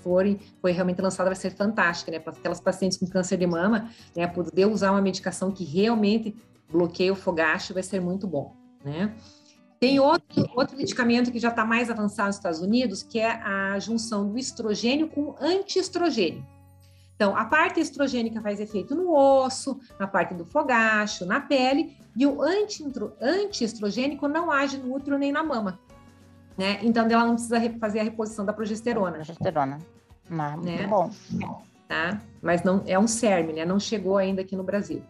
for, 0.03 0.25
foi 0.61 0.71
realmente 0.71 1.01
lançada, 1.01 1.29
vai 1.29 1.37
ser 1.37 1.51
fantástica, 1.51 2.11
né? 2.11 2.19
Para 2.19 2.33
aquelas 2.33 2.59
pacientes 2.59 2.97
com 2.97 3.07
câncer 3.07 3.37
de 3.37 3.47
mama, 3.47 3.89
né? 4.15 4.27
Poder 4.27 4.65
usar 4.65 4.91
uma 4.91 5.01
medicação 5.01 5.51
que 5.51 5.63
realmente 5.63 6.35
bloqueia 6.69 7.13
o 7.13 7.15
fogacho 7.15 7.73
vai 7.73 7.81
ser 7.81 8.01
muito 8.01 8.27
bom, 8.27 8.53
né? 8.83 9.15
Tem 9.79 9.99
outro, 10.01 10.45
outro 10.53 10.75
medicamento 10.75 11.31
que 11.31 11.39
já 11.39 11.47
está 11.47 11.63
mais 11.63 11.89
avançado 11.89 12.27
nos 12.27 12.35
Estados 12.35 12.59
Unidos, 12.59 13.01
que 13.01 13.17
é 13.17 13.41
a 13.41 13.79
junção 13.79 14.29
do 14.29 14.37
estrogênio 14.37 15.07
com 15.07 15.33
antiestrogênio. 15.39 16.45
Então, 17.19 17.35
a 17.35 17.43
parte 17.43 17.81
estrogênica 17.81 18.39
faz 18.39 18.61
efeito 18.61 18.95
no 18.95 19.13
osso, 19.13 19.77
na 19.99 20.07
parte 20.07 20.33
do 20.33 20.45
fogacho, 20.45 21.25
na 21.25 21.41
pele, 21.41 21.97
e 22.15 22.25
o 22.25 22.41
antiestrogênico 22.41 24.25
não 24.25 24.49
age 24.49 24.77
no 24.77 24.95
útero 24.95 25.17
nem 25.17 25.29
na 25.29 25.43
mama. 25.43 25.77
Né? 26.57 26.79
Então, 26.81 27.05
ela 27.07 27.25
não 27.25 27.33
precisa 27.33 27.59
fazer 27.77 27.99
a 27.99 28.03
reposição 28.03 28.45
da 28.45 28.53
progesterona. 28.53 29.15
Progesterona. 29.15 29.79
Ah, 30.31 30.51
muito 30.55 30.65
né? 30.65 30.87
bom. 30.87 31.11
Tá? 31.89 32.21
Mas 32.41 32.63
não 32.63 32.83
é 32.87 32.97
um 32.97 33.05
CERM, 33.05 33.51
né? 33.51 33.65
Não 33.65 33.81
chegou 33.81 34.15
ainda 34.15 34.41
aqui 34.41 34.55
no 34.55 34.63
Brasil. 34.63 35.03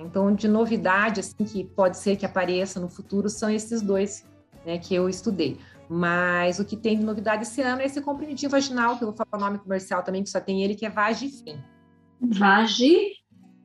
Então, 0.00 0.34
de 0.34 0.48
novidade, 0.48 1.20
assim, 1.20 1.44
que 1.44 1.62
pode 1.62 1.98
ser 1.98 2.16
que 2.16 2.24
apareça 2.24 2.80
no 2.80 2.88
futuro, 2.88 3.28
são 3.28 3.50
esses 3.50 3.82
dois 3.82 4.24
né, 4.64 4.78
que 4.78 4.94
eu 4.94 5.10
estudei. 5.10 5.58
Mas 5.88 6.58
o 6.58 6.64
que 6.64 6.76
tem 6.76 6.98
de 6.98 7.04
novidade 7.04 7.42
esse 7.42 7.60
ano 7.60 7.82
é 7.82 7.84
esse 7.84 8.00
comprimidinho 8.00 8.50
vaginal, 8.50 8.96
que 8.96 9.04
eu 9.04 9.12
vou 9.12 9.16
falar 9.16 9.42
o 9.42 9.46
nome 9.46 9.58
comercial 9.58 10.02
também, 10.02 10.22
que 10.22 10.30
só 10.30 10.40
tem 10.40 10.62
ele, 10.62 10.74
que 10.74 10.86
é 10.86 10.90
Vagifem. 10.90 11.62
Vagi? 12.20 13.12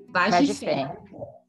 Vagifem. 0.09 0.87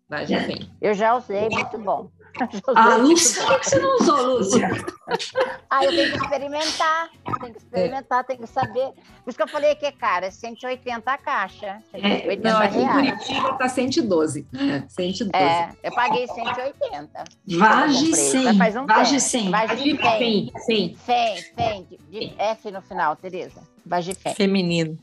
Vagifem. 0.09 0.71
Eu 0.81 0.95
já 0.95 1.17
usei, 1.17 1.49
muito 1.49 1.79
bom. 1.79 2.11
Ah, 2.75 2.97
Lúcia, 2.97 3.45
por 3.45 3.61
que 3.61 3.69
você 3.69 3.79
não 3.79 3.97
usou, 3.97 4.39
Lúcia? 4.39 4.69
ah, 5.71 5.85
eu 5.85 5.91
tenho 5.91 6.13
que 6.13 6.19
experimentar, 6.19 7.11
tenho 7.41 7.53
que 7.53 7.59
experimentar, 7.59 8.21
é. 8.21 8.23
tenho 8.23 8.41
que 8.41 8.47
saber. 8.47 8.93
Por 9.25 9.31
isso 9.31 9.37
que 9.37 9.43
eu 9.43 9.49
falei 9.49 9.75
que 9.75 9.87
é 9.87 9.93
cara, 9.93 10.27
é 10.27 10.31
180 10.31 11.11
a 11.11 11.19
caixa. 11.19 11.83
180 11.93 12.49
é, 12.49 12.53
não, 12.53 12.61
aqui 12.61 12.79
em 12.79 12.89
Curitiba 12.89 13.55
tá 13.55 13.69
112. 13.69 14.47
112. 14.89 15.31
É, 15.35 15.71
eu 15.83 15.93
paguei 15.93 16.27
180. 16.27 17.25
Vage 17.59 18.15
100. 18.15 18.59
Faz 18.59 18.77
um 18.77 18.87
Vage 18.87 19.21
100. 19.21 19.51
Vage 19.51 19.97
100. 19.97 20.53
100. 20.57 20.97
100, 20.97 21.37
100. 21.57 21.87
De 22.09 22.35
F 22.39 22.71
no 22.71 22.83
final, 22.83 23.17
Tereza. 23.17 23.63
Vage 23.85 24.15
100. 24.15 24.35
Feminino. 24.35 24.99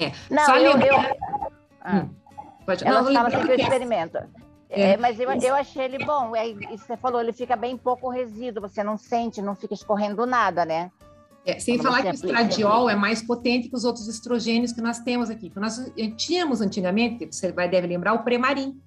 É. 0.00 0.12
Não, 0.30 0.44
Só 0.44 0.56
eu... 0.56 0.72
eu... 0.78 0.96
Ah. 1.80 1.96
Hum. 1.96 2.22
Pode... 2.64 2.86
Ela 2.86 3.02
não, 3.02 3.12
fala 3.12 3.30
que 3.30 3.36
eu 3.36 3.56
experimento. 3.56 4.18
É, 4.74 4.96
mas 4.96 5.20
eu, 5.20 5.30
eu 5.30 5.54
achei 5.54 5.84
ele 5.84 6.04
bom. 6.04 6.34
É, 6.34 6.54
você 6.76 6.96
falou, 6.96 7.20
ele 7.20 7.32
fica 7.32 7.54
bem 7.54 7.76
pouco 7.76 8.08
resíduo, 8.08 8.62
você 8.62 8.82
não 8.82 8.96
sente, 8.96 9.42
não 9.42 9.54
fica 9.54 9.74
escorrendo 9.74 10.24
nada, 10.24 10.64
né? 10.64 10.90
É, 11.44 11.58
sem 11.58 11.76
Quando 11.76 11.86
falar 11.88 12.02
que 12.02 12.08
o 12.08 12.14
estradiol 12.14 12.88
é 12.88 12.94
mais 12.94 13.20
potente 13.20 13.68
que 13.68 13.76
os 13.76 13.84
outros 13.84 14.08
estrogênios 14.08 14.72
que 14.72 14.80
nós 14.80 15.00
temos 15.00 15.28
aqui. 15.28 15.52
Nós 15.56 15.92
tínhamos 16.16 16.60
antigamente, 16.60 17.26
você 17.26 17.52
vai, 17.52 17.68
deve 17.68 17.86
lembrar, 17.86 18.14
o 18.14 18.22
Premarin. 18.22 18.80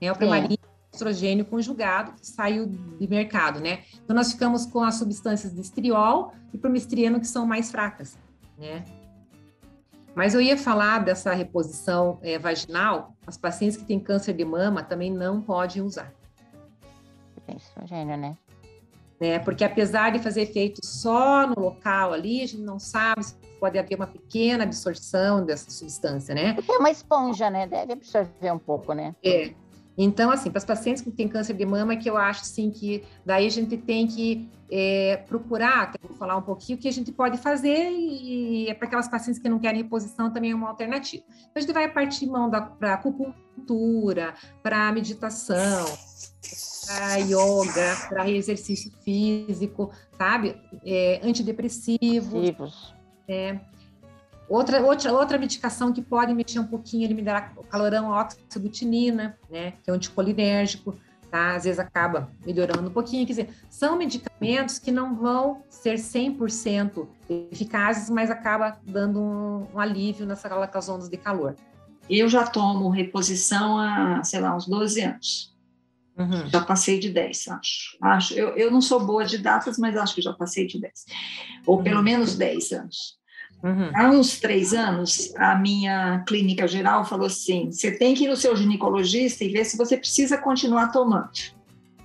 Né? 0.00 0.12
O 0.12 0.16
Premarin 0.16 0.54
é 0.54 0.94
estrogênio 0.94 1.44
conjugado 1.44 2.12
que 2.12 2.26
saiu 2.26 2.66
de 2.66 3.08
mercado, 3.08 3.58
né? 3.58 3.80
Então 4.04 4.14
nós 4.14 4.32
ficamos 4.32 4.66
com 4.66 4.82
as 4.82 4.96
substâncias 4.96 5.52
de 5.52 5.60
estriol 5.60 6.32
e 6.52 6.58
promistriano 6.58 7.18
que 7.18 7.26
são 7.26 7.44
mais 7.46 7.70
fracas, 7.70 8.16
né? 8.56 8.84
Mas 10.14 10.34
eu 10.34 10.40
ia 10.40 10.56
falar 10.56 11.04
dessa 11.04 11.32
reposição 11.32 12.18
é, 12.22 12.38
vaginal, 12.38 13.14
as 13.26 13.36
pacientes 13.36 13.76
que 13.76 13.84
têm 13.84 13.98
câncer 13.98 14.32
de 14.32 14.44
mama 14.44 14.82
também 14.82 15.10
não 15.10 15.40
podem 15.40 15.82
usar. 15.82 16.12
Tem 17.46 17.56
estrogênio, 17.56 18.16
né? 18.16 18.36
né? 19.20 19.38
Porque 19.38 19.64
apesar 19.64 20.10
de 20.10 20.18
fazer 20.18 20.42
efeito 20.42 20.80
só 20.84 21.46
no 21.46 21.60
local 21.60 22.12
ali, 22.12 22.42
a 22.42 22.46
gente 22.46 22.62
não 22.62 22.78
sabe 22.78 23.24
se 23.24 23.34
pode 23.60 23.78
haver 23.78 23.96
uma 23.96 24.06
pequena 24.06 24.64
absorção 24.64 25.44
dessa 25.44 25.70
substância, 25.70 26.34
né? 26.34 26.54
Porque 26.54 26.72
é 26.72 26.78
uma 26.78 26.90
esponja, 26.90 27.50
né? 27.50 27.66
Deve 27.66 27.92
absorver 27.94 28.52
um 28.52 28.58
pouco, 28.58 28.92
né? 28.92 29.14
É. 29.22 29.52
Então, 29.96 30.30
assim, 30.30 30.50
para 30.50 30.58
as 30.58 30.64
pacientes 30.64 31.02
que 31.02 31.10
têm 31.10 31.28
câncer 31.28 31.54
de 31.54 31.64
mama, 31.64 31.96
que 31.96 32.08
eu 32.08 32.16
acho, 32.16 32.42
assim, 32.42 32.70
que 32.70 33.04
daí 33.24 33.46
a 33.46 33.50
gente 33.50 33.76
tem 33.76 34.06
que 34.06 34.48
é, 34.70 35.22
procurar, 35.28 35.92
vou 36.02 36.16
falar 36.16 36.36
um 36.36 36.42
pouquinho, 36.42 36.76
o 36.76 36.80
que 36.80 36.88
a 36.88 36.92
gente 36.92 37.12
pode 37.12 37.38
fazer 37.38 37.90
e 37.90 38.68
é 38.68 38.74
para 38.74 38.86
aquelas 38.86 39.08
pacientes 39.08 39.40
que 39.40 39.48
não 39.48 39.58
querem 39.58 39.82
reposição 39.82 40.32
também 40.32 40.50
é 40.50 40.54
uma 40.54 40.68
alternativa. 40.68 41.22
Então, 41.28 41.52
a 41.56 41.60
gente 41.60 41.72
vai 41.72 41.88
partir 41.88 42.26
mão 42.26 42.50
para 42.50 42.94
acupuntura, 42.94 44.34
para 44.62 44.90
meditação, 44.92 45.86
para 46.86 47.16
yoga, 47.16 47.96
para 48.08 48.28
exercício 48.28 48.90
físico, 49.04 49.90
sabe? 50.18 50.56
É, 50.84 51.20
antidepressivos. 51.22 52.94
É, 53.28 53.58
Outra, 54.48 54.80
outra, 54.82 55.12
outra 55.12 55.38
medicação 55.38 55.92
que 55.92 56.02
pode 56.02 56.34
mexer 56.34 56.58
um 56.58 56.66
pouquinho, 56.66 57.04
eliminar 57.04 57.52
o 57.56 57.64
calorão, 57.64 58.12
a 58.12 58.22
oxabutinina, 58.22 59.38
né, 59.50 59.72
que 59.82 59.88
é 59.88 59.92
um 59.92 59.96
anticolinérgico, 59.96 60.94
tá? 61.30 61.56
Às 61.56 61.64
vezes 61.64 61.80
acaba 61.80 62.30
melhorando 62.46 62.88
um 62.88 62.92
pouquinho. 62.92 63.26
Quer 63.26 63.32
dizer, 63.32 63.48
são 63.68 63.96
medicamentos 63.96 64.78
que 64.78 64.92
não 64.92 65.16
vão 65.16 65.64
ser 65.68 65.96
100% 65.96 67.08
eficazes, 67.50 68.08
mas 68.08 68.30
acaba 68.30 68.78
dando 68.84 69.20
um, 69.20 69.66
um 69.74 69.80
alívio 69.80 70.26
nessas 70.26 70.88
ondas 70.88 71.08
de 71.08 71.16
calor. 71.16 71.56
Eu 72.08 72.28
já 72.28 72.46
tomo 72.46 72.88
reposição 72.88 73.78
há, 73.78 74.22
sei 74.22 74.40
lá, 74.40 74.54
uns 74.54 74.68
12 74.68 75.00
anos. 75.00 75.54
Uhum. 76.16 76.46
Já 76.48 76.60
passei 76.60 77.00
de 77.00 77.10
10, 77.10 77.48
acho. 77.48 77.98
acho 78.00 78.34
eu, 78.34 78.50
eu 78.50 78.70
não 78.70 78.80
sou 78.80 79.04
boa 79.04 79.24
de 79.24 79.38
datas, 79.38 79.76
mas 79.76 79.96
acho 79.96 80.14
que 80.14 80.22
já 80.22 80.32
passei 80.32 80.66
de 80.66 80.80
10. 80.80 81.06
Ou 81.66 81.82
pelo 81.82 81.96
uhum. 81.96 82.04
menos 82.04 82.36
10 82.36 82.72
anos. 82.72 83.18
Uhum. 83.64 83.90
Há 83.94 84.10
uns 84.10 84.38
três 84.38 84.74
anos, 84.74 85.34
a 85.36 85.54
minha 85.54 86.22
clínica 86.28 86.68
geral 86.68 87.02
falou 87.06 87.26
assim: 87.26 87.72
você 87.72 87.90
tem 87.90 88.14
que 88.14 88.24
ir 88.24 88.28
no 88.28 88.36
seu 88.36 88.54
ginecologista 88.54 89.42
e 89.42 89.48
ver 89.48 89.64
se 89.64 89.78
você 89.78 89.96
precisa 89.96 90.36
continuar 90.36 90.88
tomando. 90.88 91.30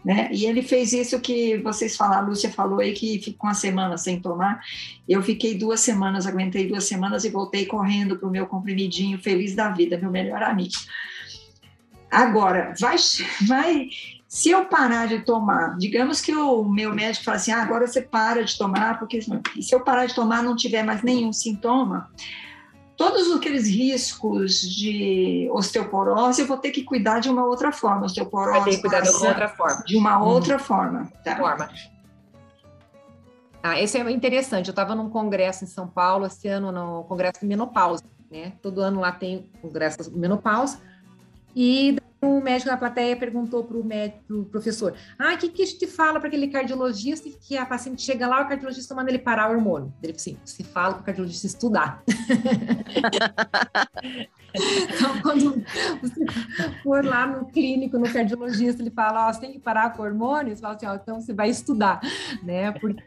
Né? 0.06 0.30
E 0.32 0.46
ele 0.46 0.62
fez 0.62 0.94
isso 0.94 1.20
que 1.20 1.58
vocês 1.58 1.98
falaram, 1.98 2.24
a 2.24 2.30
Lúcia 2.30 2.50
falou 2.50 2.80
aí 2.80 2.94
que 2.94 3.20
ficou 3.20 3.50
uma 3.50 3.54
semana 3.54 3.98
sem 3.98 4.22
tomar. 4.22 4.62
Eu 5.08 5.22
fiquei 5.22 5.58
duas 5.58 5.82
semanas, 5.82 6.26
aguentei 6.26 6.66
duas 6.66 6.86
semanas 6.86 7.26
e 7.26 7.30
voltei 7.30 7.66
correndo 7.66 8.18
para 8.18 8.30
o 8.30 8.32
meu 8.32 8.48
comprimidinho, 8.48 9.20
feliz 9.20 9.54
da 9.54 9.70
vida, 9.70 9.98
meu 9.98 10.10
melhor 10.10 10.42
amigo. 10.42 10.76
Agora, 12.10 12.74
vai, 12.80 12.96
vai 13.46 13.90
se 14.30 14.52
eu 14.52 14.66
parar 14.66 15.08
de 15.08 15.22
tomar, 15.22 15.76
digamos 15.76 16.22
que 16.22 16.36
o 16.36 16.64
meu 16.64 16.94
médico 16.94 17.26
fala 17.26 17.38
assim, 17.38 17.52
ah, 17.52 17.64
agora 17.64 17.88
você 17.88 18.00
para 18.00 18.44
de 18.44 18.56
tomar, 18.56 19.00
porque 19.00 19.20
se 19.22 19.74
eu 19.74 19.80
parar 19.80 20.06
de 20.06 20.14
tomar 20.14 20.44
não 20.44 20.56
tiver 20.56 20.84
mais 20.84 21.02
nenhum 21.02 21.34
sintoma, 21.34 22.12
todos 22.96 23.36
aqueles 23.36 23.68
riscos 23.68 24.62
de 24.62 25.50
osteoporose 25.52 26.42
eu 26.42 26.48
vou 26.48 26.58
ter 26.58 26.70
que 26.70 26.84
cuidar 26.84 27.20
de 27.20 27.28
uma 27.28 27.44
outra 27.44 27.72
forma. 27.72 28.06
Osteoporose. 28.06 28.60
Vai 28.60 28.64
ter 28.66 28.76
que 28.76 28.82
cuidar 28.82 29.02
de 29.02 29.10
uma 29.10 29.30
outra 29.30 29.50
forma. 29.50 29.84
De 29.84 29.98
uma 29.98 30.24
outra 30.24 30.56
hum. 30.58 30.60
forma. 30.60 31.12
Tá. 31.26 31.36
Forma. 31.36 31.70
Ah, 33.64 33.82
esse 33.82 33.98
é 33.98 34.12
interessante. 34.12 34.68
Eu 34.68 34.74
estava 34.74 34.94
num 34.94 35.10
congresso 35.10 35.64
em 35.64 35.68
São 35.68 35.88
Paulo 35.88 36.28
esse 36.28 36.48
ano, 36.48 36.72
no 36.72 37.04
congresso 37.06 37.40
de 37.40 37.48
menopausa, 37.48 38.04
né? 38.30 38.54
Todo 38.62 38.80
ano 38.80 39.00
lá 39.00 39.12
tem 39.12 39.50
congresso 39.60 40.12
de 40.12 40.20
menopausa. 40.20 40.80
E 41.56 41.98
um 42.22 42.42
médico 42.42 42.70
na 42.70 42.78
plateia 42.78 43.16
perguntou 43.16 43.64
para 43.64 43.78
o 43.78 43.84
médico, 43.84 44.44
professor, 44.46 44.94
ah, 45.18 45.34
o 45.34 45.38
que, 45.38 45.50
que 45.50 45.66
gente 45.66 45.88
fala 45.88 46.20
para 46.20 46.28
aquele 46.28 46.50
cardiologista 46.50 47.30
que 47.30 47.58
a 47.58 47.66
paciente 47.66 48.02
chega 48.02 48.28
lá, 48.28 48.42
o 48.42 48.48
cardiologista 48.48 48.94
manda 48.94 49.10
ele 49.10 49.20
parar 49.20 49.50
o 49.50 49.54
hormônio? 49.54 49.94
Ele 50.04 50.14
assim, 50.14 50.38
se 50.44 50.64
fala 50.64 50.96
para 50.96 51.02
o 51.02 51.06
cardiologista 51.06 51.48
estudar. 51.48 52.04
então, 54.54 55.22
quando 55.22 55.64
você 56.02 56.26
for 56.84 57.06
lá 57.06 57.26
no 57.26 57.46
clínico, 57.46 57.98
no 57.98 58.12
cardiologista, 58.12 58.82
ele 58.82 58.92
fala, 58.92 59.30
ó, 59.30 59.34
você 59.34 59.40
tem 59.40 59.54
que 59.54 59.60
parar 59.60 59.94
com 59.94 60.02
o 60.02 60.06
hormônio, 60.06 60.54
você 60.56 60.62
fala 60.62 60.76
assim, 60.76 60.88
ó, 60.88 60.96
então 60.96 61.22
você 61.22 61.34
vai 61.34 61.50
estudar, 61.50 62.02
né? 62.44 62.74
Porque 62.74 63.02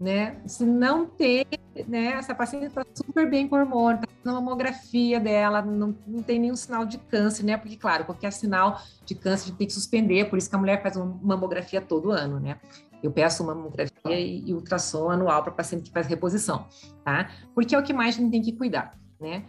né? 0.00 0.40
Se 0.46 0.64
não 0.64 1.06
ter, 1.06 1.46
né? 1.86 2.12
Essa 2.12 2.34
paciente 2.34 2.66
está 2.66 2.84
super 2.94 3.28
bem 3.28 3.48
com 3.48 3.56
hormônio, 3.56 4.00
tá 4.00 4.08
na 4.24 4.32
mamografia 4.34 5.18
dela, 5.18 5.60
não, 5.62 5.94
não 6.06 6.22
tem 6.22 6.38
nenhum 6.38 6.56
sinal 6.56 6.86
de 6.86 6.98
câncer, 6.98 7.44
né? 7.44 7.56
Porque, 7.56 7.76
claro, 7.76 8.04
qualquer 8.04 8.32
sinal 8.32 8.80
de 9.04 9.14
câncer 9.14 9.52
tem 9.56 9.66
que 9.66 9.72
suspender, 9.72 10.26
por 10.30 10.38
isso 10.38 10.48
que 10.48 10.54
a 10.54 10.58
mulher 10.58 10.82
faz 10.82 10.96
uma 10.96 11.18
mamografia 11.22 11.80
todo 11.80 12.12
ano, 12.12 12.38
né? 12.38 12.58
Eu 13.02 13.10
peço 13.10 13.42
uma 13.42 13.54
mamografia 13.54 14.20
e, 14.20 14.48
e 14.48 14.54
ultrassom 14.54 15.10
anual 15.10 15.42
para 15.42 15.52
paciente 15.52 15.84
que 15.84 15.90
faz 15.90 16.06
reposição, 16.06 16.66
tá? 17.04 17.30
Porque 17.54 17.74
é 17.74 17.78
o 17.78 17.82
que 17.82 17.92
mais 17.92 18.16
a 18.16 18.18
gente 18.18 18.30
tem 18.30 18.42
que 18.42 18.52
cuidar, 18.52 18.96
né? 19.20 19.44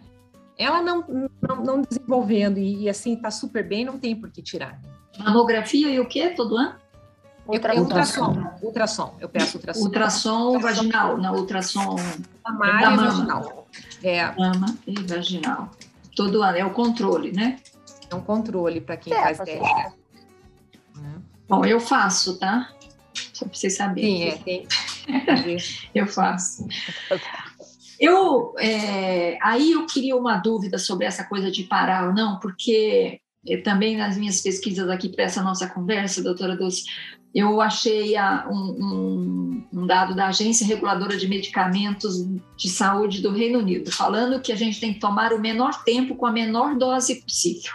Ela 0.57 0.81
não, 0.81 1.05
não, 1.41 1.63
não 1.63 1.81
desenvolvendo 1.81 2.57
e, 2.57 2.83
e 2.83 2.89
assim 2.89 3.13
está 3.13 3.31
super 3.31 3.65
bem, 3.65 3.85
não 3.85 3.97
tem 3.97 4.15
por 4.15 4.29
que 4.29 4.41
tirar. 4.41 4.79
Mamografia 5.17 5.89
e 5.89 5.99
o 5.99 6.07
que 6.07 6.29
todo 6.31 6.57
ano? 6.57 6.75
Ultrassom. 7.49 7.81
ultrassom. 7.81 8.59
Ultrassom. 8.61 9.15
Eu 9.19 9.27
peço 9.27 9.57
ultrassom. 9.57 9.83
Ultrassom, 9.83 10.47
ultrassom 10.49 10.59
vaginal, 10.59 11.17
não, 11.17 11.35
ultrassom 11.35 11.95
mamária 12.43 12.93
e 12.93 12.97
vaginal. 12.97 13.67
É. 14.03 14.31
Mama 14.37 14.77
e 14.85 14.93
vaginal. 15.01 15.71
Todo 16.15 16.43
ano, 16.43 16.57
é 16.57 16.65
o 16.65 16.71
controle, 16.71 17.31
né? 17.31 17.59
É 18.09 18.15
um 18.15 18.21
controle 18.21 18.81
para 18.81 18.97
quem 18.97 19.13
é, 19.13 19.21
faz 19.21 19.37
TRH. 19.39 19.93
Bom, 21.47 21.65
eu 21.65 21.79
faço, 21.79 22.37
tá? 22.37 22.69
Só 23.33 23.45
para 23.45 23.55
vocês 23.55 23.75
saberem. 23.75 24.17
Sim, 24.17 24.27
é, 24.27 24.37
tem. 24.37 24.67
eu 25.95 26.05
faço. 26.05 26.67
Eu, 27.99 28.53
é, 28.59 29.37
aí 29.41 29.71
eu 29.71 29.85
queria 29.87 30.15
uma 30.15 30.37
dúvida 30.37 30.77
sobre 30.77 31.05
essa 31.05 31.23
coisa 31.23 31.49
de 31.49 31.63
parar 31.63 32.07
ou 32.07 32.13
não, 32.13 32.39
porque 32.39 33.19
também 33.63 33.97
nas 33.97 34.17
minhas 34.17 34.41
pesquisas 34.41 34.89
aqui 34.89 35.09
para 35.09 35.25
essa 35.25 35.41
nossa 35.41 35.67
conversa, 35.67 36.21
doutora 36.21 36.55
Dulce, 36.55 36.83
eu 37.33 37.61
achei 37.61 38.15
a, 38.15 38.47
um, 38.49 38.55
um, 38.55 39.63
um, 39.73 39.85
dado 39.85 40.15
da 40.15 40.27
Agência 40.27 40.65
Reguladora 40.65 41.15
de 41.15 41.27
Medicamentos 41.27 42.25
de 42.57 42.69
Saúde 42.69 43.21
do 43.21 43.31
Reino 43.31 43.59
Unido, 43.59 43.91
falando 43.91 44.41
que 44.41 44.51
a 44.51 44.55
gente 44.55 44.79
tem 44.79 44.93
que 44.93 44.99
tomar 44.99 45.31
o 45.31 45.39
menor 45.39 45.83
tempo 45.83 46.15
com 46.15 46.25
a 46.25 46.31
menor 46.31 46.75
dose 46.75 47.21
possível. 47.21 47.71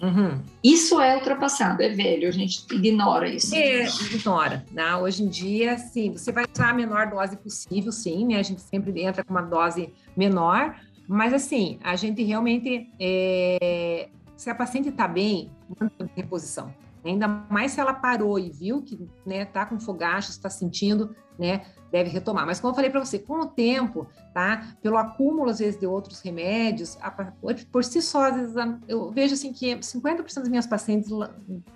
Uhum. 0.00 0.40
Isso 0.62 1.00
é 1.00 1.16
ultrapassado, 1.16 1.82
é 1.82 1.88
velho, 1.88 2.28
a 2.28 2.30
gente 2.30 2.66
ignora 2.72 3.28
isso. 3.28 3.54
É, 3.54 3.86
ignora. 3.86 4.64
Né? 4.70 4.94
Hoje 4.96 5.22
em 5.22 5.28
dia, 5.28 5.78
sim, 5.78 6.12
você 6.12 6.32
vai 6.32 6.44
usar 6.52 6.70
a 6.70 6.74
menor 6.74 7.08
dose 7.08 7.36
possível, 7.36 7.92
sim, 7.92 8.26
né? 8.26 8.38
A 8.38 8.42
gente 8.42 8.60
sempre 8.60 9.02
entra 9.02 9.24
com 9.24 9.30
uma 9.30 9.42
dose 9.42 9.92
menor, 10.16 10.76
mas 11.06 11.32
assim, 11.32 11.78
a 11.82 11.96
gente 11.96 12.22
realmente, 12.22 12.88
é... 12.98 14.08
se 14.36 14.50
a 14.50 14.54
paciente 14.54 14.88
está 14.88 15.06
bem, 15.06 15.50
mantém 15.80 16.10
reposição. 16.14 16.72
Ainda 17.04 17.28
mais 17.28 17.72
se 17.72 17.80
ela 17.80 17.92
parou 17.92 18.38
e 18.38 18.50
viu 18.50 18.82
que 18.82 18.98
né, 19.26 19.44
tá 19.44 19.66
com 19.66 19.78
fogacho, 19.78 20.30
está 20.30 20.48
sentindo, 20.48 21.14
né, 21.38 21.66
deve 21.92 22.08
retomar. 22.08 22.46
Mas 22.46 22.60
como 22.60 22.70
eu 22.70 22.74
falei 22.74 22.90
para 22.90 23.04
você, 23.04 23.18
com 23.18 23.40
o 23.40 23.46
tempo, 23.46 24.08
tá, 24.32 24.74
pelo 24.82 24.96
acúmulo 24.96 25.50
às 25.50 25.58
vezes 25.58 25.78
de 25.78 25.86
outros 25.86 26.20
remédios, 26.20 26.96
por 27.70 27.84
si 27.84 28.00
só, 28.00 28.28
às 28.28 28.36
vezes 28.36 28.54
eu 28.88 29.10
vejo 29.10 29.34
assim 29.34 29.52
que 29.52 29.76
50% 29.76 30.34
das 30.34 30.48
minhas 30.48 30.66
pacientes 30.66 31.10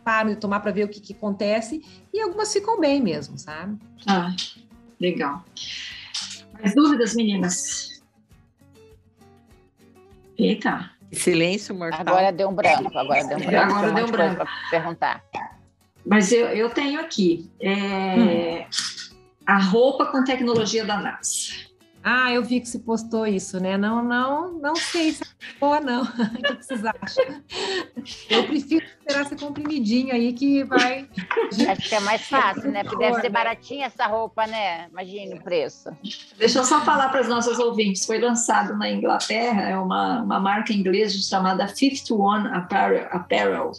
param 0.03 0.31
de 0.31 0.37
tomar 0.37 0.61
para 0.61 0.72
ver 0.72 0.85
o 0.85 0.89
que, 0.89 1.01
que 1.01 1.12
acontece 1.12 1.83
e 2.12 2.20
algumas 2.20 2.53
ficam 2.53 2.81
bem 2.81 3.03
mesmo, 3.03 3.39
sabe? 3.39 3.79
Ah, 4.07 4.35
legal. 4.99 5.45
Mais 6.55 6.74
dúvidas, 6.74 7.14
meninas? 7.14 8.03
Eita. 10.37 10.98
Silêncio 11.13 11.75
mortal. 11.75 12.01
Agora 12.01 12.33
deu 12.33 12.49
um 12.49 12.55
branco, 12.55 12.97
agora 12.97 13.25
deu 13.25 13.39
um 13.39 13.41
branco. 13.47 13.75
Agora 13.75 13.93
deu 13.93 14.05
um 14.05 14.11
branco. 14.11 14.47
perguntar. 14.71 15.25
Mas 16.05 16.33
eu, 16.33 16.47
eu 16.49 16.71
tenho 16.71 17.01
aqui 17.01 17.51
é, 17.61 17.75
hum. 17.75 18.65
a 19.47 19.59
roupa 19.59 20.07
com 20.07 20.25
tecnologia 20.25 20.85
da 20.85 20.97
NASA. 20.99 21.48
Ah, 22.11 22.33
eu 22.33 22.43
vi 22.43 22.59
que 22.59 22.67
se 22.67 22.79
postou 22.79 23.27
isso, 23.27 23.61
né? 23.61 23.77
Não, 23.77 24.03
não, 24.03 24.55
não 24.55 24.75
sei 24.75 25.13
se 25.13 25.23
é 25.23 25.27
boa, 25.61 25.79
não. 25.79 26.05
o 26.09 26.57
que 26.57 26.65
vocês 26.65 26.83
acham? 26.83 27.43
Eu 28.31 28.45
prefiro 28.45 28.83
esperar 28.83 29.27
ser 29.27 29.39
comprimidinho 29.39 30.15
aí 30.15 30.33
que 30.33 30.65
vai. 30.65 31.07
Acho 31.71 31.87
que 31.87 31.95
é 31.95 32.01
mais 32.01 32.23
fácil, 32.23 32.71
né? 32.71 32.83
Porque 32.83 32.97
deve 32.97 33.21
ser 33.21 33.29
baratinha 33.29 33.85
essa 33.85 34.07
roupa, 34.07 34.47
né? 34.47 34.89
Imagine 34.91 35.35
o 35.35 35.43
preço. 35.43 35.91
Deixa 36.39 36.61
eu 36.61 36.65
só 36.65 36.81
falar 36.81 37.11
para 37.11 37.21
os 37.21 37.29
nossos 37.29 37.59
ouvintes. 37.59 38.07
Foi 38.07 38.19
lançado 38.19 38.75
na 38.75 38.89
Inglaterra, 38.89 39.69
é 39.69 39.77
uma, 39.77 40.23
uma 40.23 40.41
marca 40.41 40.73
inglesa 40.73 41.19
chamada 41.19 41.69
Fifth 41.69 42.11
One 42.11 42.49
Apparel. 42.49 43.07
Apparel 43.11 43.73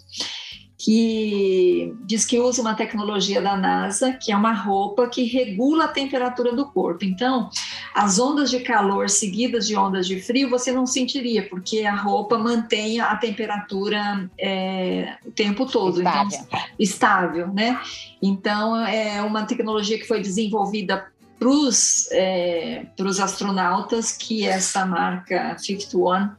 que 0.80 1.94
diz 2.06 2.26
que 2.26 2.40
usa 2.40 2.62
uma 2.62 2.74
tecnologia 2.74 3.42
da 3.42 3.58
NASA, 3.58 4.14
que 4.14 4.32
é 4.32 4.36
uma 4.36 4.54
roupa 4.54 5.10
que 5.10 5.26
regula 5.26 5.84
a 5.84 5.88
temperatura 5.90 6.56
do 6.56 6.72
corpo. 6.72 7.04
Então, 7.04 7.50
as 7.94 8.18
ondas 8.18 8.50
de 8.50 8.62
calor 8.62 9.10
seguidas 9.10 9.68
de 9.68 9.76
ondas 9.76 10.08
de 10.08 10.22
frio 10.22 10.50
você 10.50 10.72
não 10.72 10.86
sentiria, 10.86 11.50
porque 11.50 11.82
a 11.82 11.94
roupa 11.94 12.38
mantém 12.38 13.02
a 13.02 13.14
temperatura 13.18 14.32
é, 14.40 15.18
o 15.26 15.32
tempo 15.32 15.66
todo, 15.66 16.00
então, 16.00 16.28
estável. 16.30 16.48
Então, 16.48 16.60
estável, 16.80 17.48
né? 17.54 17.82
Então, 18.22 18.78
é 18.86 19.22
uma 19.22 19.44
tecnologia 19.44 20.00
que 20.00 20.08
foi 20.08 20.22
desenvolvida 20.22 21.12
para 21.38 21.50
os 21.50 22.10
é, 22.14 22.86
astronautas, 23.22 24.14
que 24.14 24.46
essa 24.46 24.86
marca 24.86 25.58
Fifth 25.60 25.94
One, 25.94 26.32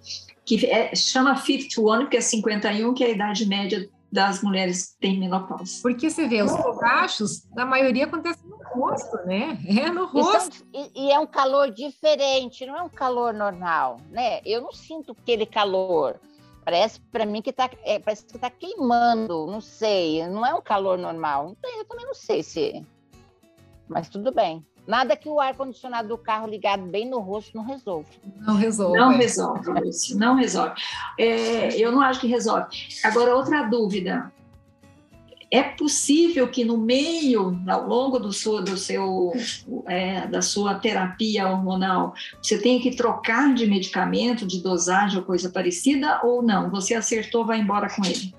que 0.46 0.64
é, 0.64 0.94
chama 0.96 1.36
Fifth 1.36 1.76
One 1.76 2.04
porque 2.04 2.16
é 2.16 2.22
51, 2.22 2.94
que 2.94 3.04
é 3.04 3.08
a 3.08 3.10
idade 3.10 3.46
média 3.46 3.86
das 4.10 4.42
mulheres 4.42 4.92
que 4.92 5.00
têm 5.00 5.20
menopausa. 5.20 5.80
Porque 5.82 6.10
você 6.10 6.26
vê, 6.26 6.42
os 6.42 6.52
fogachos, 6.52 7.48
na 7.54 7.64
maioria 7.64 8.04
acontece 8.04 8.44
no 8.46 8.56
rosto, 8.56 9.16
né? 9.26 9.58
É 9.66 9.90
no 9.90 10.06
rosto. 10.06 10.64
E, 10.72 11.06
e, 11.06 11.12
é 11.12 11.18
um 11.18 11.26
calor 11.26 11.70
diferente, 11.70 12.66
não 12.66 12.76
é 12.76 12.82
um 12.82 12.88
calor 12.88 13.32
normal, 13.32 13.98
né? 14.10 14.40
Eu 14.44 14.60
não 14.62 14.72
sinto 14.72 15.12
aquele 15.12 15.46
calor. 15.46 16.20
Parece 16.64 17.00
para 17.00 17.24
mim 17.24 17.40
que 17.40 17.52
tá, 17.52 17.70
é, 17.84 17.98
parece 17.98 18.24
que 18.26 18.38
tá 18.38 18.50
queimando, 18.50 19.46
não 19.46 19.60
sei, 19.60 20.26
não 20.28 20.44
é 20.44 20.54
um 20.54 20.60
calor 20.60 20.98
normal. 20.98 21.54
Então 21.58 21.78
eu 21.78 21.84
também 21.84 22.06
não 22.06 22.14
sei 22.14 22.42
se. 22.42 22.84
Mas 23.88 24.08
tudo 24.08 24.32
bem. 24.32 24.64
Nada 24.90 25.16
que 25.16 25.28
o 25.28 25.38
ar-condicionado 25.38 26.08
do 26.08 26.18
carro 26.18 26.48
ligado 26.48 26.82
bem 26.82 27.08
no 27.08 27.20
rosto 27.20 27.56
não 27.56 27.64
resolva. 27.64 28.08
Não 28.40 28.56
resolve. 28.56 28.98
Não 28.98 29.16
resolve, 29.16 29.70
Lúcio, 29.80 30.18
não 30.18 30.34
resolve. 30.34 30.74
É, 31.16 31.76
eu 31.80 31.92
não 31.92 32.02
acho 32.02 32.18
que 32.18 32.26
resolve. 32.26 32.66
Agora, 33.04 33.36
outra 33.36 33.62
dúvida. 33.62 34.32
É 35.48 35.62
possível 35.62 36.48
que 36.48 36.64
no 36.64 36.76
meio, 36.76 37.60
ao 37.68 37.86
longo 37.86 38.18
do 38.18 38.32
seu, 38.32 38.62
do 38.62 38.76
seu 38.76 39.32
é, 39.86 40.26
da 40.26 40.42
sua 40.42 40.74
terapia 40.74 41.48
hormonal, 41.48 42.12
você 42.40 42.58
tenha 42.58 42.80
que 42.80 42.94
trocar 42.94 43.54
de 43.54 43.66
medicamento, 43.66 44.44
de 44.44 44.60
dosagem 44.60 45.18
ou 45.18 45.24
coisa 45.24 45.50
parecida, 45.50 46.20
ou 46.24 46.42
não? 46.42 46.68
Você 46.70 46.94
acertou, 46.94 47.44
vai 47.44 47.60
embora 47.60 47.88
com 47.88 48.04
ele? 48.04 48.32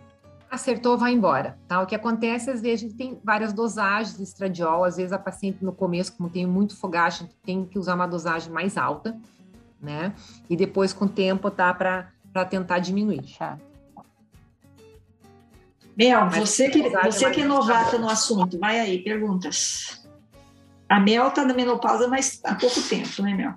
Acertou, 0.52 0.98
vai 0.98 1.14
embora, 1.14 1.58
tá? 1.66 1.82
O 1.82 1.86
que 1.86 1.96
acontece, 1.96 2.52
às 2.52 2.62
vezes, 2.62 2.84
a 2.84 2.88
gente 2.88 2.98
tem 2.98 3.18
várias 3.24 3.54
dosagens 3.54 4.18
de 4.18 4.24
estradiol, 4.24 4.84
às 4.84 4.98
vezes 4.98 5.14
a 5.14 5.18
paciente 5.18 5.64
no 5.64 5.72
começo, 5.72 6.14
como 6.18 6.30
tem 6.30 6.46
muito 6.46 6.76
fogacho, 6.76 7.28
tem 7.42 7.66
que 7.66 7.80
usar 7.80 7.96
uma 7.96 8.06
dosagem 8.06 8.52
mais 8.52 8.78
alta, 8.78 9.18
né? 9.82 10.14
E 10.50 10.58
depois, 10.58 10.92
com 10.92 11.06
o 11.06 11.10
tempo, 11.10 11.50
tá? 11.50 11.74
Para 11.74 12.46
tentar 12.46 12.80
diminuir. 12.80 13.38
Mel, 15.96 16.30
você 16.30 16.70
que, 16.70 16.90
você 16.90 17.32
que 17.32 17.42
é 17.42 17.46
novata 17.46 17.98
no 17.98 18.10
assunto, 18.10 18.60
vai 18.60 18.80
aí, 18.80 19.02
perguntas. 19.02 20.06
A 20.90 21.00
Mel 21.00 21.32
tá 21.32 21.46
na 21.46 21.54
menopausa, 21.54 22.10
mas 22.10 22.42
há 22.44 22.56
pouco 22.56 22.82
tempo, 22.82 23.22
né, 23.22 23.34
Mel? 23.34 23.56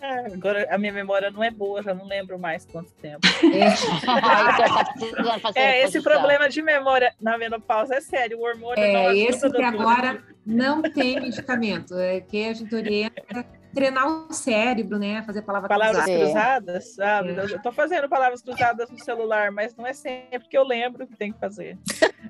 É, 0.00 0.34
agora 0.34 0.68
a 0.70 0.76
minha 0.76 0.92
memória 0.92 1.30
não 1.30 1.42
é 1.42 1.50
boa, 1.50 1.82
já 1.82 1.94
não 1.94 2.06
lembro 2.06 2.38
mais 2.38 2.66
quanto 2.66 2.92
tempo. 2.94 3.20
É, 5.54 5.60
é 5.60 5.84
esse 5.84 6.02
problema 6.02 6.48
de 6.48 6.60
memória 6.62 7.14
na 7.20 7.38
menopausa 7.38 7.94
é 7.94 8.00
sério, 8.00 8.38
o 8.38 8.42
hormônio 8.42 8.82
é, 8.82 8.92
não 8.92 9.12
esse 9.12 9.50
que 9.50 9.62
agora 9.62 10.22
não 10.44 10.82
tem 10.82 11.20
medicamento, 11.20 11.96
é 11.98 12.20
que 12.20 12.46
a 12.46 12.52
gente 12.52 12.74
orienta 12.74 13.46
treinar 13.76 14.06
o 14.06 14.32
cérebro, 14.32 14.98
né? 14.98 15.22
Fazer 15.22 15.42
palavras, 15.42 15.68
palavras 15.68 16.04
cruzadas. 16.04 16.94
sabe? 16.94 17.30
É. 17.32 17.44
Eu 17.44 17.60
tô 17.60 17.70
fazendo 17.70 18.08
palavras 18.08 18.40
cruzadas 18.40 18.88
no 18.90 18.98
celular, 18.98 19.52
mas 19.52 19.76
não 19.76 19.86
é 19.86 19.92
sempre 19.92 20.48
que 20.48 20.56
eu 20.56 20.64
lembro 20.64 21.06
que 21.06 21.14
tem 21.14 21.30
que 21.30 21.38
fazer. 21.38 21.78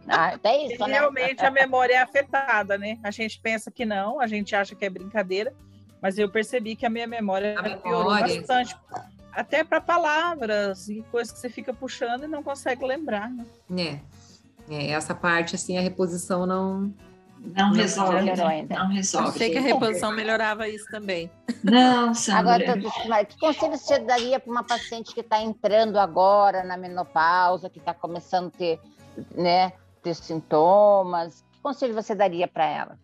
Ah, 0.09 0.35
até 0.35 0.65
isso, 0.65 0.75
e, 0.75 0.87
né? 0.87 0.95
Realmente 0.95 1.45
a 1.45 1.51
memória 1.51 1.95
é 1.95 1.99
afetada, 1.99 2.77
né? 2.77 2.99
A 3.03 3.13
gente 3.13 3.41
pensa 3.41 3.71
que 3.71 3.85
não, 3.85 4.21
a 4.21 4.27
gente 4.27 4.57
acha 4.57 4.75
que 4.75 4.85
é 4.85 4.91
brincadeira, 4.91 5.55
mas 6.01 6.19
eu 6.19 6.29
percebi 6.29 6.77
que 6.77 6.85
a 6.85 6.91
minha 6.91 7.07
memória, 7.07 7.59
a 7.59 7.63
memória 7.63 7.83
piorou 7.83 8.11
bastante. 8.11 8.77
até 9.33 9.65
para 9.65 9.81
palavras 9.81 10.89
e 10.89 11.03
coisas 11.11 11.33
que 11.33 11.39
você 11.39 11.49
fica 11.49 11.73
puxando 11.73 12.25
e 12.25 12.29
não 12.29 12.43
consegue 12.43 12.85
lembrar. 12.85 13.31
Né? 13.69 14.01
É. 14.71 14.75
é. 14.75 14.91
Essa 14.91 15.15
parte, 15.15 15.55
assim, 15.55 15.79
a 15.79 15.81
reposição 15.81 16.47
não. 16.47 16.93
Não, 17.39 17.69
não 17.69 17.73
resolve. 17.73 18.33
Não 18.69 18.89
resolve. 18.89 19.29
Achei 19.29 19.51
que 19.51 19.59
a 19.59 19.61
reposição 19.61 20.11
melhorava 20.13 20.69
isso 20.69 20.87
também. 20.91 21.31
Não, 21.63 22.13
Sandra. 22.13 22.75
Agora, 22.75 23.25
que 23.25 23.39
conselho 23.39 23.77
você 23.77 23.99
daria 24.01 24.41
para 24.41 24.51
uma 24.51 24.65
paciente 24.65 25.15
que 25.15 25.21
está 25.21 25.41
entrando 25.41 25.99
agora 25.99 26.65
na 26.65 26.77
menopausa, 26.77 27.71
que 27.71 27.79
está 27.79 27.95
começando 27.95 28.49
a 28.49 28.59
ter, 28.59 28.81
né, 29.35 29.73
ter 30.03 30.15
sintomas? 30.15 31.45
Que 31.53 31.61
conselho 31.61 31.95
você 31.95 32.15
daria 32.15 32.49
para 32.49 32.67
ela? 32.67 32.99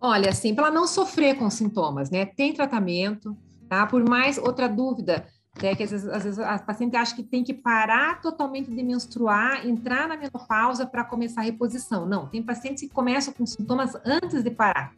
Olha, 0.00 0.30
assim, 0.30 0.54
para 0.54 0.68
ela 0.68 0.74
não 0.74 0.86
sofrer 0.86 1.36
com 1.36 1.50
sintomas, 1.50 2.10
né? 2.10 2.24
Tem 2.24 2.54
tratamento, 2.54 3.36
tá? 3.68 3.86
Por 3.86 4.08
mais 4.08 4.38
outra 4.38 4.66
dúvida, 4.66 5.26
né, 5.62 5.74
que 5.74 5.82
às 5.82 5.90
vezes, 5.90 6.08
às 6.08 6.24
vezes 6.24 6.38
a 6.38 6.58
paciente 6.58 6.96
acha 6.96 7.14
que 7.14 7.22
tem 7.22 7.44
que 7.44 7.52
parar 7.52 8.20
totalmente 8.20 8.70
de 8.70 8.82
menstruar, 8.82 9.66
entrar 9.66 10.08
na 10.08 10.16
menopausa 10.16 10.86
para 10.86 11.04
começar 11.04 11.42
a 11.42 11.44
reposição. 11.44 12.06
Não, 12.06 12.26
tem 12.26 12.42
pacientes 12.42 12.82
que 12.82 12.94
começam 12.94 13.34
com 13.34 13.44
sintomas 13.44 13.94
antes 14.04 14.42
de 14.42 14.50
parar, 14.50 14.94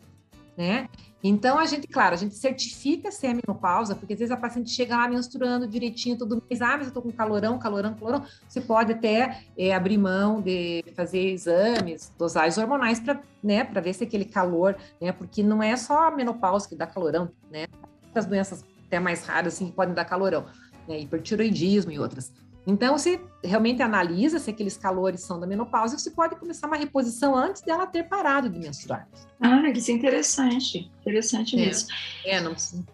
né? 0.56 0.88
Então, 1.24 1.56
a 1.58 1.66
gente, 1.66 1.86
claro, 1.86 2.14
a 2.14 2.18
gente 2.18 2.34
certifica 2.34 3.10
se 3.12 3.26
é 3.26 3.32
menopausa, 3.32 3.94
porque 3.94 4.12
às 4.12 4.18
vezes 4.18 4.32
a 4.32 4.36
paciente 4.36 4.70
chega 4.70 4.96
lá 4.96 5.06
menstruando 5.06 5.68
direitinho 5.68 6.18
todo 6.18 6.42
mês, 6.48 6.60
ah, 6.60 6.76
mas 6.76 6.88
eu 6.88 6.92
tô 6.92 7.00
com 7.00 7.12
calorão, 7.12 7.58
calorão, 7.58 7.94
calorão. 7.94 8.24
Você 8.48 8.60
pode 8.60 8.92
até 8.92 9.44
é, 9.56 9.72
abrir 9.72 9.98
mão 9.98 10.40
de 10.40 10.84
fazer 10.96 11.30
exames, 11.30 12.12
dosagens 12.18 12.58
hormonais 12.58 12.98
para 12.98 13.22
né, 13.42 13.62
ver 13.64 13.92
se 13.92 14.02
aquele 14.02 14.24
calor, 14.24 14.76
né, 15.00 15.12
porque 15.12 15.44
não 15.44 15.62
é 15.62 15.76
só 15.76 16.08
a 16.08 16.10
menopausa 16.10 16.68
que 16.68 16.74
dá 16.74 16.86
calorão, 16.86 17.30
né? 17.50 17.66
As 18.14 18.26
doenças 18.26 18.64
até 18.86 18.98
mais 18.98 19.24
raras, 19.24 19.54
assim, 19.54 19.66
que 19.66 19.72
podem 19.72 19.94
dar 19.94 20.04
calorão, 20.04 20.44
né, 20.88 20.98
hipertiroidismo 20.98 21.92
e 21.92 22.00
outras. 22.00 22.32
Então, 22.66 22.96
você 22.96 23.20
realmente 23.42 23.82
analisa 23.82 24.38
se 24.38 24.50
aqueles 24.50 24.76
calores 24.76 25.20
são 25.22 25.38
da 25.40 25.46
menopausa, 25.46 25.98
você 25.98 26.10
pode 26.10 26.36
começar 26.36 26.68
uma 26.68 26.76
reposição 26.76 27.34
antes 27.34 27.62
dela 27.62 27.86
ter 27.86 28.04
parado 28.04 28.48
de 28.48 28.58
menstruar. 28.58 29.08
Ah, 29.40 29.68
isso 29.68 29.90
é 29.90 29.94
interessante. 29.94 30.90
Interessante 31.00 31.56
é. 31.56 31.66
mesmo. 31.66 31.88
É, 32.24 32.40
não 32.40 32.52
precisa. 32.52 32.84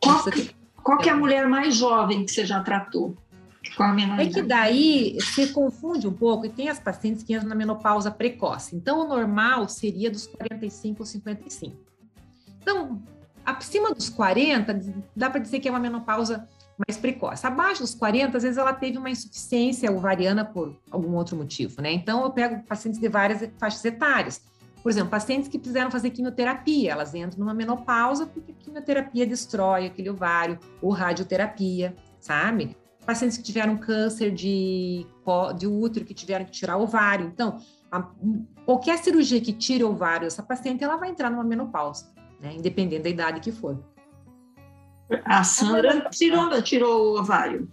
Qual, 0.00 0.24
que, 0.24 0.54
qual 0.82 0.98
que 0.98 1.08
é 1.08 1.12
a 1.12 1.16
mulher 1.16 1.48
mais 1.48 1.74
jovem 1.74 2.24
que 2.24 2.30
você 2.30 2.46
já 2.46 2.62
tratou? 2.62 3.16
É 4.20 4.26
que 4.26 4.42
daí 4.42 5.18
se 5.20 5.48
confunde 5.48 6.06
um 6.06 6.12
pouco 6.12 6.46
e 6.46 6.48
tem 6.48 6.68
as 6.68 6.78
pacientes 6.78 7.24
que 7.24 7.34
entram 7.34 7.48
na 7.48 7.54
menopausa 7.54 8.10
precoce. 8.10 8.76
Então, 8.76 9.00
o 9.00 9.08
normal 9.08 9.68
seria 9.68 10.10
dos 10.10 10.26
45 10.28 11.02
ou 11.02 11.06
55. 11.06 11.76
Então, 12.62 13.02
acima 13.44 13.92
dos 13.92 14.08
40, 14.08 14.80
dá 15.14 15.28
para 15.28 15.40
dizer 15.40 15.58
que 15.60 15.68
é 15.68 15.70
uma 15.70 15.80
menopausa 15.80 16.48
mais 16.78 16.98
precoce. 16.98 17.46
Abaixo 17.46 17.82
dos 17.82 17.94
40, 17.94 18.36
às 18.36 18.42
vezes 18.42 18.58
ela 18.58 18.72
teve 18.72 18.98
uma 18.98 19.10
insuficiência 19.10 19.90
ovariana 19.90 20.44
por 20.44 20.76
algum 20.90 21.14
outro 21.14 21.36
motivo, 21.36 21.80
né? 21.80 21.92
Então, 21.92 22.22
eu 22.22 22.30
pego 22.30 22.62
pacientes 22.64 23.00
de 23.00 23.08
várias 23.08 23.48
faixas 23.58 23.84
etárias. 23.84 24.42
Por 24.82 24.90
exemplo, 24.90 25.10
pacientes 25.10 25.48
que 25.48 25.58
precisaram 25.58 25.90
fazer 25.90 26.10
quimioterapia, 26.10 26.92
elas 26.92 27.14
entram 27.14 27.40
numa 27.40 27.54
menopausa 27.54 28.26
porque 28.26 28.52
a 28.52 28.54
quimioterapia 28.54 29.26
destrói 29.26 29.86
aquele 29.86 30.10
ovário, 30.10 30.58
ou 30.80 30.90
radioterapia, 30.90 31.96
sabe? 32.20 32.76
Pacientes 33.04 33.36
que 33.36 33.42
tiveram 33.42 33.76
câncer 33.76 34.30
de, 34.30 35.06
de 35.58 35.66
útero, 35.66 36.04
que 36.04 36.14
tiveram 36.14 36.44
que 36.44 36.52
tirar 36.52 36.76
ovário. 36.76 37.26
Então, 37.26 37.58
a, 37.90 38.08
qualquer 38.64 38.98
cirurgia 38.98 39.40
que 39.40 39.52
tire 39.52 39.82
ovário, 39.82 40.26
essa 40.26 40.42
paciente 40.42 40.84
ela 40.84 40.96
vai 40.96 41.10
entrar 41.10 41.30
numa 41.30 41.44
menopausa, 41.44 42.06
né? 42.40 42.54
independente 42.54 43.02
da 43.02 43.08
idade 43.08 43.40
que 43.40 43.50
for. 43.50 43.78
A 45.24 45.44
Sandra 45.44 46.08
tirou, 46.10 46.62
tirou 46.62 47.14
o 47.14 47.20
ovário. 47.20 47.68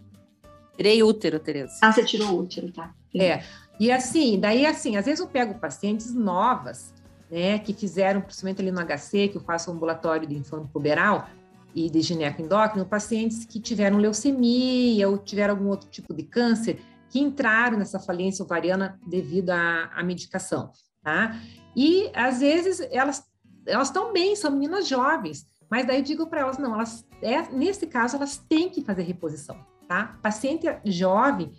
Tirei 0.76 1.04
útero, 1.04 1.40
Tereza. 1.40 1.74
Ah, 1.82 1.92
você 1.92 2.04
tirou 2.04 2.30
o 2.32 2.40
útero, 2.42 2.72
tá. 2.72 2.94
É. 3.16 3.44
E 3.80 3.92
assim, 3.92 4.40
daí 4.40 4.66
assim, 4.66 4.98
às 4.98 5.06
vezes 5.06 5.20
eu 5.20 5.28
pego 5.28 5.56
pacientes 5.56 6.14
novas, 6.14 6.94
né, 7.30 7.60
que 7.60 7.74
fizeram, 7.74 8.22
principalmente 8.22 8.62
ali 8.62 8.72
no 8.72 8.82
HC, 8.82 9.30
que 9.30 9.38
eu 9.38 9.42
faço 9.42 9.72
ambulatório 9.72 10.28
de 10.28 10.36
infanto 10.36 10.68
puberal 10.68 11.28
e 11.74 11.90
de 11.90 12.02
gineco-endócrino, 12.02 12.86
pacientes 12.86 13.46
que 13.46 13.60
tiveram 13.60 13.98
leucemia 13.98 15.10
ou 15.10 15.18
tiveram 15.18 15.56
algum 15.56 15.70
outro 15.70 15.90
tipo 15.90 16.14
de 16.14 16.24
câncer, 16.24 16.80
que 17.10 17.20
entraram 17.20 17.78
nessa 17.78 18.00
falência 18.00 18.44
ovariana 18.44 19.00
devido 19.06 19.50
à, 19.50 19.90
à 19.96 20.04
medicação, 20.04 20.72
tá? 21.04 21.40
E 21.76 22.12
às 22.14 22.40
vezes 22.40 22.80
elas 22.92 23.24
elas 23.66 23.88
estão 23.88 24.12
bem, 24.12 24.36
são 24.36 24.52
meninas 24.52 24.88
jovens, 24.88 25.48
mas 25.74 25.88
daí 25.88 25.98
eu 25.98 26.04
digo 26.04 26.28
para 26.28 26.42
elas, 26.42 26.60
não, 26.60 26.76
elas, 26.76 27.04
é, 27.20 27.42
nesse 27.52 27.88
caso, 27.88 28.16
elas 28.16 28.38
têm 28.38 28.70
que 28.70 28.84
fazer 28.84 29.02
reposição, 29.02 29.58
tá? 29.88 30.20
Paciente 30.22 30.68
jovem, 30.86 31.52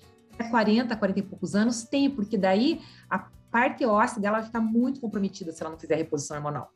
40, 0.52 0.94
40 0.94 1.18
e 1.18 1.22
poucos 1.24 1.56
anos, 1.56 1.82
tem, 1.82 2.08
porque 2.08 2.38
daí 2.38 2.80
a 3.10 3.18
parte 3.50 3.84
óssea 3.84 4.22
dela 4.22 4.38
vai 4.38 4.46
ficar 4.46 4.60
muito 4.60 5.00
comprometida 5.00 5.50
se 5.50 5.60
ela 5.60 5.72
não 5.72 5.80
fizer 5.80 5.96
reposição 5.96 6.36
hormonal. 6.36 6.72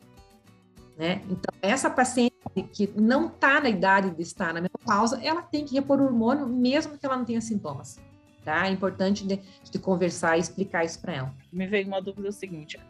Né? 0.96 1.22
Então, 1.30 1.54
essa 1.62 1.88
paciente 1.88 2.34
que 2.72 2.92
não 3.00 3.28
está 3.28 3.60
na 3.60 3.68
idade 3.68 4.10
de 4.10 4.22
estar 4.22 4.52
na 4.52 4.60
menopausa, 4.60 5.24
ela 5.24 5.40
tem 5.40 5.64
que 5.64 5.76
repor 5.76 6.00
o 6.00 6.06
hormônio, 6.06 6.44
mesmo 6.44 6.98
que 6.98 7.06
ela 7.06 7.16
não 7.16 7.24
tenha 7.24 7.40
sintomas. 7.40 8.00
Tá? 8.44 8.66
É 8.66 8.70
importante 8.72 9.24
de, 9.24 9.40
de 9.62 9.78
conversar 9.78 10.38
e 10.38 10.40
explicar 10.40 10.84
isso 10.84 11.00
para 11.00 11.12
ela. 11.12 11.34
Me 11.52 11.68
veio 11.68 11.86
uma 11.86 12.02
dúvida 12.02 12.32
seguinte: 12.32 12.80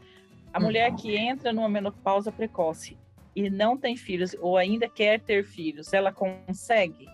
a 0.54 0.58
hum. 0.58 0.62
mulher 0.62 0.94
que 0.94 1.14
entra 1.14 1.52
numa 1.52 1.68
menopausa 1.68 2.32
precoce, 2.32 2.96
e 3.38 3.48
não 3.48 3.76
tem 3.76 3.96
filhos 3.96 4.34
ou 4.40 4.56
ainda 4.56 4.88
quer 4.88 5.20
ter 5.20 5.44
filhos, 5.44 5.92
ela 5.92 6.12
consegue? 6.12 7.06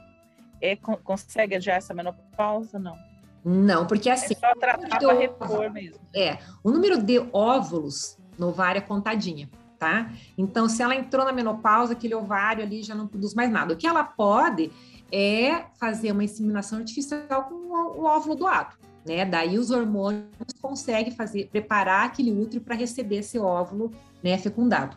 É, 0.61 0.75
consegue 0.77 1.61
já 1.61 1.75
essa 1.75 1.93
menopausa? 1.93 2.79
Não. 2.79 2.97
Não, 3.45 3.87
porque 3.87 4.09
assim. 4.09 4.33
É 4.35 4.39
só 4.39 4.55
tratar 4.59 4.99
para 4.99 5.13
repor 5.13 5.71
mesmo. 5.71 6.01
É, 6.15 6.39
o 6.63 6.71
número 6.71 7.03
de 7.03 7.19
óvulos 7.31 8.17
no 8.39 8.49
ovário 8.49 8.79
é 8.79 8.81
contadinha, 8.81 9.51
tá? 9.79 10.11
Então, 10.39 10.67
se 10.67 10.83
ela 10.83 10.95
entrou 10.95 11.27
na 11.27 11.33
menopausa, 11.33 11.93
aquele 11.93 12.15
ovário 12.15 12.65
ali 12.65 12.83
já 12.83 12.95
não 12.95 13.07
produz 13.07 13.35
mais 13.35 13.51
nada. 13.51 13.75
O 13.75 13.77
que 13.77 13.87
ela 13.87 14.03
pode 14.03 14.73
é 15.13 15.67
fazer 15.79 16.11
uma 16.11 16.25
inseminação 16.25 16.79
artificial 16.79 17.45
com 17.45 17.55
o 17.55 18.05
óvulo 18.05 18.35
doado, 18.35 18.75
né? 19.07 19.27
Daí 19.27 19.59
os 19.59 19.71
hormônios 19.71 20.25
conseguem 20.63 21.15
fazer, 21.15 21.49
preparar 21.49 22.07
aquele 22.07 22.33
útero 22.33 22.65
para 22.65 22.75
receber 22.75 23.17
esse 23.17 23.39
óvulo, 23.39 23.93
né, 24.23 24.39
fecundado, 24.39 24.97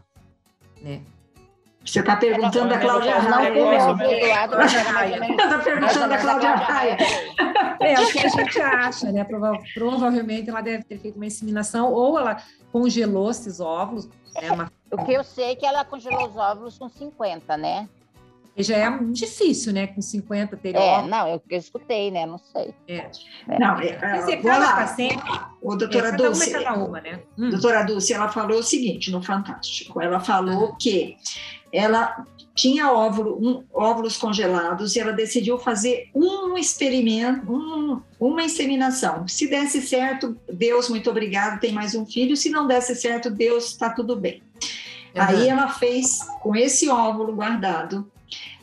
né? 0.81 1.01
Você 1.87 2.01
está 2.01 2.17
perguntando 2.17 2.69
da 2.69 2.79
Cláudia 2.79 3.17
Raia. 3.17 3.53
Está 5.31 5.59
perguntando 5.59 6.09
da 6.09 6.17
Cláudia 6.17 6.55
Raia. 6.55 6.97
É 7.79 7.99
o 8.01 8.11
que 8.11 8.19
a 8.19 8.27
gente 8.27 8.61
acha, 8.61 9.11
né? 9.11 9.23
Prova 9.23 9.57
provavelmente 9.73 10.49
ela 10.49 10.61
deve 10.61 10.83
ter 10.83 10.99
feito 10.99 11.15
uma 11.15 11.25
inseminação 11.25 11.93
ou 11.93 12.19
ela 12.19 12.37
congelou 12.73 13.31
esses 13.31 13.61
óvulos. 13.61 14.09
Né? 14.35 14.51
Uma... 14.51 14.71
O 14.91 15.05
que 15.05 15.13
eu 15.13 15.23
sei 15.23 15.51
é 15.51 15.55
que 15.55 15.65
ela 15.65 15.85
congelou 15.85 16.27
os 16.27 16.35
óvulos 16.35 16.77
com 16.77 16.89
50, 16.89 17.55
né? 17.55 17.87
E 18.57 18.63
já 18.63 18.75
é 18.75 18.97
difícil, 19.11 19.71
né? 19.71 19.87
Com 19.87 20.01
50 20.01 20.57
ter 20.57 20.75
é, 20.75 20.79
óvulos. 20.79 21.11
Não, 21.11 21.27
eu, 21.27 21.41
eu 21.49 21.57
escutei, 21.59 22.11
né? 22.11 22.25
Não 22.25 22.39
sei. 22.39 22.73
É. 22.87 23.09
é. 23.47 23.59
Não, 23.59 23.79
é, 23.79 23.93
Quer 23.93 24.17
dizer, 24.17 24.41
cada 24.41 24.75
paciente. 24.75 25.23
O 25.61 25.75
doutora 25.75 26.09
é, 26.09 26.11
Dulce, 26.13 26.57
uma, 26.57 26.73
uma, 26.73 27.01
né? 27.01 27.21
Hum. 27.37 27.51
Doutora 27.51 27.83
Dulce, 27.83 28.13
ela 28.13 28.27
falou 28.27 28.59
o 28.59 28.63
seguinte 28.63 29.09
no 29.11 29.21
Fantástico. 29.21 30.01
Ela 30.01 30.19
falou 30.19 30.75
que 30.75 31.17
ela 31.71 32.25
tinha 32.55 32.91
óvulo, 32.91 33.37
um, 33.39 33.63
óvulos 33.73 34.17
congelados 34.17 34.95
e 34.95 34.99
ela 34.99 35.11
decidiu 35.11 35.59
fazer 35.59 36.09
um 36.13 36.57
experimento, 36.57 37.51
um, 37.51 38.01
uma 38.19 38.43
inseminação. 38.43 39.27
Se 39.27 39.47
desse 39.47 39.81
certo, 39.81 40.35
Deus, 40.51 40.89
muito 40.89 41.09
obrigado, 41.09 41.59
tem 41.59 41.71
mais 41.71 41.93
um 41.93 42.05
filho. 42.05 42.35
Se 42.35 42.49
não 42.49 42.65
desse 42.65 42.95
certo, 42.95 43.29
Deus, 43.29 43.67
está 43.67 43.89
tudo 43.89 44.15
bem. 44.15 44.41
Uhum. 45.15 45.21
Aí 45.21 45.47
ela 45.47 45.67
fez, 45.69 46.19
com 46.41 46.55
esse 46.55 46.89
óvulo 46.89 47.35
guardado, 47.35 48.09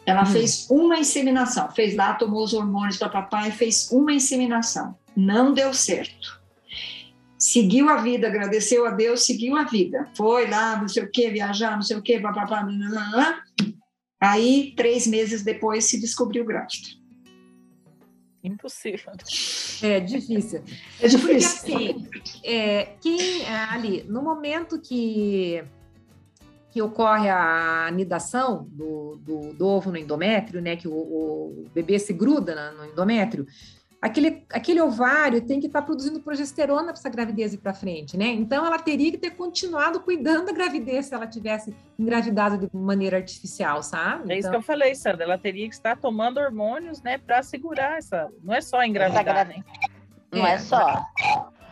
ela 0.04 0.20
uhum. 0.20 0.26
fez 0.26 0.66
uma 0.70 0.98
inseminação. 0.98 1.70
Fez 1.70 1.94
lá, 1.94 2.14
tomou 2.14 2.42
os 2.42 2.52
hormônios 2.52 2.96
para 2.96 3.08
papai, 3.08 3.50
fez 3.50 3.88
uma 3.90 4.12
inseminação. 4.12 4.94
Não 5.16 5.52
deu 5.52 5.72
certo 5.72 6.43
seguiu 7.44 7.90
a 7.90 7.96
vida, 7.96 8.26
agradeceu 8.26 8.86
a 8.86 8.90
Deus, 8.90 9.26
seguiu 9.26 9.54
a 9.54 9.64
vida. 9.64 10.08
Foi 10.16 10.48
lá, 10.48 10.80
não 10.80 10.88
sei 10.88 11.02
o 11.02 11.10
que, 11.10 11.28
viajar, 11.30 11.72
não 11.72 11.82
sei 11.82 11.96
o 11.96 12.02
que, 12.02 12.18
papapá, 12.18 12.66
aí 14.18 14.72
três 14.74 15.06
meses 15.06 15.42
depois 15.42 15.84
se 15.84 16.00
descobriu 16.00 16.44
grávida. 16.44 16.88
Impossível. 18.42 19.12
É 19.82 20.00
difícil. 20.00 20.62
É 21.00 21.08
difícil. 21.08 21.20
Porque, 21.20 21.36
assim, 21.36 22.08
é, 22.42 22.96
quem 23.00 23.42
é, 23.42 23.54
ali, 23.70 24.04
no 24.04 24.22
momento 24.22 24.80
que, 24.80 25.62
que 26.70 26.80
ocorre 26.80 27.28
a 27.28 27.86
anidação 27.86 28.66
do, 28.70 29.16
do, 29.16 29.52
do 29.52 29.66
ovo 29.66 29.90
no 29.90 29.98
endométrio, 29.98 30.62
né, 30.62 30.76
que 30.76 30.88
o, 30.88 30.92
o 30.92 31.70
bebê 31.74 31.98
se 31.98 32.12
gruda 32.12 32.72
no 32.72 32.86
endométrio, 32.86 33.46
aquele, 34.04 34.44
aquele 34.52 34.82
ovário 34.82 35.40
tem 35.40 35.58
que 35.58 35.66
estar 35.66 35.80
tá 35.80 35.86
produzindo 35.86 36.20
progesterona 36.20 36.84
para 36.84 36.92
essa 36.92 37.08
gravidez 37.08 37.54
ir 37.54 37.58
para 37.58 37.72
frente, 37.72 38.18
né? 38.18 38.26
Então 38.26 38.66
ela 38.66 38.78
teria 38.78 39.10
que 39.10 39.16
ter 39.16 39.30
continuado 39.30 39.98
cuidando 40.00 40.44
da 40.44 40.52
gravidez 40.52 41.06
se 41.06 41.14
ela 41.14 41.26
tivesse 41.26 41.74
engravidado 41.98 42.58
de 42.58 42.68
maneira 42.76 43.16
artificial, 43.16 43.82
sabe? 43.82 44.30
É 44.34 44.38
isso 44.38 44.50
que 44.50 44.56
eu 44.56 44.62
falei, 44.62 44.94
Sandra. 44.94 45.24
Ela 45.24 45.38
teria 45.38 45.66
que 45.66 45.74
estar 45.74 45.96
tomando 45.96 46.38
hormônios, 46.38 47.00
né, 47.00 47.16
para 47.16 47.42
segurar 47.42 47.96
essa. 47.96 48.28
Não 48.42 48.52
é 48.52 48.60
só 48.60 48.84
engravidar, 48.84 49.48
né? 49.48 49.64
Não 50.30 50.46
é, 50.46 50.52
é 50.52 50.58
só. 50.58 51.02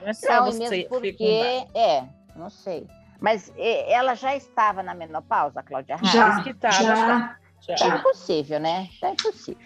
Não 0.00 0.08
é 0.08 0.14
só 0.14 0.46
não, 0.46 0.52
você 0.52 0.86
porque 0.88 1.66
é, 1.74 2.04
não 2.34 2.48
sei. 2.48 2.86
Mas 3.20 3.52
ela 3.56 4.14
já 4.14 4.34
estava 4.34 4.82
na 4.82 4.94
menopausa, 4.94 5.62
Cláudia? 5.62 5.98
Já, 6.02 6.42
que 6.42 6.54
tava, 6.54 7.36
já, 7.66 7.76
já. 7.76 7.94
É 7.94 7.98
impossível, 7.98 8.60
né? 8.60 8.88
É 9.02 9.10
impossível 9.10 9.56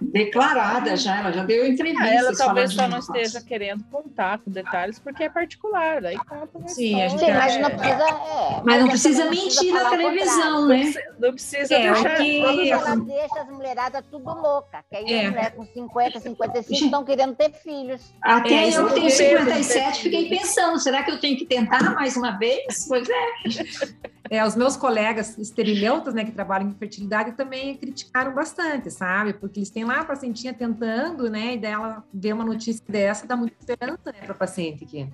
declarada 0.00 0.96
já, 0.96 1.18
ela 1.18 1.32
já 1.32 1.44
deu 1.44 1.66
entrevista. 1.66 2.06
ela 2.06 2.36
talvez 2.36 2.72
só 2.72 2.88
não 2.88 2.98
esteja 2.98 3.40
querendo 3.40 3.84
contar 3.84 4.38
com 4.38 4.50
detalhes 4.50 4.98
porque 4.98 5.24
é 5.24 5.28
particular, 5.28 6.02
daí 6.02 6.16
conta 6.16 6.68
Sim, 6.68 7.02
a 7.02 7.08
gente 7.08 7.24
Sim, 7.24 7.32
mas 7.32 7.56
não 7.58 7.70
precisa. 7.70 8.04
É, 8.04 8.62
mas 8.64 8.80
não 8.80 8.88
precisa 8.88 9.30
mentir 9.30 9.72
na 9.72 9.90
televisão, 9.90 10.68
né? 10.68 10.92
Não 11.18 11.32
precisa 11.32 11.74
é, 11.74 11.92
deixar. 11.92 12.16
Que... 12.16 12.70
Ela 12.70 12.96
deixa 12.96 13.40
as 13.40 13.48
mulheradas 13.48 14.04
tudo 14.10 14.32
louca, 14.34 14.84
que 14.88 14.96
aí 14.96 15.12
é. 15.12 15.30
mulher 15.30 15.54
com 15.54 15.64
50, 15.64 16.20
55 16.20 16.84
estão 16.84 17.04
querendo 17.04 17.34
ter 17.34 17.52
filhos. 17.52 18.14
Até 18.22 18.68
é, 18.68 18.76
eu 18.76 18.88
que 18.88 18.94
tenho 18.94 19.10
57 19.10 20.02
fiquei 20.02 20.28
pensando, 20.28 20.78
será 20.78 21.02
que 21.02 21.10
eu 21.10 21.20
tenho 21.20 21.36
que 21.36 21.46
tentar 21.46 21.94
mais 21.94 22.16
uma 22.16 22.32
vez? 22.32 22.86
Pois 22.88 23.08
é. 23.08 24.13
É, 24.34 24.44
os 24.44 24.56
meus 24.56 24.76
colegas 24.76 25.38
esterileutas, 25.38 26.12
né, 26.12 26.24
que 26.24 26.32
trabalham 26.32 26.68
em 26.68 26.74
fertilidade, 26.74 27.36
também 27.36 27.76
criticaram 27.76 28.34
bastante, 28.34 28.90
sabe? 28.90 29.32
Porque 29.32 29.60
eles 29.60 29.70
têm 29.70 29.84
lá 29.84 30.00
a 30.00 30.04
pacientinha 30.04 30.52
tentando, 30.52 31.30
né, 31.30 31.54
e 31.54 31.58
dela 31.58 32.02
ver 32.12 32.32
uma 32.32 32.44
notícia 32.44 32.84
dessa 32.88 33.28
dá 33.28 33.36
muita 33.36 33.54
esperança, 33.60 34.06
né, 34.06 34.18
para 34.24 34.32
a 34.32 34.36
paciente 34.36 34.82
aqui. 34.82 35.08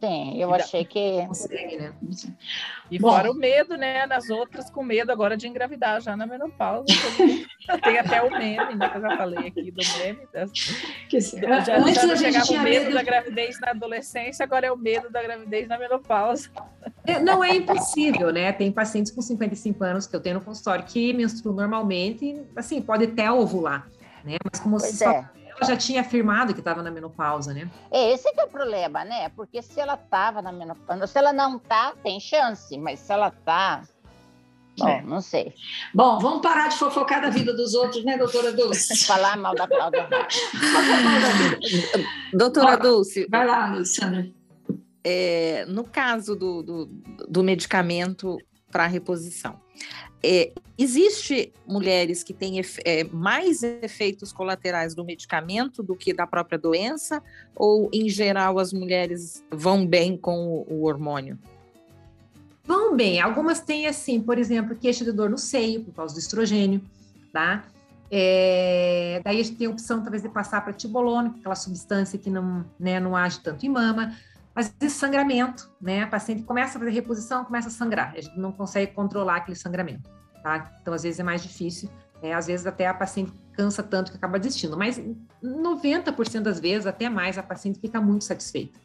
Sim, 0.00 0.40
eu 0.40 0.54
achei 0.54 0.84
que. 0.84 1.26
Consegue, 1.26 1.76
né? 1.76 1.92
E 2.88 2.98
Bom, 3.00 3.10
fora 3.10 3.32
o 3.32 3.34
medo, 3.34 3.76
né? 3.76 4.06
Nas 4.06 4.30
outras, 4.30 4.70
com 4.70 4.82
medo 4.84 5.10
agora 5.10 5.36
de 5.36 5.48
engravidar 5.48 6.00
já 6.00 6.16
na 6.16 6.24
menopausa. 6.24 6.86
Tem 7.82 7.98
até 7.98 8.22
o 8.22 8.30
meme, 8.30 8.76
né? 8.76 8.88
Que 8.88 8.96
eu 8.96 9.00
já 9.00 9.16
falei 9.16 9.48
aqui 9.48 9.70
do 9.72 9.82
meme. 9.98 10.20
Das... 10.32 10.52
Que, 11.08 11.20
já, 11.20 11.60
já, 11.60 11.78
antes 11.78 11.94
já 12.00 12.16
chegava 12.16 12.52
o 12.52 12.62
medo, 12.62 12.84
medo 12.84 12.94
da 12.94 13.02
gravidez 13.02 13.60
na 13.60 13.70
adolescência, 13.70 14.44
agora 14.44 14.68
é 14.68 14.72
o 14.72 14.76
medo 14.76 15.10
da 15.10 15.20
gravidez 15.20 15.66
na 15.66 15.76
menopausa. 15.76 16.48
É, 17.04 17.18
não 17.18 17.42
é 17.42 17.56
impossível, 17.56 18.32
né? 18.32 18.52
Tem 18.52 18.70
pacientes 18.70 19.10
com 19.10 19.20
55 19.20 19.82
anos 19.82 20.06
que 20.06 20.14
eu 20.14 20.20
tenho 20.20 20.36
no 20.36 20.40
consultório 20.42 20.84
que 20.84 21.12
menstruam 21.12 21.56
normalmente, 21.56 22.40
assim, 22.54 22.80
pode 22.80 23.04
até 23.04 23.30
ovular, 23.30 23.88
né? 24.24 24.36
Mas 24.44 24.60
como 24.60 24.78
pois 24.78 24.96
só 24.96 25.10
é 25.10 25.37
ela 25.58 25.70
já 25.70 25.76
tinha 25.76 26.00
afirmado 26.00 26.54
que 26.54 26.60
estava 26.60 26.82
na 26.82 26.90
menopausa, 26.90 27.52
né? 27.52 27.68
É, 27.90 28.12
esse 28.12 28.32
que 28.32 28.40
é 28.40 28.44
o 28.44 28.48
problema, 28.48 29.04
né? 29.04 29.28
Porque 29.30 29.60
se 29.60 29.80
ela 29.80 29.94
estava 29.94 30.40
na 30.40 30.52
menopausa, 30.52 31.06
se 31.06 31.18
ela 31.18 31.32
não 31.32 31.58
tá, 31.58 31.92
tem 32.02 32.20
chance, 32.20 32.76
mas 32.78 33.00
se 33.00 33.12
ela 33.12 33.30
tá, 33.30 33.82
Bom, 34.78 34.88
é. 34.88 35.02
não 35.02 35.20
sei. 35.20 35.52
Bom, 35.92 36.20
vamos 36.20 36.40
parar 36.40 36.68
de 36.68 36.76
fofocar 36.76 37.20
da 37.20 37.30
vida 37.30 37.52
dos 37.52 37.74
outros, 37.74 38.04
né, 38.04 38.16
doutora 38.16 38.52
Dulce? 38.52 38.96
Falar 39.04 39.36
mal 39.36 39.52
da 39.52 39.66
Cláudia. 39.66 40.08
doutora 42.32 42.76
Dulce. 42.76 43.26
Vai 43.28 43.44
lá, 43.44 43.74
Luciana. 43.74 44.30
É, 45.02 45.64
no 45.66 45.82
caso 45.82 46.36
do, 46.36 46.62
do, 46.62 46.86
do 47.28 47.42
medicamento 47.42 48.38
para 48.70 48.86
reposição, 48.86 49.58
é, 50.22 50.52
existe 50.76 51.52
mulheres 51.66 52.22
que 52.22 52.34
têm 52.34 52.60
é, 52.84 53.04
mais 53.04 53.62
efeitos 53.62 54.32
colaterais 54.32 54.94
do 54.94 55.04
medicamento 55.04 55.82
do 55.82 55.94
que 55.94 56.12
da 56.12 56.26
própria 56.26 56.58
doença? 56.58 57.22
Ou, 57.54 57.88
em 57.92 58.08
geral, 58.08 58.58
as 58.58 58.72
mulheres 58.72 59.44
vão 59.50 59.86
bem 59.86 60.16
com 60.16 60.48
o, 60.48 60.66
o 60.68 60.86
hormônio? 60.86 61.38
Vão 62.64 62.96
bem. 62.96 63.20
Algumas 63.20 63.60
têm, 63.60 63.86
assim, 63.86 64.20
por 64.20 64.38
exemplo, 64.38 64.76
queixa 64.76 65.04
de 65.04 65.12
dor 65.12 65.30
no 65.30 65.38
seio, 65.38 65.84
por 65.84 65.94
causa 65.94 66.14
do 66.14 66.20
estrogênio, 66.20 66.82
tá? 67.32 67.64
É, 68.10 69.20
daí 69.24 69.40
a 69.40 69.42
gente 69.42 69.56
tem 69.56 69.66
a 69.66 69.70
opção, 69.70 70.02
talvez, 70.02 70.22
de 70.22 70.28
passar 70.28 70.62
para 70.62 70.72
tibolona, 70.72 71.34
aquela 71.38 71.54
substância 71.54 72.18
que 72.18 72.28
não, 72.28 72.64
né, 72.78 72.98
não 72.98 73.14
age 73.14 73.40
tanto 73.40 73.64
em 73.64 73.68
mama. 73.68 74.16
Às 74.58 74.74
vezes, 74.76 74.96
sangramento, 74.96 75.70
né? 75.80 76.02
A 76.02 76.08
paciente 76.08 76.42
começa 76.42 76.76
a 76.76 76.80
fazer 76.80 76.90
reposição, 76.90 77.44
começa 77.44 77.68
a 77.68 77.70
sangrar. 77.70 78.12
A 78.16 78.20
gente 78.20 78.36
não 78.36 78.50
consegue 78.50 78.92
controlar 78.92 79.36
aquele 79.36 79.56
sangramento, 79.56 80.10
tá? 80.42 80.72
Então, 80.82 80.92
às 80.92 81.04
vezes, 81.04 81.20
é 81.20 81.22
mais 81.22 81.44
difícil. 81.44 81.88
Né? 82.20 82.32
Às 82.32 82.48
vezes, 82.48 82.66
até 82.66 82.88
a 82.88 82.92
paciente 82.92 83.32
cansa 83.52 83.84
tanto 83.84 84.10
que 84.10 84.16
acaba 84.16 84.36
desistindo. 84.36 84.76
Mas 84.76 85.00
90% 85.40 86.40
das 86.40 86.58
vezes, 86.58 86.88
até 86.88 87.08
mais, 87.08 87.38
a 87.38 87.42
paciente 87.44 87.78
fica 87.78 88.00
muito 88.00 88.24
satisfeita. 88.24 88.80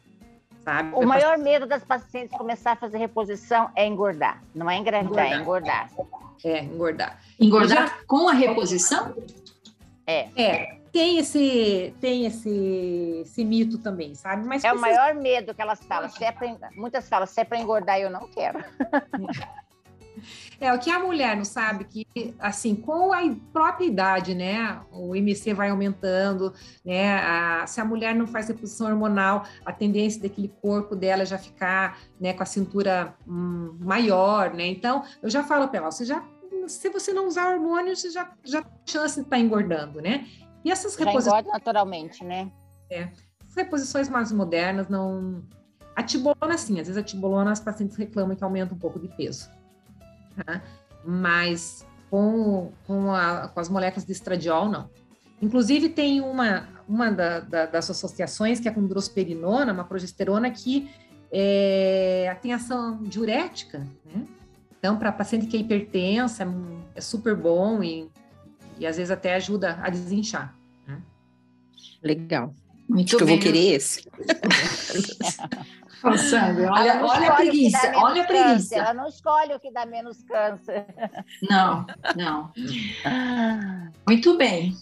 Sabe? 0.62 0.90
O 0.94 1.04
maior 1.04 1.38
medo 1.38 1.66
das 1.66 1.82
pacientes 1.82 2.38
começar 2.38 2.70
a 2.70 2.76
fazer 2.76 2.98
reposição 2.98 3.68
é 3.74 3.84
engordar. 3.84 4.44
Não 4.54 4.70
é 4.70 4.78
engravidar, 4.78 5.26
é 5.26 5.36
engordar. 5.36 5.90
É, 6.44 6.62
engordar. 6.62 7.18
Engordar 7.40 7.88
já... 7.88 7.94
com 8.06 8.28
a 8.28 8.32
reposição? 8.32 9.12
É. 10.06 10.28
É 10.40 10.83
tem 10.94 11.18
esse 11.18 11.92
tem 12.00 12.24
esse, 12.24 13.22
esse 13.22 13.44
mito 13.44 13.78
também, 13.78 14.14
sabe? 14.14 14.46
Mas 14.46 14.62
é 14.62 14.72
o 14.72 14.80
maior 14.80 15.12
medo 15.12 15.52
que 15.52 15.60
elas 15.60 15.80
falam. 15.80 16.08
Se 16.08 16.22
é 16.22 16.30
pra, 16.30 16.56
muitas 16.76 17.08
falam, 17.08 17.26
se 17.26 17.40
é 17.40 17.44
para 17.44 17.58
engordar, 17.58 17.98
eu 17.98 18.08
não 18.08 18.28
quero. 18.28 18.64
É, 20.60 20.72
o 20.72 20.78
que 20.78 20.88
a 20.88 21.00
mulher 21.00 21.36
não 21.36 21.44
sabe 21.44 21.84
que, 21.84 22.06
assim, 22.38 22.76
com 22.76 23.12
a 23.12 23.20
própria 23.52 23.84
idade, 23.84 24.32
né, 24.32 24.80
o 24.92 25.14
IMC 25.16 25.52
vai 25.52 25.70
aumentando, 25.70 26.54
né, 26.84 27.18
a, 27.18 27.66
se 27.66 27.80
a 27.80 27.84
mulher 27.84 28.14
não 28.14 28.24
faz 28.24 28.46
reposição 28.46 28.86
hormonal, 28.86 29.44
a 29.66 29.72
tendência 29.72 30.22
daquele 30.22 30.48
corpo 30.62 30.94
dela 30.94 31.26
já 31.26 31.36
ficar, 31.36 31.98
né, 32.20 32.32
com 32.32 32.44
a 32.44 32.46
cintura 32.46 33.12
hum, 33.26 33.76
maior, 33.80 34.54
né, 34.54 34.64
então, 34.68 35.02
eu 35.20 35.28
já 35.28 35.42
falo 35.42 35.66
para 35.66 35.78
ela, 35.78 35.90
você 35.90 36.04
já, 36.04 36.24
se 36.68 36.88
você 36.88 37.12
não 37.12 37.26
usar 37.26 37.52
hormônio, 37.52 37.96
você 37.96 38.10
já, 38.10 38.30
já 38.44 38.62
tem 38.62 38.72
chance 38.86 39.16
de 39.16 39.22
estar 39.22 39.36
tá 39.36 39.42
engordando, 39.42 40.00
né, 40.00 40.26
e 40.64 40.70
essas 40.70 40.96
reposições. 40.96 41.44
naturalmente, 41.46 42.24
né? 42.24 42.50
É. 42.90 43.08
Essas 43.40 43.54
reposições 43.56 44.08
mais 44.08 44.32
modernas 44.32 44.88
não. 44.88 45.42
A 45.94 46.02
tibolona, 46.02 46.56
sim, 46.58 46.80
às 46.80 46.88
vezes 46.88 46.96
a 46.96 47.02
tibolona 47.02 47.52
as 47.52 47.60
pacientes 47.60 47.96
reclamam 47.96 48.34
que 48.34 48.42
aumenta 48.42 48.74
um 48.74 48.78
pouco 48.78 48.98
de 48.98 49.08
peso. 49.08 49.48
Tá? 50.44 50.62
Mas 51.04 51.86
com, 52.10 52.72
com, 52.86 53.12
a, 53.14 53.48
com 53.48 53.60
as 53.60 53.68
moléculas 53.68 54.04
de 54.04 54.12
estradiol, 54.12 54.68
não. 54.68 54.90
Inclusive, 55.40 55.88
tem 55.88 56.20
uma, 56.20 56.66
uma 56.88 57.10
da, 57.10 57.40
da, 57.40 57.66
das 57.66 57.90
associações 57.90 58.58
que 58.58 58.68
é 58.68 58.70
com 58.70 58.86
drosperinona, 58.86 59.72
uma 59.72 59.84
progesterona 59.84 60.50
que 60.50 60.90
é, 61.30 62.36
tem 62.40 62.52
ação 62.52 63.02
diurética, 63.02 63.80
né? 64.04 64.24
Então, 64.78 64.96
para 64.98 65.10
paciente 65.10 65.46
que 65.46 65.56
é 65.56 65.60
hipertensa, 65.60 66.44
é, 66.44 66.46
é 66.96 67.00
super 67.00 67.34
bom 67.34 67.82
e 67.82 68.10
e 68.78 68.86
às 68.86 68.96
vezes 68.96 69.10
até 69.10 69.34
ajuda 69.34 69.78
a 69.82 69.90
desinchar. 69.90 70.54
Né? 70.86 71.00
Legal. 72.02 72.54
Muito 72.88 73.08
Acho 73.08 73.16
que 73.16 73.22
eu 73.22 73.28
vou 73.28 73.38
querer 73.38 73.74
esse. 73.74 74.08
Sandra, 76.18 76.70
olha, 76.70 77.02
olha 77.02 77.28
a 77.28 77.36
preguiça, 77.36 77.92
olha 77.96 78.22
a 78.22 78.26
preguiça. 78.26 78.76
Ela 78.76 78.92
não 78.92 79.08
escolhe 79.08 79.54
o 79.54 79.60
que 79.60 79.70
dá 79.70 79.86
menos 79.86 80.22
câncer. 80.22 80.84
Não, 81.48 81.86
não. 82.14 82.52
Muito 84.06 84.36
bem. 84.36 84.76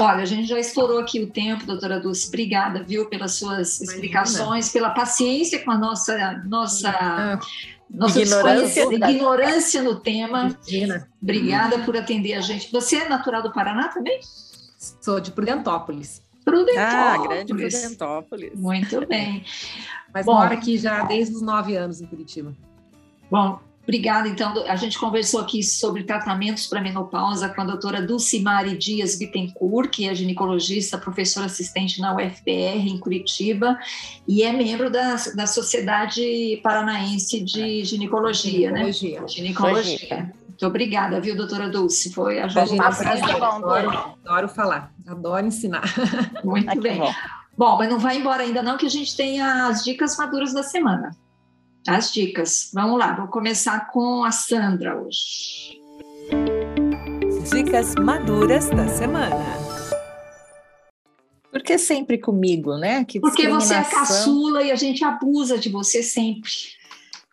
Olha, 0.00 0.22
a 0.22 0.26
gente 0.26 0.48
já 0.48 0.58
estourou 0.58 1.00
aqui 1.00 1.22
o 1.22 1.30
tempo, 1.30 1.66
doutora 1.66 1.98
Dulce. 2.00 2.28
Obrigada, 2.28 2.82
viu, 2.82 3.08
pelas 3.08 3.34
suas 3.34 3.80
explicações, 3.80 4.70
pela 4.70 4.90
paciência 4.90 5.64
com 5.64 5.72
a 5.72 5.78
nossa, 5.78 6.42
nossa 6.46 7.38
nossa 7.90 8.20
ignorância, 8.20 8.82
ignorância 8.82 9.82
no 9.82 9.96
tema. 9.96 10.56
Imagina. 10.56 11.08
Obrigada 11.22 11.78
por 11.80 11.96
atender 11.96 12.34
a 12.34 12.40
gente. 12.40 12.70
Você 12.70 12.96
é 12.96 13.08
natural 13.08 13.42
do 13.42 13.52
Paraná 13.52 13.88
também? 13.88 14.20
Sou 15.00 15.20
de 15.20 15.30
Prudentópolis. 15.30 16.22
Prudentópolis. 16.44 16.78
Ah, 16.78 17.18
grande 17.18 17.54
Prudentópolis. 17.54 18.54
Muito 18.54 19.06
bem. 19.06 19.44
Mas 20.12 20.24
Bom, 20.24 20.34
moro 20.34 20.52
aqui 20.52 20.78
já 20.78 21.02
desde 21.02 21.34
os 21.34 21.42
nove 21.42 21.76
anos 21.76 22.00
em 22.00 22.06
Curitiba. 22.06 22.54
Bom, 23.30 23.60
Obrigada. 23.88 24.28
Então, 24.28 24.52
a 24.66 24.76
gente 24.76 24.98
conversou 24.98 25.40
aqui 25.40 25.62
sobre 25.62 26.02
tratamentos 26.02 26.66
para 26.66 26.78
menopausa 26.78 27.48
com 27.48 27.62
a 27.62 27.64
doutora 27.64 28.02
Dulcimari 28.02 28.76
Dias 28.76 29.16
Bittencourt, 29.18 29.88
que 29.88 30.06
é 30.06 30.14
ginecologista, 30.14 30.98
professora 30.98 31.46
assistente 31.46 31.98
na 31.98 32.14
UFPR 32.14 32.86
em 32.86 32.98
Curitiba 32.98 33.78
e 34.28 34.42
é 34.42 34.52
membro 34.52 34.90
da, 34.90 35.16
da 35.34 35.46
Sociedade 35.46 36.60
Paranaense 36.62 37.40
de 37.40 37.82
Ginecologia? 37.82 38.68
Ginecologia. 38.68 39.20
né? 39.22 39.26
Ginecologia. 39.26 40.34
Muito 40.46 40.66
obrigada, 40.66 41.18
viu, 41.18 41.34
doutora 41.34 41.70
Dulce? 41.70 42.12
Foi 42.12 42.40
a 42.40 42.48
gente 42.48 42.78
adoro, 42.78 44.16
adoro 44.22 44.48
falar, 44.48 44.92
adoro 45.06 45.46
ensinar. 45.46 45.84
Muito 46.44 46.78
bem. 46.78 46.98
Bom. 46.98 47.12
bom, 47.56 47.78
mas 47.78 47.88
não 47.88 47.98
vai 47.98 48.18
embora 48.18 48.42
ainda 48.42 48.62
não, 48.62 48.76
que 48.76 48.84
a 48.84 48.90
gente 48.90 49.16
tem 49.16 49.40
as 49.40 49.82
dicas 49.82 50.14
maduras 50.18 50.52
da 50.52 50.62
semana 50.62 51.16
as 51.88 52.12
dicas. 52.12 52.70
Vamos 52.72 52.98
lá, 52.98 53.14
vou 53.14 53.28
começar 53.28 53.90
com 53.90 54.22
a 54.22 54.30
Sandra 54.30 55.00
hoje. 55.00 55.80
Dicas 57.50 57.94
maduras 57.94 58.68
da 58.68 58.86
semana. 58.88 59.58
Porque 61.50 61.78
sempre 61.78 62.18
comigo, 62.18 62.76
né? 62.76 63.04
Que 63.06 63.18
Porque 63.18 63.48
você 63.48 63.74
é 63.74 63.82
caçula 63.82 64.62
e 64.62 64.70
a 64.70 64.76
gente 64.76 65.02
abusa 65.02 65.56
de 65.56 65.70
você 65.70 66.02
sempre. 66.02 66.50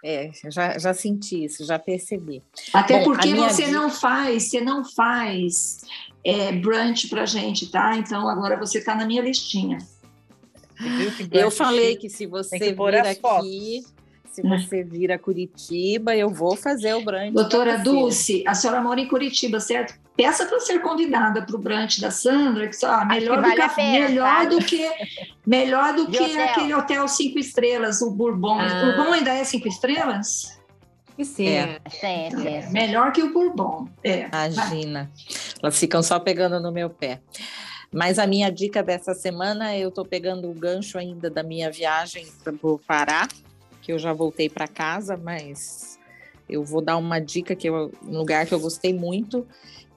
É, 0.01 0.31
já, 0.49 0.77
já 0.77 0.93
senti 0.93 1.43
isso, 1.43 1.65
já 1.65 1.77
percebi. 1.77 2.41
Até 2.73 2.99
Bom, 2.99 3.05
porque 3.05 3.35
você 3.35 3.65
dica... 3.65 3.77
não 3.77 3.89
faz, 3.89 4.49
você 4.49 4.61
não 4.61 4.85
faz 4.85 5.81
é, 6.23 6.53
brunch 6.53 7.09
pra 7.09 7.25
gente, 7.25 7.67
tá? 7.67 7.97
Então 7.97 8.29
agora 8.29 8.55
você 8.57 8.81
tá 8.81 8.95
na 8.95 9.05
minha 9.05 9.21
listinha. 9.21 9.79
Eu 11.31 11.51
falei 11.51 11.97
que 11.97 12.09
se 12.09 12.25
você 12.25 12.57
vir 12.57 12.95
aqui, 12.95 13.19
fotos 13.19 13.94
se 14.35 14.41
você 14.41 14.83
vir 14.83 15.13
a 15.13 15.17
Curitiba, 15.17 16.13
eu 16.13 16.29
vou 16.29 16.57
fazer 16.57 16.93
o 16.93 17.01
brunch. 17.01 17.31
Doutora 17.31 17.77
Dulce, 17.77 18.43
a 18.45 18.53
senhora 18.53 18.81
mora 18.81 18.99
em 18.99 19.07
Curitiba, 19.07 19.61
certo? 19.61 19.97
Peça 20.17 20.45
para 20.45 20.59
ser 20.59 20.79
convidada 20.81 21.41
para 21.41 21.55
o 21.55 21.59
brunch 21.59 22.01
da 22.01 22.11
Sandra, 22.11 22.67
que 22.67 22.75
só, 22.75 23.05
melhor, 23.05 23.37
que 23.37 23.41
vale 23.41 23.61
do, 23.61 23.69
que, 23.69 23.75
pena, 23.75 24.07
melhor 24.07 24.37
tá? 24.37 24.45
do 24.45 24.57
que 24.57 24.91
melhor 25.45 25.93
do 25.93 26.07
que 26.07 26.21
hotel. 26.21 26.43
aquele 26.43 26.73
hotel 26.73 27.07
cinco 27.07 27.39
estrelas, 27.39 28.01
o 28.01 28.11
Bourbon. 28.11 28.59
Ah. 28.59 28.81
O 28.81 28.85
Bourbon 28.85 29.13
ainda 29.13 29.33
é 29.33 29.43
cinco 29.45 29.69
estrelas? 29.69 30.59
Sim. 31.23 31.47
É. 31.47 31.79
Sim, 31.89 32.47
é. 32.47 32.69
Melhor 32.71 33.13
que 33.13 33.23
o 33.23 33.31
Bourbon. 33.31 33.87
É. 34.03 34.27
Imagina. 34.27 35.09
Elas 35.63 35.79
ficam 35.79 36.03
só 36.03 36.19
pegando 36.19 36.59
no 36.59 36.73
meu 36.73 36.89
pé. 36.89 37.21
Mas 37.89 38.19
a 38.19 38.27
minha 38.27 38.49
dica 38.49 38.83
dessa 38.83 39.13
semana, 39.13 39.77
eu 39.77 39.87
estou 39.87 40.03
pegando 40.03 40.49
o 40.49 40.53
gancho 40.53 40.97
ainda 40.97 41.29
da 41.29 41.41
minha 41.41 41.71
viagem 41.71 42.27
para 42.43 42.53
o 42.61 42.77
Pará, 42.77 43.25
que 43.85 43.93
eu 43.93 43.99
já 43.99 44.11
voltei 44.11 44.49
para 44.49 44.67
casa, 44.67 45.15
mas 45.15 45.99
eu 46.49 46.63
vou 46.63 46.81
dar 46.81 46.97
uma 46.97 47.19
dica 47.19 47.55
que 47.55 47.69
eu, 47.69 47.91
um 48.01 48.17
lugar 48.17 48.47
que 48.47 48.53
eu 48.53 48.59
gostei 48.59 48.91
muito, 48.91 49.45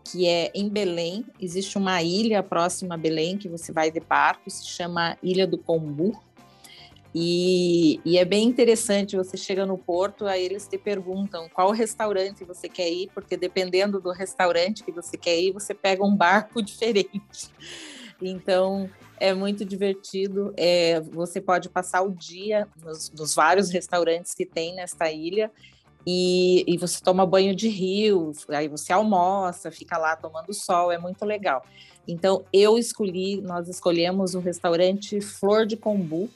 que 0.05 0.28
é 0.28 0.51
em 0.55 0.68
Belém. 0.68 1.24
Existe 1.41 1.78
uma 1.78 2.03
ilha 2.03 2.43
próxima 2.43 2.97
a 2.97 2.99
Belém 2.99 3.39
que 3.39 3.49
você 3.49 3.72
vai 3.72 3.91
de 3.91 3.99
barco, 4.01 4.51
se 4.51 4.66
chama 4.66 5.16
Ilha 5.22 5.47
do 5.47 5.57
Combu. 5.57 6.12
E, 7.14 7.99
e, 8.05 8.18
é 8.18 8.26
bem 8.26 8.47
interessante, 8.47 9.16
você 9.16 9.39
chega 9.39 9.64
no 9.64 9.78
porto, 9.78 10.26
aí 10.26 10.45
eles 10.45 10.68
te 10.68 10.76
perguntam 10.76 11.49
qual 11.49 11.70
restaurante 11.70 12.45
você 12.45 12.68
quer 12.68 12.91
ir, 12.91 13.09
porque 13.14 13.39
dependendo 13.39 13.99
do 13.99 14.12
restaurante 14.12 14.84
que 14.84 14.93
você 14.93 15.16
quer 15.16 15.41
ir, 15.41 15.53
você 15.53 15.72
pega 15.72 16.05
um 16.05 16.14
barco 16.14 16.61
diferente. 16.62 17.49
Então, 18.20 18.91
é 19.20 19.34
muito 19.34 19.64
divertido. 19.64 20.52
É, 20.56 21.00
você 21.00 21.40
pode 21.40 21.68
passar 21.68 22.02
o 22.02 22.10
dia 22.10 22.66
nos, 22.82 23.10
nos, 23.10 23.34
vários 23.34 23.70
restaurantes 23.70 24.34
que 24.34 24.44
tem 24.44 24.74
nesta 24.74 25.10
ilha 25.10 25.50
e, 26.06 26.64
e, 26.66 26.78
você 26.78 27.02
toma 27.02 27.26
banho 27.26 27.54
de 27.54 27.68
rio, 27.68 28.32
aí 28.48 28.66
você 28.66 28.92
almoça, 28.92 29.70
fica 29.70 29.98
lá 29.98 30.16
tomando 30.16 30.54
sol, 30.54 30.90
é 30.90 30.96
muito 30.96 31.24
legal. 31.24 31.62
Então, 32.06 32.44
eu 32.50 32.78
escolhi, 32.78 33.42
nós 33.42 33.68
escolhemos 33.68 34.34
o 34.34 34.40
restaurante 34.40 35.20
Flor 35.20 35.66
de 35.66 35.76
Combu, 35.76 36.30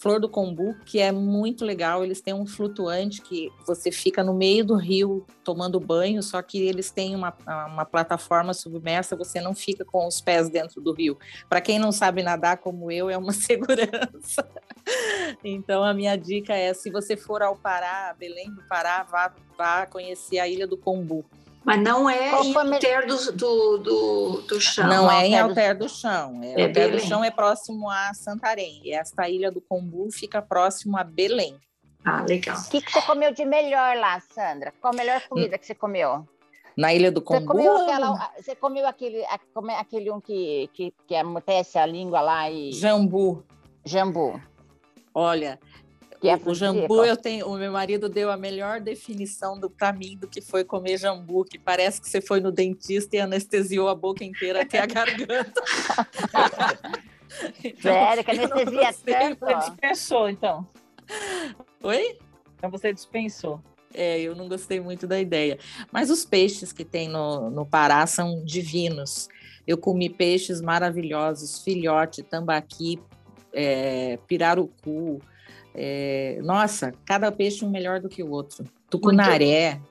Flor 0.00 0.18
do 0.18 0.30
Combu, 0.30 0.74
que 0.86 0.98
é 0.98 1.12
muito 1.12 1.62
legal. 1.62 2.02
Eles 2.02 2.22
têm 2.22 2.32
um 2.32 2.46
flutuante 2.46 3.20
que 3.20 3.52
você 3.66 3.92
fica 3.92 4.24
no 4.24 4.32
meio 4.32 4.64
do 4.64 4.74
rio 4.74 5.26
tomando 5.44 5.78
banho, 5.78 6.22
só 6.22 6.40
que 6.40 6.58
eles 6.58 6.90
têm 6.90 7.14
uma, 7.14 7.36
uma 7.66 7.84
plataforma 7.84 8.54
submersa, 8.54 9.14
você 9.14 9.42
não 9.42 9.54
fica 9.54 9.84
com 9.84 10.06
os 10.06 10.18
pés 10.18 10.48
dentro 10.48 10.80
do 10.80 10.94
rio. 10.94 11.18
Para 11.50 11.60
quem 11.60 11.78
não 11.78 11.92
sabe 11.92 12.22
nadar 12.22 12.56
como 12.56 12.90
eu, 12.90 13.10
é 13.10 13.18
uma 13.18 13.32
segurança. 13.34 14.48
então, 15.44 15.84
a 15.84 15.92
minha 15.92 16.16
dica 16.16 16.54
é: 16.54 16.72
se 16.72 16.90
você 16.90 17.14
for 17.14 17.42
ao 17.42 17.54
Pará, 17.54 18.16
Belém 18.18 18.50
do 18.54 18.62
Pará, 18.62 19.02
vá, 19.02 19.34
vá 19.58 19.84
conhecer 19.84 20.38
a 20.38 20.48
Ilha 20.48 20.66
do 20.66 20.78
Combu. 20.78 21.26
Mas 21.64 21.80
não 21.82 22.08
é 22.08 22.42
em 22.42 22.56
Alter 22.56 23.06
do, 23.06 23.32
do, 23.32 23.78
do, 23.78 24.42
do 24.42 24.60
Chão. 24.60 24.88
Não 24.88 25.10
é 25.10 25.26
em 25.26 25.38
Alter 25.38 25.76
do 25.76 25.88
Chão. 25.88 26.40
É, 26.42 26.60
é 26.60 26.66
Alter 26.66 26.92
do 26.92 27.00
Chão 27.00 27.22
é 27.22 27.30
próximo 27.30 27.90
a 27.90 28.14
Santarém. 28.14 28.80
E 28.82 28.92
esta 28.92 29.28
ilha 29.28 29.50
do 29.50 29.60
Combu 29.60 30.10
fica 30.10 30.40
próximo 30.40 30.96
a 30.96 31.04
Belém. 31.04 31.58
Ah, 32.04 32.24
legal. 32.26 32.56
O 32.58 32.70
que, 32.70 32.80
que 32.80 32.90
você 32.90 33.02
comeu 33.02 33.32
de 33.32 33.44
melhor 33.44 33.96
lá, 33.96 34.18
Sandra? 34.20 34.72
Qual 34.80 34.92
a 34.92 34.96
melhor 34.96 35.20
comida 35.28 35.58
que 35.58 35.66
você 35.66 35.74
comeu? 35.74 36.26
Na 36.76 36.94
Ilha 36.94 37.12
do 37.12 37.20
Combu? 37.20 37.40
Você 37.40 37.46
comeu, 37.46 37.76
aquela, 37.76 38.32
você 38.38 38.56
comeu 38.56 38.86
aquele, 38.86 39.24
aquele 39.78 40.10
um 40.10 40.20
que, 40.20 40.70
que, 40.72 40.94
que 41.06 41.14
amortece 41.14 41.78
a 41.78 41.84
língua 41.84 42.22
lá 42.22 42.50
e... 42.50 42.72
Jambu. 42.72 43.44
Jambu. 43.84 44.40
Olha, 45.12 45.58
é 46.28 46.38
o, 46.44 46.54
jambu, 46.54 47.04
eu 47.04 47.16
tenho, 47.16 47.46
o 47.48 47.56
meu 47.56 47.72
marido 47.72 48.08
deu 48.08 48.30
a 48.30 48.36
melhor 48.36 48.80
definição 48.80 49.58
do 49.58 49.70
para 49.70 49.92
mim 49.92 50.16
do 50.16 50.28
que 50.28 50.40
foi 50.40 50.64
comer 50.64 50.98
jambu, 50.98 51.44
que 51.44 51.58
parece 51.58 52.00
que 52.00 52.08
você 52.08 52.20
foi 52.20 52.40
no 52.40 52.52
dentista 52.52 53.16
e 53.16 53.20
anestesiou 53.20 53.88
a 53.88 53.94
boca 53.94 54.22
inteira 54.22 54.62
até 54.62 54.80
a 54.80 54.86
garganta. 54.86 55.62
então, 57.64 57.80
Sério, 57.80 58.24
que 58.24 58.30
anestesia 58.30 58.92
tanto. 59.04 59.46
Você 59.46 59.54
dispensou, 59.70 60.28
então. 60.28 60.68
Oi? 61.82 62.18
Então 62.56 62.70
você 62.70 62.92
dispensou. 62.92 63.62
É, 63.94 64.20
eu 64.20 64.36
não 64.36 64.48
gostei 64.48 64.78
muito 64.78 65.06
da 65.06 65.18
ideia. 65.18 65.58
Mas 65.90 66.10
os 66.10 66.24
peixes 66.24 66.72
que 66.72 66.84
tem 66.84 67.08
no, 67.08 67.50
no 67.50 67.64
Pará 67.64 68.06
são 68.06 68.44
divinos. 68.44 69.28
Eu 69.66 69.78
comi 69.78 70.10
peixes 70.10 70.60
maravilhosos, 70.60 71.62
filhote, 71.62 72.22
tambaqui, 72.22 73.00
é, 73.52 74.18
pirarucu, 74.26 75.20
é, 75.82 76.38
nossa, 76.42 76.92
cada 77.06 77.32
peixe 77.32 77.64
um 77.64 77.70
melhor 77.70 78.00
do 78.00 78.08
que 78.08 78.22
o 78.22 78.30
outro. 78.30 78.66
Tucunaré, 78.90 79.74
muito... 79.74 79.86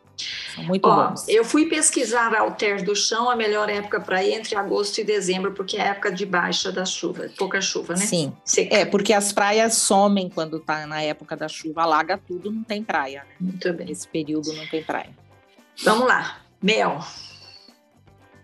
são 0.53 0.63
muito 0.65 0.87
Ó, 0.87 1.09
bons. 1.09 1.27
Eu 1.27 1.43
fui 1.43 1.65
pesquisar 1.65 2.35
Alter 2.35 2.83
do 2.83 2.95
Chão, 2.95 3.27
a 3.27 3.35
melhor 3.35 3.69
época 3.69 3.99
para 3.99 4.23
ir 4.23 4.33
entre 4.33 4.55
agosto 4.55 4.99
e 4.99 5.03
dezembro, 5.03 5.51
porque 5.51 5.77
é 5.77 5.81
a 5.81 5.85
época 5.85 6.11
de 6.11 6.27
baixa 6.27 6.71
da 6.71 6.85
chuva, 6.85 7.27
pouca 7.35 7.59
chuva, 7.59 7.95
né? 7.95 8.05
Sim, 8.05 8.31
Seca. 8.45 8.75
é 8.75 8.85
porque 8.85 9.13
as 9.13 9.33
praias 9.33 9.73
somem 9.75 10.29
quando 10.29 10.57
está 10.57 10.85
na 10.85 11.01
época 11.01 11.35
da 11.35 11.47
chuva, 11.47 11.81
alaga 11.81 12.19
tudo, 12.19 12.51
não 12.51 12.63
tem 12.63 12.83
praia. 12.83 13.23
Né? 13.27 13.35
Muito 13.39 13.73
bem. 13.73 13.87
Nesse 13.87 14.07
período 14.07 14.53
não 14.53 14.67
tem 14.67 14.83
praia. 14.83 15.09
Vamos 15.83 16.07
lá, 16.07 16.41
Mel. 16.61 16.99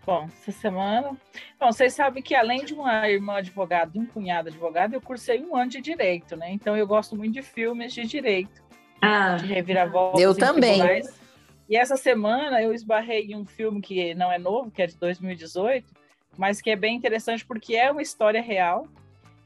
Bom, 0.06 0.30
essa 0.42 0.52
semana. 0.52 1.18
Bom, 1.60 1.72
vocês 1.72 1.94
sabem 1.94 2.22
que 2.22 2.36
além 2.36 2.64
de 2.64 2.76
uma 2.76 3.10
irmã 3.10 3.38
advogada 3.38 3.92
e 3.96 4.00
um 4.00 4.06
cunhado 4.06 4.50
advogado, 4.50 4.94
eu 4.94 5.02
cursei 5.02 5.44
um 5.44 5.56
ano 5.56 5.72
de 5.72 5.82
direito, 5.82 6.36
né? 6.36 6.52
Então 6.52 6.78
eu 6.78 6.86
gosto 6.86 7.16
muito 7.16 7.34
de 7.34 7.42
filmes 7.42 7.92
de 7.92 8.06
direito. 8.06 8.64
Ah, 9.02 9.36
de 9.36 9.48
reviravoltas. 9.48 10.22
Eu 10.22 10.36
também. 10.36 10.80
Tribunais. 10.80 11.20
E 11.68 11.76
essa 11.76 11.98
semana 11.98 12.62
eu 12.62 12.72
esbarrei 12.72 13.32
em 13.32 13.36
um 13.36 13.46
filme 13.46 13.82
que 13.82 14.14
não 14.14 14.32
é 14.32 14.38
novo, 14.38 14.70
que 14.70 14.84
é 14.84 14.88
de 14.88 14.96
2018, 14.98 15.92
mas 16.38 16.62
que 16.62 16.70
é 16.70 16.76
bem 16.76 16.96
interessante 16.96 17.44
porque 17.44 17.76
é 17.76 17.92
uma 17.92 18.04
história 18.04 18.42
real, 18.42 18.88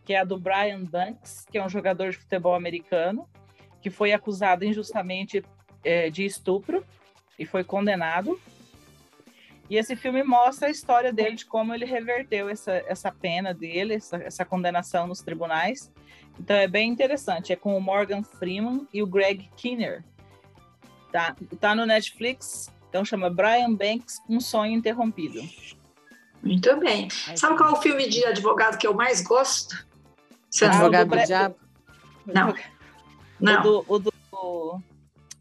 que 0.03 0.13
é 0.13 0.19
a 0.19 0.25
do 0.25 0.37
Brian 0.37 0.83
Banks, 0.83 1.45
que 1.49 1.57
é 1.57 1.63
um 1.63 1.69
jogador 1.69 2.11
de 2.11 2.17
futebol 2.17 2.53
americano, 2.53 3.25
que 3.81 3.89
foi 3.89 4.11
acusado 4.11 4.65
injustamente 4.65 5.41
é, 5.85 6.09
de 6.09 6.25
estupro 6.25 6.83
e 7.37 7.45
foi 7.45 7.63
condenado 7.63 8.37
e 9.69 9.77
esse 9.77 9.95
filme 9.95 10.23
mostra 10.23 10.67
a 10.67 10.71
história 10.71 11.13
dele, 11.13 11.35
de 11.35 11.45
como 11.45 11.73
ele 11.73 11.85
reverteu 11.85 12.49
essa, 12.49 12.83
essa 12.87 13.11
pena 13.11 13.53
dele, 13.53 13.95
essa, 13.95 14.17
essa 14.17 14.43
condenação 14.43 15.05
nos 15.05 15.21
tribunais. 15.21 15.91
Então 16.39 16.55
é 16.55 16.67
bem 16.67 16.89
interessante. 16.89 17.53
É 17.53 17.55
com 17.55 17.77
o 17.77 17.81
Morgan 17.81 18.23
Freeman 18.23 18.87
e 18.91 19.03
o 19.03 19.07
Greg 19.07 19.49
Kinnear. 19.55 20.03
Tá, 21.11 21.35
tá 21.59 21.75
no 21.75 21.85
Netflix, 21.85 22.71
então 22.87 23.05
chama 23.05 23.29
Brian 23.29 23.73
Banks, 23.73 24.19
Um 24.27 24.39
Sonho 24.39 24.73
Interrompido. 24.73 25.41
Muito 26.41 26.75
bem. 26.77 27.09
Sabe 27.35 27.57
qual 27.57 27.69
é 27.69 27.73
o 27.73 27.81
filme 27.81 28.07
de 28.07 28.23
advogado 28.25 28.77
que 28.77 28.87
eu 28.87 28.93
mais 28.93 29.21
gosto? 29.21 29.87
Você 30.49 30.65
ah, 30.65 30.69
advogado 30.69 31.09
do 31.09 31.25
Diabo? 31.25 31.55
Não. 32.25 32.55
Não. 33.39 33.59
O 33.59 33.63
do, 33.63 33.85
o 33.87 33.99
do 33.99 34.83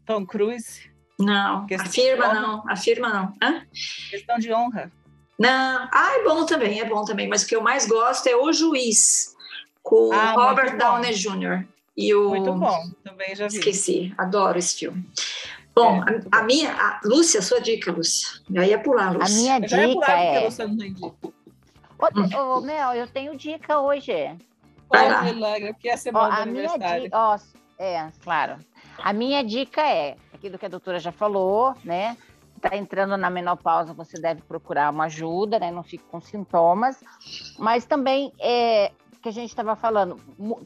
Tom 0.05 0.25
Cruise. 0.25 0.88
Não, 1.19 1.67
afirma 1.79 2.33
não, 2.33 2.63
afirma 2.69 3.09
não. 3.09 3.33
Hã? 3.41 3.65
Questão 4.09 4.39
de 4.39 4.53
honra. 4.53 4.91
Não, 5.37 5.87
ah, 5.91 6.17
é 6.19 6.23
bom 6.23 6.45
também, 6.45 6.79
é 6.79 6.85
bom 6.85 7.03
também, 7.03 7.27
mas 7.27 7.43
o 7.43 7.47
que 7.47 7.55
eu 7.55 7.61
mais 7.61 7.87
gosto 7.87 8.27
é 8.27 8.35
O 8.35 8.51
Juiz, 8.51 9.35
com 9.83 10.11
ah, 10.13 10.31
Robert 10.31 10.77
Downey 10.77 11.13
Jr. 11.13 11.65
E 11.95 12.13
o... 12.13 12.29
Muito 12.29 12.53
bom, 12.53 12.83
também 13.03 13.35
já 13.35 13.47
vi. 13.47 13.57
Esqueci, 13.57 14.13
adoro 14.17 14.57
esse 14.57 14.77
filme. 14.77 15.05
Bom, 15.75 16.03
é, 16.03 16.21
a, 16.31 16.39
a, 16.39 16.43
minha, 16.43 16.71
a, 16.71 17.01
Lúcia, 17.03 17.41
sua 17.41 17.59
dica, 17.61 17.91
Lúcia. 17.91 18.41
Já 18.49 18.65
ia 18.65 18.79
pular, 18.79 19.13
Lúcia. 19.13 19.35
A 19.35 19.39
minha 19.39 19.55
eu 19.57 19.61
dica 19.61 19.93
pular, 19.93 20.19
é... 20.19 20.49
Você 20.49 20.65
não 20.65 20.77
tem 20.77 20.93
dica. 20.93 21.15
Ô, 22.37 22.57
ô, 22.57 22.61
Mel, 22.61 22.93
eu 22.93 23.07
tenho 23.07 23.35
dica 23.35 23.79
hoje. 23.79 24.13
Vai 24.89 25.09
lá. 25.09 25.21
Milagre, 25.23 25.73
porque 25.73 25.89
é 25.89 25.93
a 25.93 25.97
semana 25.97 26.39
ó, 26.39 26.41
a 26.41 26.45
minha 26.45 26.77
dica, 26.77 27.17
ó, 27.17 27.39
é, 27.77 28.09
claro. 28.23 28.57
A 28.97 29.13
minha 29.13 29.43
dica 29.43 29.81
é 29.81 30.17
aquilo 30.39 30.57
que 30.57 30.65
a 30.65 30.69
doutora 30.69 30.99
já 30.99 31.11
falou, 31.11 31.75
né? 31.83 32.17
Está 32.55 32.75
entrando 32.75 33.15
na 33.17 33.29
menopausa, 33.29 33.93
você 33.93 34.19
deve 34.19 34.41
procurar 34.41 34.91
uma 34.91 35.05
ajuda, 35.05 35.59
né? 35.59 35.69
Não 35.69 35.83
fique 35.83 36.03
com 36.05 36.19
sintomas. 36.19 37.01
Mas 37.57 37.85
também 37.85 38.33
é 38.39 38.91
que 39.21 39.27
a 39.27 39.33
gente 39.33 39.49
estava 39.49 39.75
falando, 39.75 40.15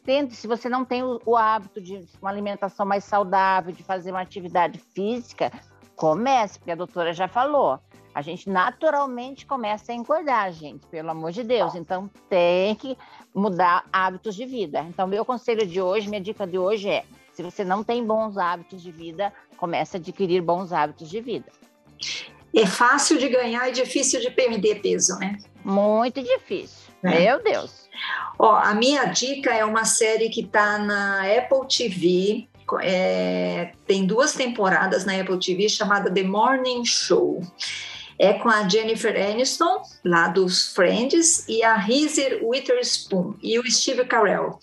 tente, 0.04 0.36
se 0.36 0.48
você 0.48 0.70
não 0.70 0.86
tem 0.86 1.02
o, 1.04 1.20
o 1.26 1.36
hábito 1.36 1.82
de 1.82 2.08
uma 2.22 2.30
alimentação 2.30 2.86
mais 2.86 3.04
saudável, 3.04 3.74
de 3.74 3.84
fazer 3.84 4.12
uma 4.12 4.22
atividade 4.22 4.78
física, 4.78 5.52
comece, 5.96 6.60
porque 6.60 6.72
a 6.72 6.76
doutora 6.76 7.14
já 7.14 7.28
falou. 7.28 7.80
A 8.14 8.22
gente 8.22 8.48
naturalmente 8.48 9.44
começa 9.44 9.92
a 9.92 9.96
engordar, 9.96 10.52
gente, 10.52 10.86
pelo 10.86 11.10
amor 11.10 11.32
de 11.32 11.44
Deus. 11.44 11.74
Então 11.74 12.08
tem 12.30 12.76
que 12.76 12.96
mudar 13.34 13.86
hábitos 13.92 14.36
de 14.36 14.46
vida. 14.46 14.82
Então, 14.82 15.08
meu 15.08 15.26
conselho 15.26 15.66
de 15.66 15.82
hoje, 15.82 16.08
minha 16.08 16.22
dica 16.22 16.46
de 16.46 16.60
hoje 16.60 16.90
é: 16.90 17.06
se 17.34 17.42
você 17.42 17.64
não 17.64 17.84
tem 17.84 18.06
bons 18.06 18.38
hábitos 18.38 18.82
de 18.82 18.92
vida, 18.92 19.34
comece 19.58 19.98
a 19.98 20.00
adquirir 20.00 20.42
bons 20.42 20.72
hábitos 20.72 21.10
de 21.10 21.20
vida. 21.20 21.52
É 22.56 22.66
fácil 22.66 23.18
de 23.18 23.28
ganhar 23.28 23.68
e 23.70 23.72
difícil 23.72 24.22
de 24.22 24.30
perder 24.30 24.82
peso, 24.82 25.18
né? 25.18 25.40
Muito 25.66 26.22
difícil. 26.22 26.94
É. 27.02 27.20
Meu 27.20 27.44
Deus. 27.44 27.90
Ó, 28.38 28.56
a 28.56 28.74
minha 28.76 29.06
dica 29.06 29.52
é 29.52 29.66
uma 29.66 29.86
série 29.86 30.30
que 30.30 30.42
está 30.42 30.78
na 30.78 31.24
Apple 31.24 31.68
TV. 31.68 32.48
É, 32.82 33.74
tem 33.88 34.06
duas 34.06 34.34
temporadas 34.34 35.04
na 35.04 35.20
Apple 35.20 35.40
TV 35.40 35.68
chamada 35.68 36.14
The 36.14 36.24
Morning 36.24 36.86
Show. 36.86 37.42
É 38.20 38.34
com 38.34 38.48
a 38.48 38.70
Jennifer 38.70 39.16
Aniston, 39.16 39.82
lá 40.06 40.28
dos 40.28 40.72
Friends, 40.74 41.48
e 41.50 41.64
a 41.64 41.76
Reese 41.76 42.40
Witherspoon 42.44 43.34
e 43.42 43.58
o 43.58 43.70
Steve 43.70 44.06
Carell 44.06 44.60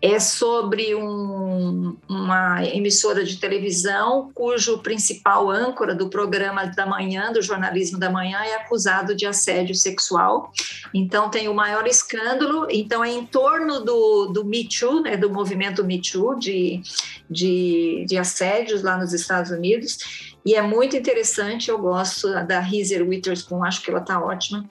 é 0.00 0.20
sobre 0.20 0.94
um, 0.94 1.96
uma 2.08 2.64
emissora 2.64 3.24
de 3.24 3.36
televisão 3.36 4.30
cujo 4.32 4.78
principal 4.78 5.50
âncora 5.50 5.92
do 5.92 6.08
programa 6.08 6.66
da 6.66 6.86
manhã, 6.86 7.32
do 7.32 7.42
jornalismo 7.42 7.98
da 7.98 8.08
manhã, 8.08 8.38
é 8.44 8.54
acusado 8.54 9.14
de 9.14 9.26
assédio 9.26 9.74
sexual. 9.74 10.52
Então 10.94 11.28
tem 11.28 11.48
o 11.48 11.54
maior 11.54 11.86
escândalo. 11.86 12.68
Então 12.70 13.02
é 13.02 13.10
em 13.10 13.26
torno 13.26 13.80
do, 13.80 14.26
do 14.26 14.44
Me 14.44 14.68
Too, 14.68 15.02
né, 15.02 15.16
do 15.16 15.30
movimento 15.30 15.84
Me 15.84 16.00
Too 16.00 16.38
de, 16.38 16.80
de, 17.28 18.04
de 18.08 18.16
assédios 18.16 18.82
lá 18.82 18.96
nos 18.96 19.12
Estados 19.12 19.50
Unidos. 19.50 19.98
E 20.44 20.54
é 20.54 20.62
muito 20.62 20.96
interessante, 20.96 21.68
eu 21.68 21.78
gosto 21.78 22.28
da 22.46 22.60
Reese 22.60 23.02
Witherspoon, 23.02 23.64
acho 23.64 23.82
que 23.82 23.90
ela 23.90 24.00
está 24.00 24.20
ótima. 24.20 24.64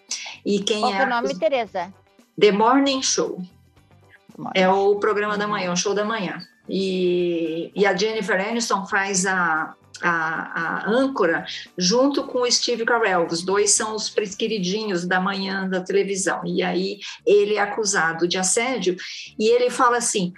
E 0.45 0.59
quem 0.59 0.79
Qual 0.79 0.93
é, 0.93 1.01
é 1.01 1.05
o 1.05 1.09
nome, 1.09 1.37
Tereza? 1.37 1.93
The 2.39 2.51
Morning 2.51 3.01
Show. 3.01 3.41
É 4.53 4.69
o 4.69 4.95
programa 4.95 5.37
da 5.37 5.47
manhã, 5.47 5.71
o 5.71 5.77
show 5.77 5.93
da 5.93 6.05
manhã. 6.05 6.37
E, 6.69 7.71
e 7.75 7.85
a 7.85 7.95
Jennifer 7.95 8.39
Aniston 8.39 8.85
faz 8.85 9.25
a, 9.25 9.73
a, 10.01 10.09
a, 10.09 10.89
âncora 10.89 11.45
junto 11.77 12.23
com 12.25 12.41
o 12.41 12.51
Steve 12.51 12.85
Carell. 12.85 13.25
Os 13.25 13.41
dois 13.41 13.71
são 13.71 13.95
os 13.95 14.13
queridinhos 14.37 15.05
da 15.05 15.19
manhã 15.19 15.67
da 15.67 15.81
televisão. 15.81 16.41
E 16.45 16.61
aí 16.61 16.99
ele 17.25 17.55
é 17.55 17.61
acusado 17.61 18.27
de 18.27 18.37
assédio 18.37 18.95
e 19.39 19.47
ele 19.47 19.69
fala 19.69 19.97
assim: 19.97 20.33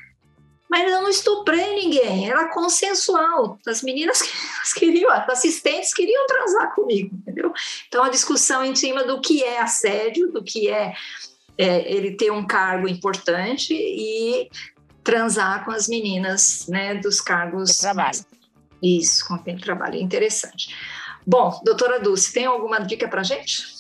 mas 0.70 0.84
eu 0.84 1.02
não 1.02 1.10
estuprei 1.10 1.76
ninguém, 1.76 2.30
era 2.30 2.48
consensual. 2.50 3.58
As 3.68 3.82
meninas 3.82 4.22
as 4.62 4.72
queriam, 4.72 5.10
as 5.10 5.28
assistentes 5.28 5.94
queriam 5.94 6.28
transar 6.28 6.76
comigo, 6.76 7.16
entendeu? 7.16 7.52
Então 7.88 8.04
a 8.04 8.10
discussão 8.10 8.64
em 8.64 8.76
cima 8.76 9.04
do 9.04 9.20
que 9.20 9.44
é 9.44 9.60
assédio, 9.60 10.32
do 10.32 10.44
que 10.44 10.70
é 10.70 10.94
é, 11.60 11.92
ele 11.92 12.12
ter 12.12 12.32
um 12.32 12.48
cargo 12.48 12.88
importante 12.88 13.74
e 13.74 14.50
transar 15.04 15.66
com 15.66 15.72
as 15.72 15.90
meninas 15.90 16.66
né, 16.70 16.96
dos 16.96 17.20
cargos. 17.20 17.72
De 17.72 17.80
trabalho. 17.80 18.20
Isso, 18.82 19.28
com 19.28 19.38
quem 19.38 19.58
trabalha. 19.58 19.98
Interessante. 19.98 20.74
Bom, 21.28 21.60
doutora 21.66 22.00
Dulce, 22.00 22.32
tem 22.32 22.46
alguma 22.46 22.80
dica 22.80 23.10
para 23.10 23.24
gente? 23.24 23.78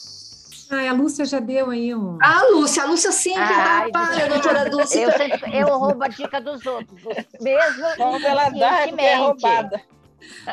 Ah, 0.69 0.89
a 0.89 0.93
Lúcia 0.93 1.23
já 1.23 1.39
deu 1.39 1.69
aí 1.69 1.95
um. 1.95 2.17
Ah, 2.21 2.43
Lúcia, 2.51 2.83
a 2.83 2.85
Lúcia 2.85 3.13
sempre 3.13 3.41
Ai, 3.41 3.89
dá 3.91 4.05
para, 4.07 4.27
doutora 4.27 4.69
Dulce. 4.69 5.01
Eu, 5.01 5.11
sempre, 5.13 5.57
eu 5.57 5.67
roubo 5.77 6.03
a 6.03 6.09
dica 6.09 6.41
dos 6.41 6.63
outros, 6.65 7.01
mesmo. 7.39 7.85
Quando 7.95 8.25
ela 8.25 8.49
dá, 8.49 8.87
é, 8.87 8.93
é 8.97 9.15
roubada. 9.15 9.81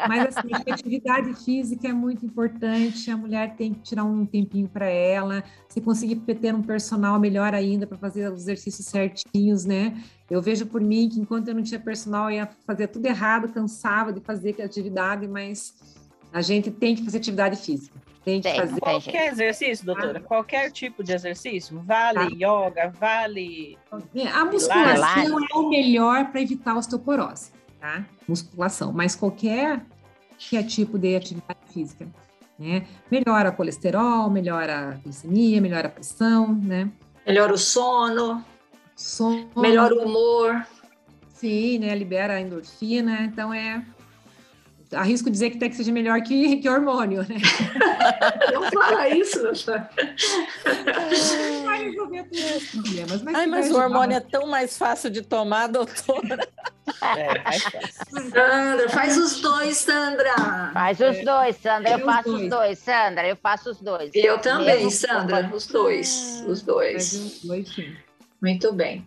Mas 0.08 0.36
assim, 0.36 0.48
a 0.52 0.74
atividade 0.74 1.34
física 1.44 1.88
é 1.88 1.92
muito 1.92 2.24
importante, 2.24 3.10
a 3.10 3.16
mulher 3.16 3.56
tem 3.56 3.74
que 3.74 3.80
tirar 3.80 4.04
um 4.04 4.24
tempinho 4.24 4.68
para 4.68 4.86
ela, 4.86 5.42
se 5.68 5.80
conseguir 5.80 6.16
ter 6.16 6.54
um 6.54 6.62
personal 6.62 7.18
melhor 7.18 7.54
ainda 7.54 7.86
para 7.86 7.98
fazer 7.98 8.30
os 8.30 8.42
exercícios 8.42 8.86
certinhos, 8.86 9.64
né? 9.64 9.96
Eu 10.30 10.42
vejo 10.42 10.66
por 10.66 10.80
mim 10.80 11.08
que 11.08 11.20
enquanto 11.20 11.48
eu 11.48 11.54
não 11.54 11.62
tinha 11.62 11.80
personal, 11.80 12.30
eu 12.30 12.36
ia 12.36 12.48
fazer 12.66 12.88
tudo 12.88 13.06
errado, 13.06 13.52
cansava 13.52 14.12
de 14.12 14.20
fazer 14.20 14.60
atividade, 14.60 15.26
mas 15.28 15.74
a 16.32 16.40
gente 16.40 16.70
tem 16.70 16.94
que 16.94 17.04
fazer 17.04 17.18
atividade 17.18 17.56
física. 17.56 17.96
Tem 18.24 18.40
que 18.40 18.48
tem, 18.50 18.58
fazer. 18.58 18.80
Qualquer 18.80 19.32
exercício, 19.32 19.86
doutora? 19.86 20.18
Ah. 20.18 20.20
Qualquer 20.20 20.72
tipo 20.72 21.04
de 21.04 21.12
exercício? 21.12 21.80
Vale 21.86 22.18
ah. 22.18 22.28
yoga, 22.32 22.92
vale. 22.98 23.78
A 24.34 24.44
musculação 24.44 25.38
é 25.38 25.54
o 25.54 25.68
melhor 25.68 26.32
para 26.32 26.42
evitar 26.42 26.72
a 26.72 26.78
osteoporose 26.78 27.55
tá? 27.80 28.04
Musculação, 28.26 28.92
mas 28.92 29.14
qualquer 29.14 29.82
que 30.38 30.56
é 30.56 30.62
tipo 30.62 30.98
de 30.98 31.16
atividade 31.16 31.60
física, 31.72 32.06
né? 32.58 32.86
Melhora 33.10 33.50
o 33.50 33.52
colesterol, 33.52 34.30
melhora 34.30 34.90
a 34.90 34.94
glicemia, 34.94 35.60
melhora 35.60 35.88
a 35.88 35.90
pressão, 35.90 36.54
né? 36.54 36.90
Melhora 37.26 37.52
o 37.52 37.58
sono, 37.58 38.44
sono, 38.94 39.48
melhora 39.56 39.94
o 39.94 40.04
humor. 40.04 40.66
Sim, 41.28 41.78
né? 41.78 41.94
Libera 41.94 42.34
a 42.34 42.40
endorfina, 42.40 43.22
então 43.22 43.52
é 43.52 43.84
arrisco 44.92 45.30
dizer 45.30 45.50
que 45.50 45.58
tem 45.58 45.68
que 45.68 45.76
seja 45.76 45.92
melhor 45.92 46.20
que, 46.22 46.56
que 46.60 46.68
hormônio, 46.68 47.22
né? 47.22 47.36
Não 48.52 48.70
fala 48.70 49.08
isso, 49.08 49.42
doutor. 49.42 49.88
Vai 51.64 51.84
resolver 51.84 52.24
todos 52.24 52.56
os 52.56 52.70
problemas. 52.70 53.22
Mas 53.22 53.34
Ai, 53.34 53.46
mas 53.46 53.70
o 53.70 53.76
hormônio 53.76 54.16
é 54.16 54.20
tão 54.20 54.46
mais 54.46 54.76
fácil 54.78 55.10
de 55.10 55.22
tomar, 55.22 55.68
doutora. 55.68 56.38
É, 57.02 57.42
mais 57.42 57.62
fácil. 57.64 58.30
Sandra, 58.30 58.88
faz 58.88 59.18
os 59.18 59.40
dois, 59.40 59.76
Sandra. 59.76 60.70
Faz 60.72 61.00
os 61.00 61.24
dois, 61.24 61.56
Sandra. 61.56 61.90
Eu 61.90 61.98
faço 61.98 62.34
os 62.34 62.48
dois, 62.48 62.78
Sandra. 62.78 63.28
Eu 63.28 63.36
faço 63.36 63.70
os 63.70 63.80
dois. 63.80 64.10
Eu 64.14 64.38
também, 64.38 64.88
Sandra. 64.88 65.50
Os 65.52 65.66
dois. 65.66 66.44
Os 66.46 66.62
dois. 66.62 67.12
Os 67.12 67.42
dois, 67.42 67.68
sim. 67.74 67.96
Muito 68.40 68.72
bem. 68.72 69.04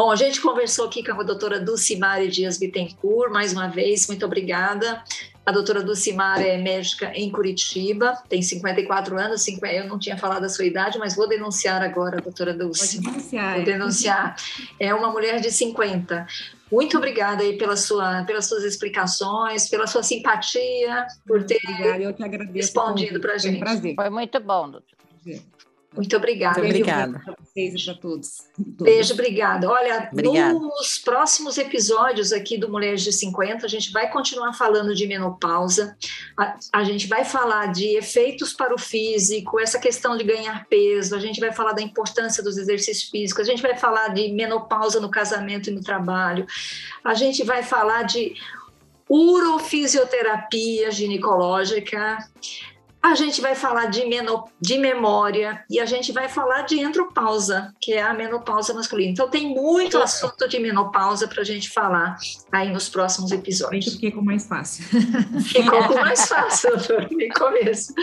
Bom, 0.00 0.10
a 0.10 0.16
gente 0.16 0.40
conversou 0.40 0.86
aqui 0.86 1.04
com 1.04 1.20
a 1.20 1.22
doutora 1.22 1.60
Dulcimare 1.60 2.26
Dias 2.26 2.56
Bittencourt, 2.56 3.30
mais 3.30 3.52
uma 3.52 3.68
vez, 3.68 4.08
muito 4.08 4.24
obrigada. 4.24 5.04
A 5.44 5.52
doutora 5.52 5.82
Dulcimar 5.82 6.40
é 6.40 6.56
médica 6.56 7.12
em 7.14 7.30
Curitiba, 7.30 8.14
tem 8.26 8.40
54 8.40 9.18
anos, 9.18 9.46
eu 9.46 9.86
não 9.86 9.98
tinha 9.98 10.16
falado 10.16 10.44
a 10.44 10.48
sua 10.48 10.64
idade, 10.64 10.98
mas 10.98 11.14
vou 11.14 11.28
denunciar 11.28 11.82
agora, 11.82 12.18
doutora 12.18 12.54
Dulce. 12.54 12.96
Pode 12.96 13.10
denunciar. 13.10 13.56
Vou 13.56 13.64
denunciar. 13.66 14.36
É 14.80 14.94
uma 14.94 15.12
mulher 15.12 15.38
de 15.38 15.50
50. 15.50 16.26
Muito 16.72 16.96
obrigada 16.96 17.42
aí 17.42 17.58
pela 17.58 17.76
sua, 17.76 18.24
pelas 18.24 18.46
suas 18.46 18.64
explicações, 18.64 19.68
pela 19.68 19.86
sua 19.86 20.02
simpatia, 20.02 21.06
por 21.26 21.44
ter 21.44 21.58
obrigada, 21.62 22.02
eu 22.02 22.14
que 22.14 22.24
agradeço 22.24 22.56
respondido 22.56 23.20
para 23.20 23.34
a 23.34 23.36
gente. 23.36 23.58
Foi 23.58 23.68
um 23.68 23.74
prazer. 23.74 23.94
Foi 23.96 24.08
muito 24.08 24.40
bom, 24.40 24.70
doutor. 24.70 24.96
Muito 25.94 26.16
obrigada. 26.16 26.60
Muito 26.60 26.70
obrigada. 26.70 27.20
Para 27.24 27.34
vocês 27.40 27.74
e 27.74 27.84
para 27.84 27.94
todos. 27.94 28.38
Beijo, 28.56 29.12
obrigada. 29.12 29.68
Olha, 29.68 30.08
obrigada. 30.12 30.54
nos 30.54 30.98
próximos 30.98 31.58
episódios 31.58 32.32
aqui 32.32 32.56
do 32.56 32.70
Mulheres 32.70 33.02
de 33.02 33.12
50, 33.12 33.66
a 33.66 33.68
gente 33.68 33.90
vai 33.90 34.08
continuar 34.08 34.52
falando 34.52 34.94
de 34.94 35.06
menopausa, 35.06 35.96
a, 36.38 36.56
a, 36.72 36.84
gente 36.84 37.08
vai 37.08 37.24
falar 37.24 37.72
de 37.72 37.96
efeitos 37.96 38.52
para 38.52 38.72
o 38.72 38.78
físico, 38.78 39.58
essa 39.58 39.80
questão 39.80 40.16
de 40.16 40.22
ganhar 40.22 40.64
peso, 40.66 41.16
a 41.16 41.18
gente 41.18 41.40
vai 41.40 41.52
falar 41.52 41.72
da 41.72 41.82
importância 41.82 42.42
dos 42.42 42.56
exercícios 42.56 43.10
físicos, 43.10 43.42
a 43.42 43.50
gente 43.50 43.62
vai 43.62 43.76
falar 43.76 44.08
de 44.08 44.32
menopausa 44.32 45.00
no 45.00 45.10
casamento 45.10 45.70
e 45.70 45.72
no 45.72 45.80
trabalho, 45.80 46.46
a 47.02 47.14
gente 47.14 47.42
vai 47.42 47.64
falar 47.64 48.04
de 48.04 48.34
urofisioterapia 49.08 50.92
ginecológica, 50.92 52.18
a 53.02 53.14
gente 53.14 53.40
vai 53.40 53.54
falar 53.54 53.86
de, 53.86 54.04
meno, 54.04 54.44
de 54.60 54.78
memória 54.78 55.64
e 55.70 55.80
a 55.80 55.86
gente 55.86 56.12
vai 56.12 56.28
falar 56.28 56.62
de 56.62 56.78
entropausa, 56.78 57.74
que 57.80 57.94
é 57.94 58.02
a 58.02 58.12
menopausa 58.12 58.74
masculina. 58.74 59.10
Então, 59.10 59.28
tem 59.28 59.54
muito 59.54 59.98
assunto 59.98 60.46
de 60.46 60.58
menopausa 60.58 61.26
para 61.26 61.40
a 61.40 61.44
gente 61.44 61.70
falar 61.70 62.18
aí 62.52 62.70
nos 62.70 62.88
próximos 62.88 63.32
episódios. 63.32 63.98
Com 64.12 64.22
mais 64.22 64.46
fácil. 64.46 64.84
Ficou 65.42 65.84
com 65.88 65.94
mais 65.94 66.26
fácil, 66.26 66.70
no 66.72 67.34
começo. 67.34 67.94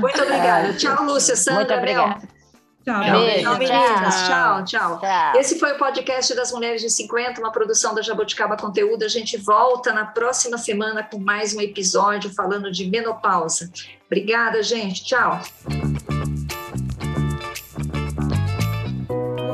Muito 0.00 0.22
obrigada. 0.22 0.72
Tchau, 0.74 1.04
Lúcia, 1.04 1.36
Sandra, 1.36 1.60
Muito 1.60 1.74
obrigada. 1.74 2.43
Tchau, 2.84 3.00
Beijo, 3.00 3.40
tchau, 3.40 3.58
meninas. 3.58 4.14
Tchau, 4.26 4.64
tchau, 4.64 5.00
tchau. 5.00 5.40
Esse 5.40 5.58
foi 5.58 5.72
o 5.72 5.78
podcast 5.78 6.34
das 6.34 6.52
Mulheres 6.52 6.82
de 6.82 6.90
50, 6.90 7.40
uma 7.40 7.50
produção 7.50 7.94
da 7.94 8.02
Jabuticaba 8.02 8.58
Conteúdo. 8.58 9.04
A 9.04 9.08
gente 9.08 9.38
volta 9.38 9.90
na 9.94 10.04
próxima 10.04 10.58
semana 10.58 11.02
com 11.02 11.18
mais 11.18 11.56
um 11.56 11.62
episódio 11.62 12.30
falando 12.34 12.70
de 12.70 12.84
menopausa. 12.84 13.70
Obrigada, 14.04 14.62
gente. 14.62 15.02
Tchau. 15.02 15.40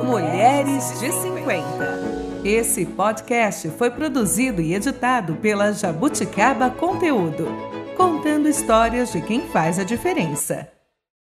Mulheres 0.05 0.99
de 0.99 1.13
50. 1.13 2.43
Esse 2.45 2.85
podcast 2.85 3.71
foi 3.79 3.93
produzido 3.93 4.61
e 4.61 4.75
editado 4.75 5.37
pela 5.37 5.73
Jabuticaba 5.73 6.69
Conteúdo, 6.69 7.47
contando 7.97 8.49
histórias 8.49 9.13
de 9.13 9.21
quem 9.21 9.47
faz 9.51 9.79
a 9.79 9.85
diferença. 9.85 10.80